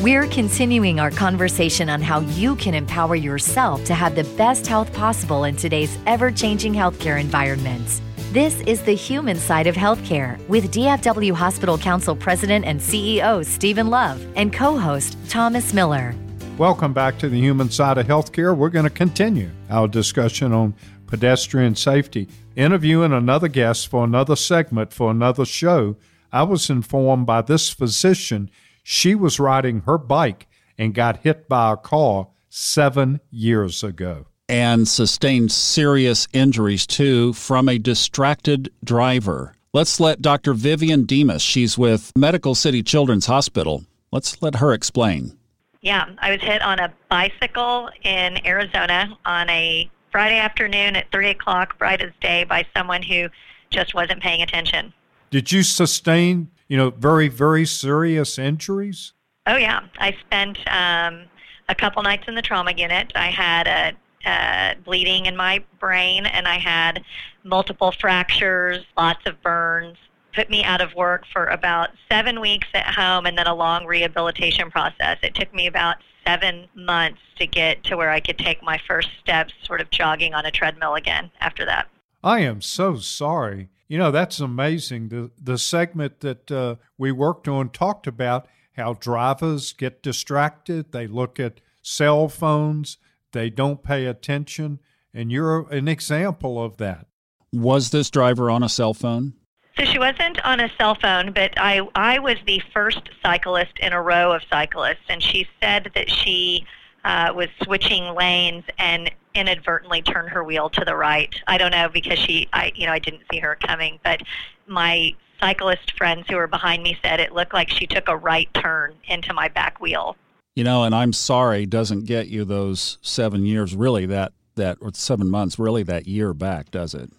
We're 0.00 0.28
continuing 0.28 1.00
our 1.00 1.10
conversation 1.10 1.90
on 1.90 2.00
how 2.00 2.20
you 2.20 2.54
can 2.56 2.72
empower 2.72 3.16
yourself 3.16 3.84
to 3.86 3.94
have 3.94 4.14
the 4.14 4.24
best 4.36 4.66
health 4.66 4.92
possible 4.94 5.44
in 5.44 5.56
today's 5.56 5.98
ever 6.06 6.30
changing 6.30 6.72
healthcare 6.72 7.20
environments. 7.20 8.00
This 8.32 8.60
is 8.66 8.82
the 8.82 8.92
human 8.92 9.38
side 9.38 9.66
of 9.66 9.74
healthcare 9.74 10.38
with 10.48 10.70
DFW 10.70 11.32
Hospital 11.32 11.78
Council 11.78 12.14
President 12.14 12.66
and 12.66 12.78
CEO 12.78 13.42
Stephen 13.42 13.88
Love 13.88 14.22
and 14.36 14.52
co 14.52 14.76
host 14.76 15.16
Thomas 15.30 15.72
Miller. 15.72 16.14
Welcome 16.58 16.92
back 16.92 17.16
to 17.20 17.30
the 17.30 17.40
human 17.40 17.70
side 17.70 17.96
of 17.96 18.06
healthcare. 18.06 18.54
We're 18.54 18.68
going 18.68 18.84
to 18.84 18.90
continue 18.90 19.48
our 19.70 19.88
discussion 19.88 20.52
on 20.52 20.74
pedestrian 21.06 21.74
safety. 21.74 22.28
Interviewing 22.54 23.14
another 23.14 23.48
guest 23.48 23.88
for 23.88 24.04
another 24.04 24.36
segment 24.36 24.92
for 24.92 25.10
another 25.10 25.46
show, 25.46 25.96
I 26.30 26.42
was 26.42 26.68
informed 26.68 27.24
by 27.24 27.40
this 27.40 27.70
physician 27.70 28.50
she 28.82 29.14
was 29.14 29.40
riding 29.40 29.80
her 29.86 29.96
bike 29.96 30.48
and 30.76 30.92
got 30.92 31.22
hit 31.22 31.48
by 31.48 31.72
a 31.72 31.76
car 31.78 32.28
seven 32.50 33.20
years 33.30 33.82
ago. 33.82 34.26
And 34.48 34.88
sustained 34.88 35.52
serious 35.52 36.26
injuries 36.32 36.86
too 36.86 37.32
from 37.34 37.68
a 37.68 37.78
distracted 37.78 38.72
driver. 38.82 39.54
Let's 39.74 40.00
let 40.00 40.22
Dr. 40.22 40.54
Vivian 40.54 41.04
Dimas, 41.04 41.42
she's 41.42 41.76
with 41.76 42.12
Medical 42.16 42.54
City 42.54 42.82
Children's 42.82 43.26
Hospital, 43.26 43.84
let's 44.10 44.40
let 44.40 44.56
her 44.56 44.72
explain. 44.72 45.36
Yeah, 45.82 46.06
I 46.18 46.32
was 46.32 46.40
hit 46.40 46.62
on 46.62 46.80
a 46.80 46.92
bicycle 47.10 47.90
in 48.02 48.44
Arizona 48.46 49.16
on 49.26 49.50
a 49.50 49.90
Friday 50.10 50.38
afternoon 50.38 50.96
at 50.96 51.12
3 51.12 51.28
o'clock, 51.28 51.78
bright 51.78 52.00
as 52.00 52.10
day, 52.20 52.44
by 52.44 52.66
someone 52.74 53.02
who 53.02 53.28
just 53.70 53.94
wasn't 53.94 54.22
paying 54.22 54.40
attention. 54.40 54.94
Did 55.30 55.52
you 55.52 55.62
sustain 55.62 56.48
you 56.68 56.76
know, 56.76 56.90
very, 56.90 57.28
very 57.28 57.64
serious 57.64 58.38
injuries? 58.38 59.14
Oh, 59.46 59.56
yeah. 59.56 59.80
I 59.98 60.14
spent 60.20 60.58
um, 60.68 61.24
a 61.68 61.74
couple 61.74 62.02
nights 62.02 62.24
in 62.28 62.34
the 62.34 62.42
trauma 62.42 62.72
unit. 62.76 63.12
I 63.14 63.28
had 63.28 63.66
a 63.66 63.92
uh, 64.24 64.74
bleeding 64.84 65.26
in 65.26 65.36
my 65.36 65.64
brain, 65.80 66.26
and 66.26 66.46
I 66.46 66.58
had 66.58 67.02
multiple 67.44 67.92
fractures, 67.92 68.84
lots 68.96 69.26
of 69.26 69.40
burns. 69.42 69.96
Put 70.34 70.50
me 70.50 70.62
out 70.62 70.80
of 70.80 70.94
work 70.94 71.24
for 71.32 71.46
about 71.46 71.90
seven 72.10 72.40
weeks 72.40 72.68
at 72.74 72.86
home, 72.86 73.26
and 73.26 73.36
then 73.36 73.46
a 73.46 73.54
long 73.54 73.86
rehabilitation 73.86 74.70
process. 74.70 75.18
It 75.22 75.34
took 75.34 75.52
me 75.54 75.66
about 75.66 75.96
seven 76.26 76.68
months 76.74 77.20
to 77.38 77.46
get 77.46 77.82
to 77.84 77.96
where 77.96 78.10
I 78.10 78.20
could 78.20 78.38
take 78.38 78.62
my 78.62 78.78
first 78.86 79.08
steps, 79.20 79.54
sort 79.64 79.80
of 79.80 79.90
jogging 79.90 80.34
on 80.34 80.44
a 80.44 80.50
treadmill 80.50 80.94
again 80.94 81.30
after 81.40 81.64
that. 81.64 81.88
I 82.22 82.40
am 82.40 82.60
so 82.60 82.96
sorry. 82.96 83.70
You 83.88 83.96
know, 83.96 84.10
that's 84.10 84.38
amazing. 84.38 85.08
The, 85.08 85.30
the 85.42 85.56
segment 85.56 86.20
that 86.20 86.50
uh, 86.50 86.76
we 86.98 87.10
worked 87.10 87.48
on 87.48 87.70
talked 87.70 88.06
about 88.06 88.46
how 88.76 88.94
drivers 88.94 89.72
get 89.72 90.02
distracted, 90.02 90.92
they 90.92 91.06
look 91.06 91.40
at 91.40 91.60
cell 91.80 92.28
phones, 92.28 92.98
they 93.32 93.50
don't 93.50 93.82
pay 93.82 94.06
attention, 94.06 94.80
and 95.12 95.30
you're 95.30 95.68
an 95.72 95.88
example 95.88 96.62
of 96.62 96.76
that. 96.78 97.06
Was 97.52 97.90
this 97.90 98.10
driver 98.10 98.50
on 98.50 98.62
a 98.62 98.68
cell 98.68 98.94
phone? 98.94 99.34
So 99.78 99.84
she 99.84 99.98
wasn't 99.98 100.44
on 100.44 100.60
a 100.60 100.70
cell 100.76 100.96
phone, 100.96 101.32
but 101.32 101.52
I 101.56 101.80
I 101.94 102.18
was 102.18 102.36
the 102.46 102.60
first 102.74 103.10
cyclist 103.22 103.78
in 103.78 103.92
a 103.92 104.02
row 104.02 104.32
of 104.32 104.42
cyclists, 104.50 105.06
and 105.08 105.22
she 105.22 105.46
said 105.60 105.92
that 105.94 106.10
she 106.10 106.66
uh, 107.04 107.32
was 107.34 107.48
switching 107.62 108.14
lanes 108.14 108.64
and 108.78 109.10
inadvertently 109.34 110.02
turned 110.02 110.30
her 110.30 110.42
wheel 110.42 110.68
to 110.70 110.84
the 110.84 110.96
right. 110.96 111.34
I 111.46 111.58
don't 111.58 111.70
know 111.70 111.88
because 111.88 112.18
she, 112.18 112.48
I, 112.52 112.72
you 112.74 112.86
know, 112.86 112.92
I 112.92 112.98
didn't 112.98 113.22
see 113.30 113.38
her 113.38 113.56
coming, 113.56 114.00
but 114.02 114.20
my 114.66 115.14
cyclist 115.40 115.96
friends 115.96 116.26
who 116.28 116.36
were 116.36 116.48
behind 116.48 116.82
me 116.82 116.98
said 117.02 117.20
it 117.20 117.32
looked 117.32 117.54
like 117.54 117.70
she 117.70 117.86
took 117.86 118.08
a 118.08 118.16
right 118.16 118.52
turn 118.54 118.94
into 119.06 119.32
my 119.32 119.48
back 119.48 119.80
wheel. 119.80 120.16
You 120.58 120.64
know, 120.64 120.82
and 120.82 120.92
I'm 120.92 121.12
sorry 121.12 121.66
doesn't 121.66 122.06
get 122.06 122.26
you 122.26 122.44
those 122.44 122.98
seven 123.00 123.46
years, 123.46 123.76
really 123.76 124.06
that 124.06 124.32
that 124.56 124.78
or 124.80 124.90
seven 124.92 125.30
months, 125.30 125.56
really 125.56 125.84
that 125.84 126.08
year 126.08 126.34
back, 126.34 126.72
does 126.72 126.94
it? 126.94 127.12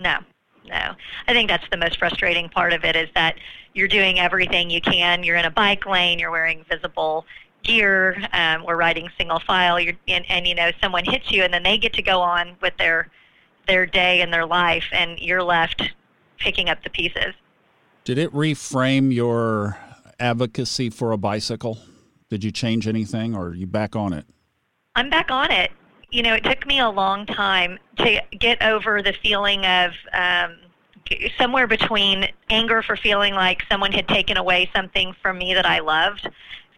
No, 0.00 0.16
no. 0.66 0.94
I 1.28 1.32
think 1.34 1.50
that's 1.50 1.68
the 1.70 1.76
most 1.76 1.98
frustrating 1.98 2.48
part 2.48 2.72
of 2.72 2.86
it 2.86 2.96
is 2.96 3.10
that 3.14 3.36
you're 3.74 3.86
doing 3.86 4.18
everything 4.18 4.70
you 4.70 4.80
can. 4.80 5.24
You're 5.24 5.36
in 5.36 5.44
a 5.44 5.50
bike 5.50 5.84
lane. 5.84 6.18
You're 6.18 6.30
wearing 6.30 6.64
visible 6.70 7.26
gear 7.64 8.16
um, 8.32 8.64
or 8.64 8.78
riding 8.78 9.10
single 9.18 9.40
file 9.40 9.78
you're, 9.78 9.92
and, 10.08 10.24
and 10.30 10.46
you 10.46 10.54
know 10.54 10.70
someone 10.80 11.04
hits 11.04 11.30
you 11.30 11.42
and 11.42 11.52
then 11.52 11.64
they 11.64 11.76
get 11.76 11.92
to 11.92 12.02
go 12.02 12.22
on 12.22 12.56
with 12.62 12.74
their 12.78 13.10
their 13.68 13.84
day 13.84 14.22
and 14.22 14.32
their 14.32 14.46
life 14.46 14.84
and 14.92 15.18
you're 15.18 15.42
left 15.42 15.82
picking 16.38 16.70
up 16.70 16.82
the 16.82 16.90
pieces 16.90 17.34
did 18.04 18.16
it 18.16 18.32
reframe 18.32 19.12
your 19.12 19.76
advocacy 20.18 20.88
for 20.88 21.10
a 21.12 21.18
bicycle 21.18 21.78
did 22.28 22.44
you 22.44 22.50
change 22.50 22.88
anything 22.88 23.34
or 23.34 23.48
are 23.48 23.54
you 23.54 23.66
back 23.66 23.96
on 23.96 24.12
it? 24.12 24.26
I'm 24.94 25.10
back 25.10 25.30
on 25.30 25.50
it. 25.50 25.70
You 26.10 26.22
know 26.22 26.34
it 26.34 26.44
took 26.44 26.66
me 26.66 26.78
a 26.78 26.88
long 26.88 27.26
time 27.26 27.78
to 27.98 28.22
get 28.38 28.62
over 28.62 29.02
the 29.02 29.12
feeling 29.12 29.64
of 29.66 29.92
um, 30.12 30.56
somewhere 31.38 31.66
between 31.66 32.28
anger 32.50 32.82
for 32.82 32.96
feeling 32.96 33.34
like 33.34 33.62
someone 33.70 33.92
had 33.92 34.08
taken 34.08 34.36
away 34.36 34.70
something 34.74 35.14
from 35.22 35.38
me 35.38 35.54
that 35.54 35.66
I 35.66 35.80
loved 35.80 36.28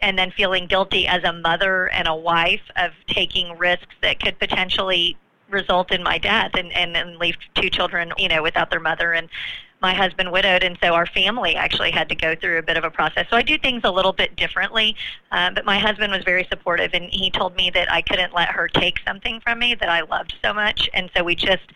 and 0.01 0.19
then 0.19 0.31
feeling 0.31 0.67
guilty 0.67 1.07
as 1.07 1.25
a 1.25 1.33
mother 1.33 1.89
and 1.89 2.07
a 2.07 2.15
wife 2.15 2.63
of 2.77 2.93
taking 3.09 3.57
risks 3.59 3.95
that 4.03 4.21
could 4.21 4.39
potentially 4.39 5.17
result 5.51 5.91
in 5.91 6.03
my 6.03 6.19
death 6.19 6.53
and, 6.55 6.73
and, 6.73 6.97
and 6.97 7.17
leave 7.19 7.37
two 7.55 7.71
children, 7.71 8.13
you 8.19 8.29
know, 8.29 8.43
without 8.43 8.71
their 8.71 8.81
mother. 8.81 9.13
And 9.13 9.29
my 9.81 9.95
husband 9.95 10.33
widowed, 10.33 10.63
and 10.63 10.77
so 10.83 10.95
our 10.95 11.07
family 11.07 11.55
actually 11.55 11.91
had 11.91 12.09
to 12.09 12.15
go 12.15 12.35
through 12.35 12.59
a 12.59 12.63
bit 12.63 12.77
of 12.77 12.85
a 12.85 12.91
process. 12.91 13.27
So 13.31 13.37
I 13.37 13.43
do 13.43 13.59
things 13.59 13.83
a 13.85 13.91
little 13.91 14.13
bit 14.13 14.35
differently, 14.37 14.97
uh, 15.31 15.51
but 15.51 15.65
my 15.65 15.79
husband 15.79 16.13
was 16.13 16.25
very 16.25 16.45
supportive, 16.51 16.95
and 16.95 17.05
he 17.11 17.31
told 17.31 17.55
me 17.57 17.71
that 17.71 17.91
I 17.91 18.03
couldn't 18.03 18.35
let 18.35 18.49
her 18.49 18.69
take 18.69 18.99
something 19.07 19.41
from 19.41 19.59
me 19.59 19.75
that 19.77 19.89
I 19.89 20.03
loved 20.03 20.35
so 20.43 20.53
much, 20.53 20.91
and 20.95 21.11
so 21.17 21.23
we 21.23 21.35
just 21.35 21.73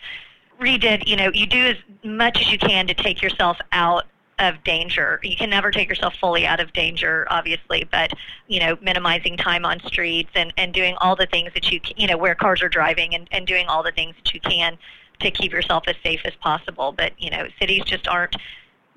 redid. 0.60 1.06
You 1.06 1.16
know, 1.16 1.30
you 1.32 1.46
do 1.46 1.66
as 1.66 1.76
much 2.02 2.40
as 2.40 2.50
you 2.50 2.58
can 2.58 2.86
to 2.88 2.94
take 2.94 3.22
yourself 3.22 3.58
out 3.70 4.06
of 4.38 4.62
danger. 4.64 5.20
You 5.22 5.36
can 5.36 5.50
never 5.50 5.70
take 5.70 5.88
yourself 5.88 6.14
fully 6.20 6.44
out 6.46 6.58
of 6.58 6.72
danger, 6.72 7.26
obviously, 7.30 7.84
but 7.92 8.12
you 8.48 8.58
know, 8.58 8.76
minimizing 8.82 9.36
time 9.36 9.64
on 9.64 9.78
streets 9.86 10.30
and 10.34 10.52
and 10.56 10.74
doing 10.74 10.96
all 11.00 11.14
the 11.14 11.26
things 11.26 11.52
that 11.54 11.70
you 11.70 11.80
you 11.96 12.08
know 12.08 12.16
where 12.16 12.34
cars 12.34 12.62
are 12.62 12.68
driving 12.68 13.14
and 13.14 13.28
and 13.30 13.46
doing 13.46 13.68
all 13.68 13.84
the 13.84 13.92
things 13.92 14.16
that 14.24 14.34
you 14.34 14.40
can 14.40 14.76
to 15.22 15.30
keep 15.30 15.52
yourself 15.52 15.84
as 15.86 15.96
safe 16.02 16.20
as 16.24 16.34
possible. 16.40 16.92
But 16.92 17.12
you 17.18 17.30
know, 17.30 17.46
cities 17.58 17.84
just 17.84 18.06
aren't 18.08 18.36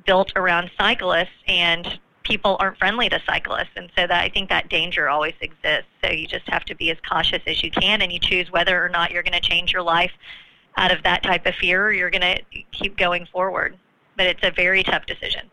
built 0.05 0.31
around 0.35 0.69
cyclists, 0.77 1.29
and 1.47 1.99
people 2.23 2.57
aren't 2.59 2.77
friendly 2.77 3.09
to 3.09 3.19
cyclists, 3.25 3.71
and 3.75 3.89
so 3.97 4.07
that 4.07 4.23
I 4.23 4.29
think 4.29 4.49
that 4.49 4.69
danger 4.69 5.09
always 5.09 5.33
exists. 5.41 5.89
So 6.03 6.11
you 6.11 6.27
just 6.27 6.47
have 6.49 6.65
to 6.65 6.75
be 6.75 6.91
as 6.91 6.97
cautious 7.09 7.41
as 7.47 7.63
you 7.63 7.71
can, 7.71 8.01
and 8.01 8.11
you 8.11 8.19
choose 8.19 8.51
whether 8.51 8.83
or 8.83 8.89
not 8.89 9.11
you're 9.11 9.23
going 9.23 9.39
to 9.39 9.47
change 9.47 9.71
your 9.71 9.81
life 9.81 10.11
out 10.77 10.91
of 10.91 11.03
that 11.03 11.23
type 11.23 11.45
of 11.45 11.55
fear, 11.55 11.85
or 11.87 11.93
you're 11.93 12.09
going 12.09 12.21
to 12.21 12.41
keep 12.71 12.97
going 12.97 13.25
forward. 13.27 13.77
But 14.17 14.27
it's 14.27 14.43
a 14.43 14.51
very 14.51 14.83
tough 14.83 15.05
decision. 15.05 15.49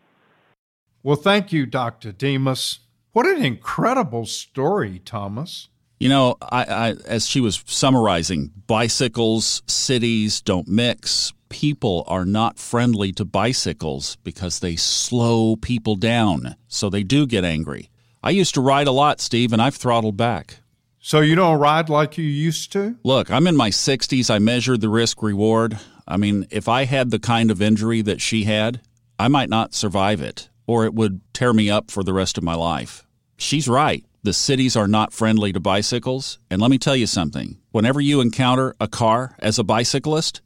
Well, 1.01 1.15
thank 1.15 1.51
you, 1.51 1.65
Dr. 1.65 2.11
Dimas. 2.11 2.79
What 3.11 3.25
an 3.27 3.43
incredible 3.43 4.25
story, 4.25 4.99
Thomas. 4.99 5.67
You 6.03 6.09
know, 6.09 6.35
I, 6.41 6.63
I, 6.65 6.95
as 7.05 7.29
she 7.29 7.39
was 7.39 7.63
summarizing, 7.65 8.51
bicycles, 8.67 9.63
cities 9.67 10.41
don't 10.41 10.67
mix. 10.67 11.31
People 11.47 12.03
are 12.07 12.25
not 12.25 12.59
friendly 12.59 13.13
to 13.13 13.23
bicycles 13.23 14.17
because 14.17 14.59
they 14.59 14.75
slow 14.75 15.55
people 15.55 15.95
down. 15.95 16.57
So 16.67 16.89
they 16.89 17.03
do 17.03 17.25
get 17.25 17.45
angry. 17.45 17.89
I 18.21 18.31
used 18.31 18.53
to 18.55 18.61
ride 18.61 18.87
a 18.87 18.91
lot, 18.91 19.21
Steve, 19.21 19.53
and 19.53 19.61
I've 19.61 19.77
throttled 19.77 20.17
back. 20.17 20.57
So 20.99 21.21
you 21.21 21.35
don't 21.35 21.57
ride 21.57 21.87
like 21.87 22.17
you 22.17 22.25
used 22.25 22.73
to? 22.73 22.97
Look, 23.05 23.31
I'm 23.31 23.47
in 23.47 23.55
my 23.55 23.69
60s. 23.69 24.29
I 24.29 24.39
measured 24.39 24.81
the 24.81 24.89
risk 24.89 25.23
reward. 25.23 25.79
I 26.05 26.17
mean, 26.17 26.47
if 26.51 26.67
I 26.67 26.83
had 26.83 27.11
the 27.11 27.19
kind 27.19 27.49
of 27.49 27.61
injury 27.61 28.01
that 28.01 28.19
she 28.19 28.43
had, 28.43 28.81
I 29.17 29.29
might 29.29 29.47
not 29.47 29.73
survive 29.73 30.21
it, 30.21 30.49
or 30.67 30.83
it 30.83 30.93
would 30.93 31.21
tear 31.33 31.53
me 31.53 31.69
up 31.69 31.89
for 31.89 32.03
the 32.03 32.13
rest 32.13 32.37
of 32.37 32.43
my 32.43 32.55
life. 32.55 33.07
She's 33.37 33.69
right 33.69 34.03
the 34.23 34.33
cities 34.33 34.75
are 34.75 34.87
not 34.87 35.13
friendly 35.13 35.51
to 35.51 35.59
bicycles. 35.59 36.39
And 36.49 36.61
let 36.61 36.71
me 36.71 36.77
tell 36.77 36.95
you 36.95 37.07
something 37.07 37.59
whenever 37.71 38.01
you 38.01 38.21
encounter 38.21 38.75
a 38.79 38.87
car 38.87 39.35
as 39.39 39.59
a 39.59 39.63
bicyclist, 39.63 40.41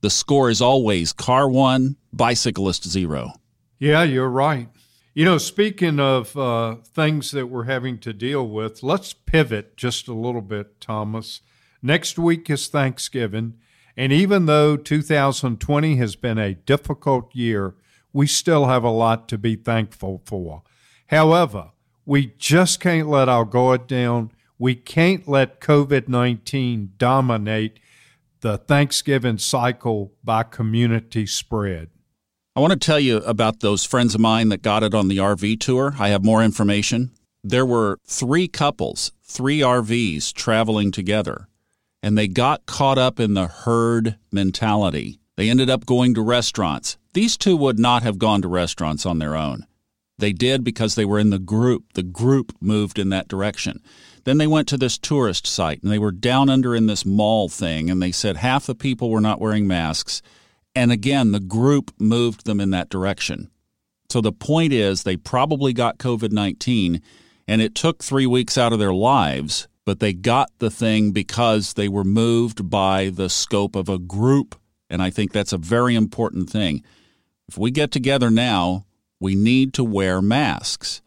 the 0.00 0.10
score 0.10 0.48
is 0.48 0.62
always 0.62 1.12
car 1.12 1.48
one, 1.48 1.96
bicyclist 2.12 2.88
zero. 2.88 3.32
Yeah, 3.78 4.04
you're 4.04 4.30
right. 4.30 4.68
You 5.14 5.24
know, 5.24 5.38
speaking 5.38 5.98
of 5.98 6.36
uh, 6.36 6.76
things 6.94 7.30
that 7.32 7.46
we're 7.46 7.64
having 7.64 7.98
to 8.00 8.12
deal 8.12 8.46
with, 8.46 8.82
let's 8.82 9.12
pivot 9.12 9.76
just 9.76 10.08
a 10.08 10.12
little 10.12 10.42
bit, 10.42 10.80
Thomas. 10.80 11.40
Next 11.82 12.18
week 12.18 12.48
is 12.50 12.68
Thanksgiving, 12.68 13.54
and 13.96 14.12
even 14.12 14.46
though 14.46 14.76
2020 14.76 15.96
has 15.96 16.16
been 16.16 16.38
a 16.38 16.54
difficult 16.54 17.34
year, 17.34 17.74
we 18.12 18.26
still 18.26 18.66
have 18.66 18.84
a 18.84 18.90
lot 18.90 19.28
to 19.28 19.38
be 19.38 19.56
thankful 19.56 20.22
for. 20.24 20.62
However, 21.06 21.70
we 22.06 22.32
just 22.38 22.78
can't 22.80 23.08
let 23.08 23.28
our 23.28 23.44
guard 23.44 23.88
down. 23.88 24.30
We 24.58 24.76
can't 24.76 25.28
let 25.28 25.60
COVID 25.60 26.08
19 26.08 26.92
dominate 26.96 27.80
the 28.40 28.56
Thanksgiving 28.56 29.38
cycle 29.38 30.12
by 30.22 30.44
community 30.44 31.26
spread. 31.26 31.90
I 32.54 32.60
want 32.60 32.72
to 32.72 32.78
tell 32.78 33.00
you 33.00 33.18
about 33.18 33.60
those 33.60 33.84
friends 33.84 34.14
of 34.14 34.20
mine 34.20 34.48
that 34.48 34.62
got 34.62 34.82
it 34.82 34.94
on 34.94 35.08
the 35.08 35.18
RV 35.18 35.60
tour. 35.60 35.96
I 35.98 36.08
have 36.08 36.24
more 36.24 36.42
information. 36.42 37.10
There 37.42 37.66
were 37.66 37.98
three 38.06 38.48
couples, 38.48 39.12
three 39.22 39.60
RVs 39.60 40.32
traveling 40.32 40.92
together, 40.92 41.48
and 42.02 42.16
they 42.16 42.28
got 42.28 42.66
caught 42.66 42.98
up 42.98 43.20
in 43.20 43.34
the 43.34 43.48
herd 43.48 44.16
mentality. 44.32 45.18
They 45.36 45.50
ended 45.50 45.68
up 45.68 45.84
going 45.84 46.14
to 46.14 46.22
restaurants. 46.22 46.96
These 47.12 47.36
two 47.36 47.56
would 47.56 47.78
not 47.78 48.02
have 48.04 48.18
gone 48.18 48.42
to 48.42 48.48
restaurants 48.48 49.04
on 49.04 49.18
their 49.18 49.36
own. 49.36 49.66
They 50.18 50.32
did 50.32 50.64
because 50.64 50.94
they 50.94 51.04
were 51.04 51.18
in 51.18 51.30
the 51.30 51.38
group. 51.38 51.92
The 51.94 52.02
group 52.02 52.52
moved 52.60 52.98
in 52.98 53.10
that 53.10 53.28
direction. 53.28 53.82
Then 54.24 54.38
they 54.38 54.46
went 54.46 54.66
to 54.68 54.78
this 54.78 54.98
tourist 54.98 55.46
site 55.46 55.82
and 55.82 55.92
they 55.92 55.98
were 55.98 56.12
down 56.12 56.48
under 56.48 56.74
in 56.74 56.86
this 56.86 57.04
mall 57.04 57.48
thing 57.48 57.90
and 57.90 58.02
they 58.02 58.12
said 58.12 58.38
half 58.38 58.66
the 58.66 58.74
people 58.74 59.10
were 59.10 59.20
not 59.20 59.40
wearing 59.40 59.66
masks. 59.66 60.22
And 60.74 60.90
again, 60.90 61.32
the 61.32 61.40
group 61.40 61.92
moved 61.98 62.44
them 62.44 62.60
in 62.60 62.70
that 62.70 62.88
direction. 62.88 63.50
So 64.10 64.20
the 64.20 64.32
point 64.32 64.72
is, 64.72 65.02
they 65.02 65.16
probably 65.16 65.72
got 65.72 65.98
COVID 65.98 66.32
19 66.32 67.02
and 67.46 67.62
it 67.62 67.74
took 67.74 68.02
three 68.02 68.26
weeks 68.26 68.58
out 68.58 68.72
of 68.72 68.78
their 68.78 68.94
lives, 68.94 69.68
but 69.84 70.00
they 70.00 70.12
got 70.12 70.50
the 70.58 70.70
thing 70.70 71.12
because 71.12 71.74
they 71.74 71.88
were 71.88 72.04
moved 72.04 72.68
by 72.68 73.10
the 73.10 73.28
scope 73.28 73.76
of 73.76 73.88
a 73.88 73.98
group. 73.98 74.56
And 74.90 75.02
I 75.02 75.10
think 75.10 75.32
that's 75.32 75.52
a 75.52 75.58
very 75.58 75.94
important 75.94 76.50
thing. 76.50 76.82
If 77.48 77.58
we 77.58 77.70
get 77.70 77.92
together 77.92 78.30
now 78.30 78.86
we 79.20 79.34
need 79.34 79.72
to 79.74 79.84
wear 79.84 80.20
masks. 80.20 81.02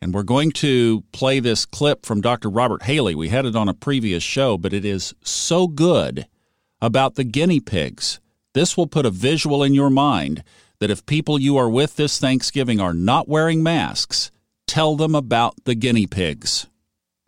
And 0.00 0.14
we're 0.14 0.22
going 0.22 0.52
to 0.52 1.02
play 1.12 1.40
this 1.40 1.66
clip 1.66 2.06
from 2.06 2.20
Dr. 2.20 2.48
Robert 2.48 2.84
Haley. 2.84 3.14
We 3.14 3.30
had 3.30 3.46
it 3.46 3.56
on 3.56 3.68
a 3.68 3.74
previous 3.74 4.22
show, 4.22 4.56
but 4.56 4.72
it 4.72 4.84
is 4.84 5.14
so 5.22 5.66
good 5.66 6.26
about 6.80 7.16
the 7.16 7.24
guinea 7.24 7.60
pigs. 7.60 8.20
This 8.54 8.76
will 8.76 8.86
put 8.86 9.06
a 9.06 9.10
visual 9.10 9.62
in 9.64 9.74
your 9.74 9.90
mind 9.90 10.44
that 10.78 10.90
if 10.90 11.04
people 11.06 11.40
you 11.40 11.56
are 11.56 11.68
with 11.68 11.96
this 11.96 12.18
Thanksgiving 12.18 12.80
are 12.80 12.94
not 12.94 13.28
wearing 13.28 13.62
masks, 13.62 14.30
tell 14.66 14.94
them 14.94 15.14
about 15.14 15.64
the 15.64 15.74
guinea 15.74 16.06
pigs. 16.06 16.68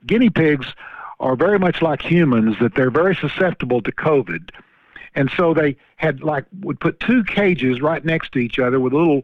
Guinea 0.07 0.31
pigs 0.31 0.66
are 1.18 1.37
very 1.37 1.59
much 1.59 1.83
like 1.83 2.01
humans, 2.01 2.57
that 2.61 2.74
they're 2.74 2.91
very 2.91 3.16
susceptible 3.16 3.83
to 3.83 3.93
COVID. 3.93 4.51
And 5.14 5.31
so 5.37 5.53
they 5.53 5.76
had 5.97 6.22
like 6.22 6.47
would 6.61 6.81
put 6.81 7.01
two 7.01 7.24
cages 7.24 7.81
right 7.81 8.05
next 8.05 8.33
to 8.33 8.39
each 8.39 8.59
other 8.59 8.78
with 8.78 8.93
a 8.93 8.97
little 8.97 9.22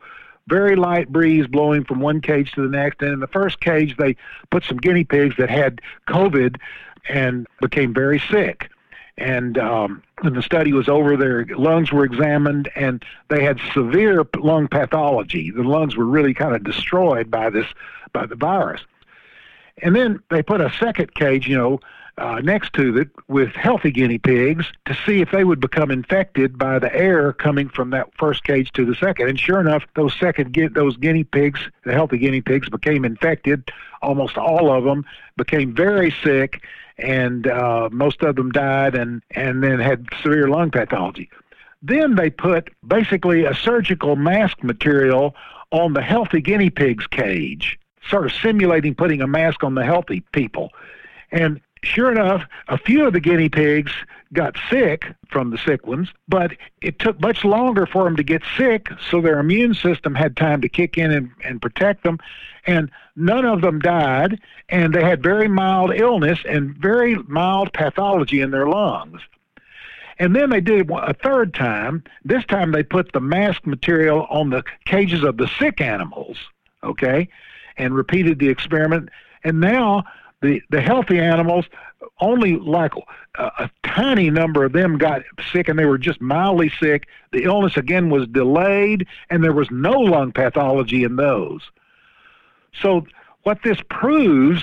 very 0.48 0.76
light 0.76 1.10
breeze 1.10 1.46
blowing 1.46 1.84
from 1.84 2.00
one 2.00 2.20
cage 2.20 2.52
to 2.52 2.62
the 2.62 2.68
next. 2.68 3.02
And 3.02 3.12
in 3.12 3.20
the 3.20 3.26
first 3.26 3.60
cage, 3.60 3.96
they 3.96 4.16
put 4.50 4.64
some 4.64 4.76
guinea 4.76 5.04
pigs 5.04 5.34
that 5.38 5.50
had 5.50 5.80
COVID 6.08 6.56
and 7.08 7.46
became 7.60 7.92
very 7.92 8.22
sick. 8.30 8.70
And 9.18 9.56
um, 9.56 10.02
when 10.20 10.34
the 10.34 10.42
study 10.42 10.72
was 10.72 10.88
over, 10.88 11.16
their 11.16 11.46
lungs 11.46 11.90
were 11.90 12.04
examined, 12.04 12.70
and 12.76 13.02
they 13.28 13.42
had 13.42 13.58
severe 13.72 14.26
lung 14.36 14.68
pathology. 14.68 15.50
The 15.50 15.62
lungs 15.62 15.96
were 15.96 16.04
really 16.04 16.34
kind 16.34 16.54
of 16.54 16.64
destroyed 16.64 17.30
by 17.30 17.48
this 17.50 17.66
by 18.12 18.26
the 18.26 18.36
virus. 18.36 18.82
And 19.82 19.96
then 19.96 20.22
they 20.30 20.42
put 20.42 20.60
a 20.60 20.70
second 20.78 21.14
cage, 21.14 21.48
you 21.48 21.56
know, 21.56 21.80
uh, 22.18 22.40
next 22.42 22.72
to 22.72 22.96
it 22.96 23.08
with 23.28 23.50
healthy 23.50 23.90
guinea 23.90 24.18
pigs 24.18 24.64
to 24.86 24.96
see 25.06 25.20
if 25.20 25.30
they 25.30 25.44
would 25.44 25.60
become 25.60 25.90
infected 25.90 26.56
by 26.56 26.78
the 26.78 26.94
air 26.94 27.32
coming 27.32 27.68
from 27.68 27.90
that 27.90 28.08
first 28.18 28.42
cage 28.44 28.72
to 28.72 28.86
the 28.86 28.94
second. 28.94 29.28
And 29.28 29.38
sure 29.38 29.60
enough, 29.60 29.84
those 29.94 30.14
second 30.18 30.56
those 30.74 30.96
guinea 30.96 31.24
pigs, 31.24 31.60
the 31.84 31.92
healthy 31.92 32.18
guinea 32.18 32.40
pigs, 32.40 32.68
became 32.70 33.04
infected. 33.04 33.70
Almost 34.00 34.38
all 34.38 34.72
of 34.72 34.84
them 34.84 35.04
became 35.36 35.74
very 35.74 36.14
sick, 36.24 36.62
and 36.96 37.46
uh, 37.46 37.90
most 37.92 38.22
of 38.22 38.36
them 38.36 38.50
died, 38.50 38.94
and 38.94 39.22
and 39.32 39.62
then 39.62 39.78
had 39.78 40.06
severe 40.22 40.48
lung 40.48 40.70
pathology. 40.70 41.28
Then 41.82 42.14
they 42.14 42.30
put 42.30 42.70
basically 42.86 43.44
a 43.44 43.54
surgical 43.54 44.16
mask 44.16 44.62
material 44.62 45.34
on 45.70 45.92
the 45.92 46.02
healthy 46.02 46.40
guinea 46.40 46.70
pig's 46.70 47.06
cage, 47.06 47.78
sort 48.08 48.24
of 48.24 48.32
simulating 48.32 48.94
putting 48.94 49.20
a 49.20 49.26
mask 49.26 49.62
on 49.62 49.74
the 49.74 49.84
healthy 49.84 50.20
people. 50.32 50.72
And 51.30 51.60
sure 51.82 52.10
enough, 52.10 52.42
a 52.68 52.78
few 52.78 53.06
of 53.06 53.12
the 53.12 53.20
guinea 53.20 53.48
pigs 53.48 53.92
got 54.32 54.56
sick 54.70 55.06
from 55.28 55.50
the 55.50 55.58
sick 55.58 55.86
ones, 55.86 56.08
but 56.28 56.52
it 56.80 56.98
took 56.98 57.20
much 57.20 57.44
longer 57.44 57.86
for 57.86 58.04
them 58.04 58.16
to 58.16 58.22
get 58.22 58.42
sick, 58.56 58.88
so 59.10 59.20
their 59.20 59.38
immune 59.38 59.74
system 59.74 60.14
had 60.14 60.36
time 60.36 60.60
to 60.60 60.68
kick 60.68 60.98
in 60.98 61.10
and, 61.10 61.30
and 61.44 61.62
protect 61.62 62.02
them. 62.02 62.18
And 62.66 62.90
none 63.14 63.44
of 63.44 63.60
them 63.60 63.78
died, 63.78 64.40
and 64.68 64.92
they 64.92 65.04
had 65.04 65.22
very 65.22 65.46
mild 65.48 65.92
illness 65.94 66.40
and 66.48 66.76
very 66.76 67.14
mild 67.28 67.72
pathology 67.72 68.40
in 68.40 68.50
their 68.50 68.66
lungs. 68.66 69.20
And 70.18 70.34
then 70.34 70.50
they 70.50 70.60
did 70.60 70.90
a 70.90 71.14
third 71.14 71.54
time. 71.54 72.02
This 72.24 72.44
time 72.46 72.72
they 72.72 72.82
put 72.82 73.12
the 73.12 73.20
mask 73.20 73.66
material 73.66 74.26
on 74.30 74.50
the 74.50 74.64
cages 74.86 75.22
of 75.22 75.36
the 75.36 75.48
sick 75.58 75.80
animals, 75.80 76.38
okay, 76.82 77.28
and 77.76 77.94
repeated 77.94 78.38
the 78.38 78.48
experiment. 78.48 79.10
And 79.44 79.60
now 79.60 80.04
the 80.46 80.62
the 80.70 80.80
healthy 80.80 81.18
animals 81.18 81.66
only 82.20 82.56
like 82.56 82.92
a, 83.36 83.44
a, 83.44 83.70
tiny 83.82 84.28
number 84.30 84.64
of 84.64 84.72
them 84.72 84.98
got 84.98 85.22
sick 85.52 85.68
and 85.68 85.78
they 85.78 85.86
were 85.86 85.98
just 85.98 86.20
mildly 86.20 86.70
sick 86.80 87.08
the 87.32 87.44
illness 87.44 87.76
again 87.76 88.10
was 88.10 88.26
delayed 88.28 89.06
and 89.30 89.42
there 89.42 89.52
was 89.52 89.70
no 89.70 89.92
lung 89.92 90.32
pathology 90.32 91.04
in 91.04 91.16
those 91.16 91.62
so 92.80 93.06
what 93.42 93.62
this 93.62 93.78
proves 93.88 94.62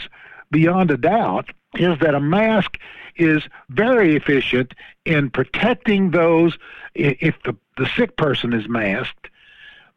beyond 0.52 0.92
a 0.92 0.98
doubt 0.98 1.50
is 1.76 1.98
that 2.00 2.14
a 2.14 2.20
mask 2.20 2.78
is 3.16 3.44
very 3.70 4.16
efficient 4.16 4.74
in 5.06 5.30
protecting 5.30 6.12
those 6.12 6.58
if 6.96 7.36
the, 7.44 7.56
the 7.78 7.90
sick 7.96 8.16
person 8.18 8.54
is 8.54 8.68
masked 8.70 9.30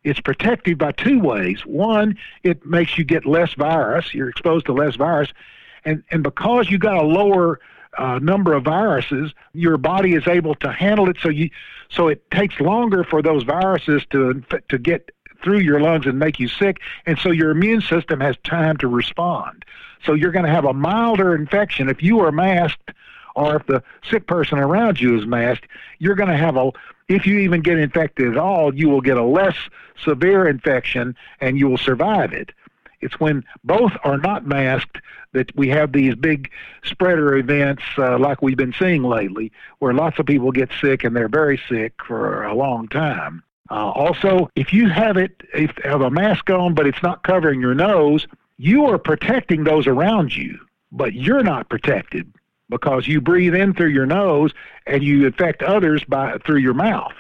it's 0.07 0.21
protective 0.21 0.79
by 0.79 0.93
two 0.93 1.19
ways. 1.19 1.67
One, 1.67 2.17
it 2.45 2.65
makes 2.65 2.97
you 2.97 3.03
get 3.03 3.27
less 3.27 3.55
virus. 3.55 4.15
You're 4.15 4.29
exposed 4.29 4.67
to 4.67 4.73
less 4.73 4.95
virus. 4.95 5.33
And, 5.87 6.05
and 6.11 6.23
because 6.23 6.69
you 6.69 6.77
got 6.77 6.99
a 6.99 7.07
lower 7.07 7.61
uh, 7.97 8.19
number 8.19 8.53
of 8.53 8.65
viruses, 8.65 9.33
your 9.55 9.79
body 9.79 10.13
is 10.15 10.27
able 10.29 10.55
to 10.57 10.71
handle 10.71 11.09
it. 11.09 11.17
So 11.23 11.31
you, 11.31 11.49
so 11.89 12.09
it 12.09 12.31
takes 12.31 12.61
longer 12.61 13.05
for 13.05 13.23
those 13.23 13.43
viruses 13.45 14.03
to 14.11 14.43
to 14.69 14.79
get 14.79 15.11
through 15.43 15.61
your 15.61 15.81
lungs 15.81 16.07
and 16.07 16.19
make 16.19 16.41
you 16.41 16.49
sick, 16.49 16.81
and 17.07 17.19
so 17.19 17.31
your 17.31 17.51
immune 17.51 17.81
system 17.81 18.21
has 18.21 18.37
time 18.43 18.77
to 18.79 18.89
respond. 18.89 19.65
So 20.05 20.15
you're 20.15 20.33
going 20.33 20.45
to 20.45 20.51
have 20.51 20.65
a 20.65 20.73
milder 20.73 21.35
infection 21.35 21.89
if 21.89 22.03
you 22.03 22.21
are 22.21 22.33
masked, 22.33 22.91
or 23.35 23.57
if 23.57 23.67
the 23.67 23.83
sick 24.11 24.27
person 24.27 24.59
around 24.59 25.01
you 25.01 25.19
is 25.19 25.27
masked. 25.27 25.67
You're 25.99 26.15
going 26.17 26.31
to 26.31 26.37
have 26.37 26.57
a 26.57 26.73
if 27.09 27.27
you 27.27 27.39
even 27.39 27.61
get 27.61 27.79
infected 27.79 28.33
at 28.33 28.37
all, 28.37 28.75
you 28.75 28.89
will 28.89 29.01
get 29.01 29.17
a 29.17 29.23
less 29.23 29.57
severe 30.05 30.49
infection 30.49 31.15
and 31.41 31.59
you 31.59 31.69
will 31.69 31.79
survive 31.79 32.33
it. 32.33 32.51
It's 33.01 33.19
when 33.21 33.45
both 33.65 33.93
are 34.05 34.19
not 34.19 34.47
masked 34.47 34.99
that 35.33 35.55
we 35.57 35.69
have 35.69 35.93
these 35.93 36.15
big 36.15 36.51
spreader 36.85 37.37
events 37.37 37.83
uh, 37.99 38.19
like 38.19 38.43
we've 38.43 38.57
been 38.57 38.75
seeing 38.79 39.03
lately, 39.03 39.53
where 39.79 39.93
lots 39.93 40.19
of 40.19 40.27
people 40.27 40.51
get 40.51 40.71
sick 40.81 41.05
and 41.05 41.15
they're 41.15 41.29
very 41.29 41.61
sick 41.69 41.95
for 42.07 42.45
a 42.45 42.55
long 42.55 42.89
time. 42.89 43.43
Uh, 43.71 43.91
also, 43.91 44.49
if 44.55 44.73
you 44.73 44.89
have 44.89 45.17
it, 45.17 45.43
if 45.53 45.73
have 45.85 46.01
a 46.01 46.11
mask 46.11 46.49
on 46.51 46.75
but 46.75 46.87
it's 46.87 47.03
not 47.03 47.23
covering 47.25 47.61
your 47.61 47.75
nose, 47.75 48.27
you 48.59 48.87
are 48.87 48.99
protecting 48.99 49.65
those 49.65 49.87
around 49.87 50.35
you, 50.35 50.59
but 50.93 51.13
you're 51.15 51.43
not 51.43 51.69
protected 51.69 52.33
because 52.69 53.07
you 53.07 53.21
breathe 53.21 53.55
in 53.55 53.75
through 53.75 53.89
your 53.89 54.07
nose 54.07 54.53
and 54.87 55.03
you 55.03 55.27
infect 55.27 55.63
others 55.63 56.03
by 56.05 56.39
through 56.39 56.59
your 56.59 56.75
mouth. 56.75 57.13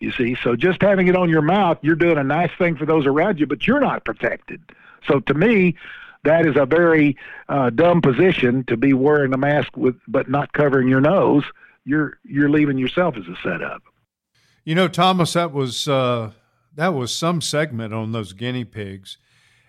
You 0.00 0.12
see, 0.12 0.36
so 0.42 0.54
just 0.54 0.80
having 0.80 1.08
it 1.08 1.16
on 1.16 1.28
your 1.28 1.42
mouth, 1.42 1.78
you're 1.82 1.96
doing 1.96 2.18
a 2.18 2.24
nice 2.24 2.50
thing 2.56 2.76
for 2.76 2.86
those 2.86 3.04
around 3.04 3.40
you, 3.40 3.46
but 3.46 3.66
you're 3.66 3.80
not 3.80 4.04
protected. 4.04 4.62
So 5.06 5.20
to 5.20 5.34
me, 5.34 5.76
that 6.24 6.46
is 6.46 6.56
a 6.56 6.66
very 6.66 7.16
uh, 7.48 7.70
dumb 7.70 8.00
position 8.00 8.64
to 8.64 8.76
be 8.76 8.92
wearing 8.92 9.32
a 9.32 9.38
mask 9.38 9.76
with, 9.76 9.96
but 10.08 10.28
not 10.28 10.52
covering 10.52 10.88
your 10.88 11.00
nose. 11.00 11.44
You're 11.84 12.18
you're 12.24 12.50
leaving 12.50 12.78
yourself 12.78 13.16
as 13.16 13.26
a 13.26 13.36
setup. 13.42 13.82
You 14.64 14.74
know, 14.74 14.88
Thomas, 14.88 15.32
that 15.32 15.52
was 15.52 15.88
uh, 15.88 16.32
that 16.74 16.94
was 16.94 17.14
some 17.14 17.40
segment 17.40 17.94
on 17.94 18.12
those 18.12 18.32
guinea 18.32 18.64
pigs. 18.64 19.16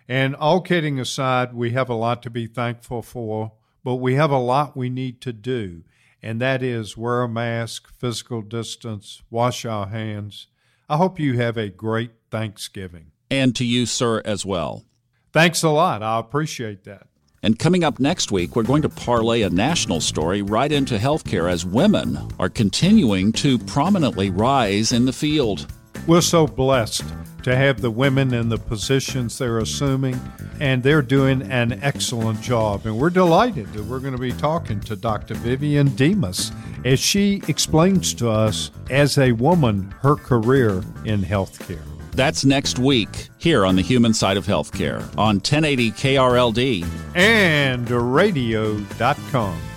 And 0.07 0.35
all 0.35 0.59
kidding 0.61 0.99
aside, 0.99 1.53
we 1.53 1.71
have 1.71 1.87
a 1.87 1.93
lot 1.93 2.23
to 2.23 2.31
be 2.31 2.47
thankful 2.47 3.03
for 3.03 3.53
but 3.83 3.95
we 3.95 4.15
have 4.15 4.31
a 4.31 4.37
lot 4.37 4.75
we 4.75 4.89
need 4.89 5.21
to 5.21 5.33
do, 5.33 5.83
and 6.21 6.41
that 6.41 6.61
is 6.61 6.97
wear 6.97 7.21
a 7.21 7.29
mask, 7.29 7.91
physical 7.93 8.41
distance, 8.41 9.21
wash 9.29 9.65
our 9.65 9.87
hands. 9.87 10.47
I 10.89 10.97
hope 10.97 11.19
you 11.19 11.37
have 11.37 11.57
a 11.57 11.69
great 11.69 12.11
Thanksgiving. 12.29 13.11
And 13.31 13.55
to 13.55 13.65
you, 13.65 13.85
sir, 13.85 14.21
as 14.25 14.45
well. 14.45 14.85
Thanks 15.31 15.63
a 15.63 15.69
lot. 15.69 16.01
I 16.01 16.19
appreciate 16.19 16.83
that. 16.85 17.07
And 17.41 17.57
coming 17.57 17.83
up 17.83 17.99
next 17.99 18.31
week, 18.31 18.55
we're 18.55 18.63
going 18.63 18.81
to 18.81 18.89
parlay 18.89 19.43
a 19.43 19.49
national 19.49 20.01
story 20.01 20.41
right 20.41 20.71
into 20.71 20.97
healthcare 20.97 21.49
as 21.49 21.65
women 21.65 22.19
are 22.37 22.49
continuing 22.49 23.31
to 23.33 23.57
prominently 23.59 24.29
rise 24.29 24.91
in 24.91 25.05
the 25.05 25.13
field. 25.13 25.71
We're 26.05 26.21
so 26.21 26.47
blessed 26.47 27.03
to 27.43 27.55
have 27.55 27.79
the 27.79 27.91
women 27.91 28.33
in 28.33 28.49
the 28.49 28.57
positions 28.57 29.37
they're 29.37 29.59
assuming, 29.59 30.19
and 30.59 30.83
they're 30.83 31.01
doing 31.01 31.41
an 31.43 31.79
excellent 31.81 32.41
job. 32.41 32.85
And 32.85 32.97
we're 32.97 33.09
delighted 33.09 33.71
that 33.73 33.85
we're 33.85 33.99
going 33.99 34.15
to 34.15 34.19
be 34.19 34.33
talking 34.33 34.81
to 34.81 34.97
Dr. 34.97 35.35
Vivian 35.35 35.95
Dimas 35.95 36.51
as 36.83 36.99
she 36.99 37.41
explains 37.47 38.13
to 38.15 38.29
us, 38.29 38.71
as 38.89 39.17
a 39.17 39.31
woman, 39.33 39.93
her 40.01 40.15
career 40.15 40.83
in 41.05 41.21
healthcare. 41.21 41.98
That's 42.19 42.43
next 42.43 42.79
week 42.79 43.29
here 43.37 43.65
on 43.65 43.77
the 43.77 43.81
human 43.81 44.13
side 44.13 44.35
of 44.35 44.45
healthcare 44.45 44.99
on 45.17 45.35
1080 45.35 45.91
KRLD 45.91 46.85
and 47.15 47.89
radio.com. 47.89 49.68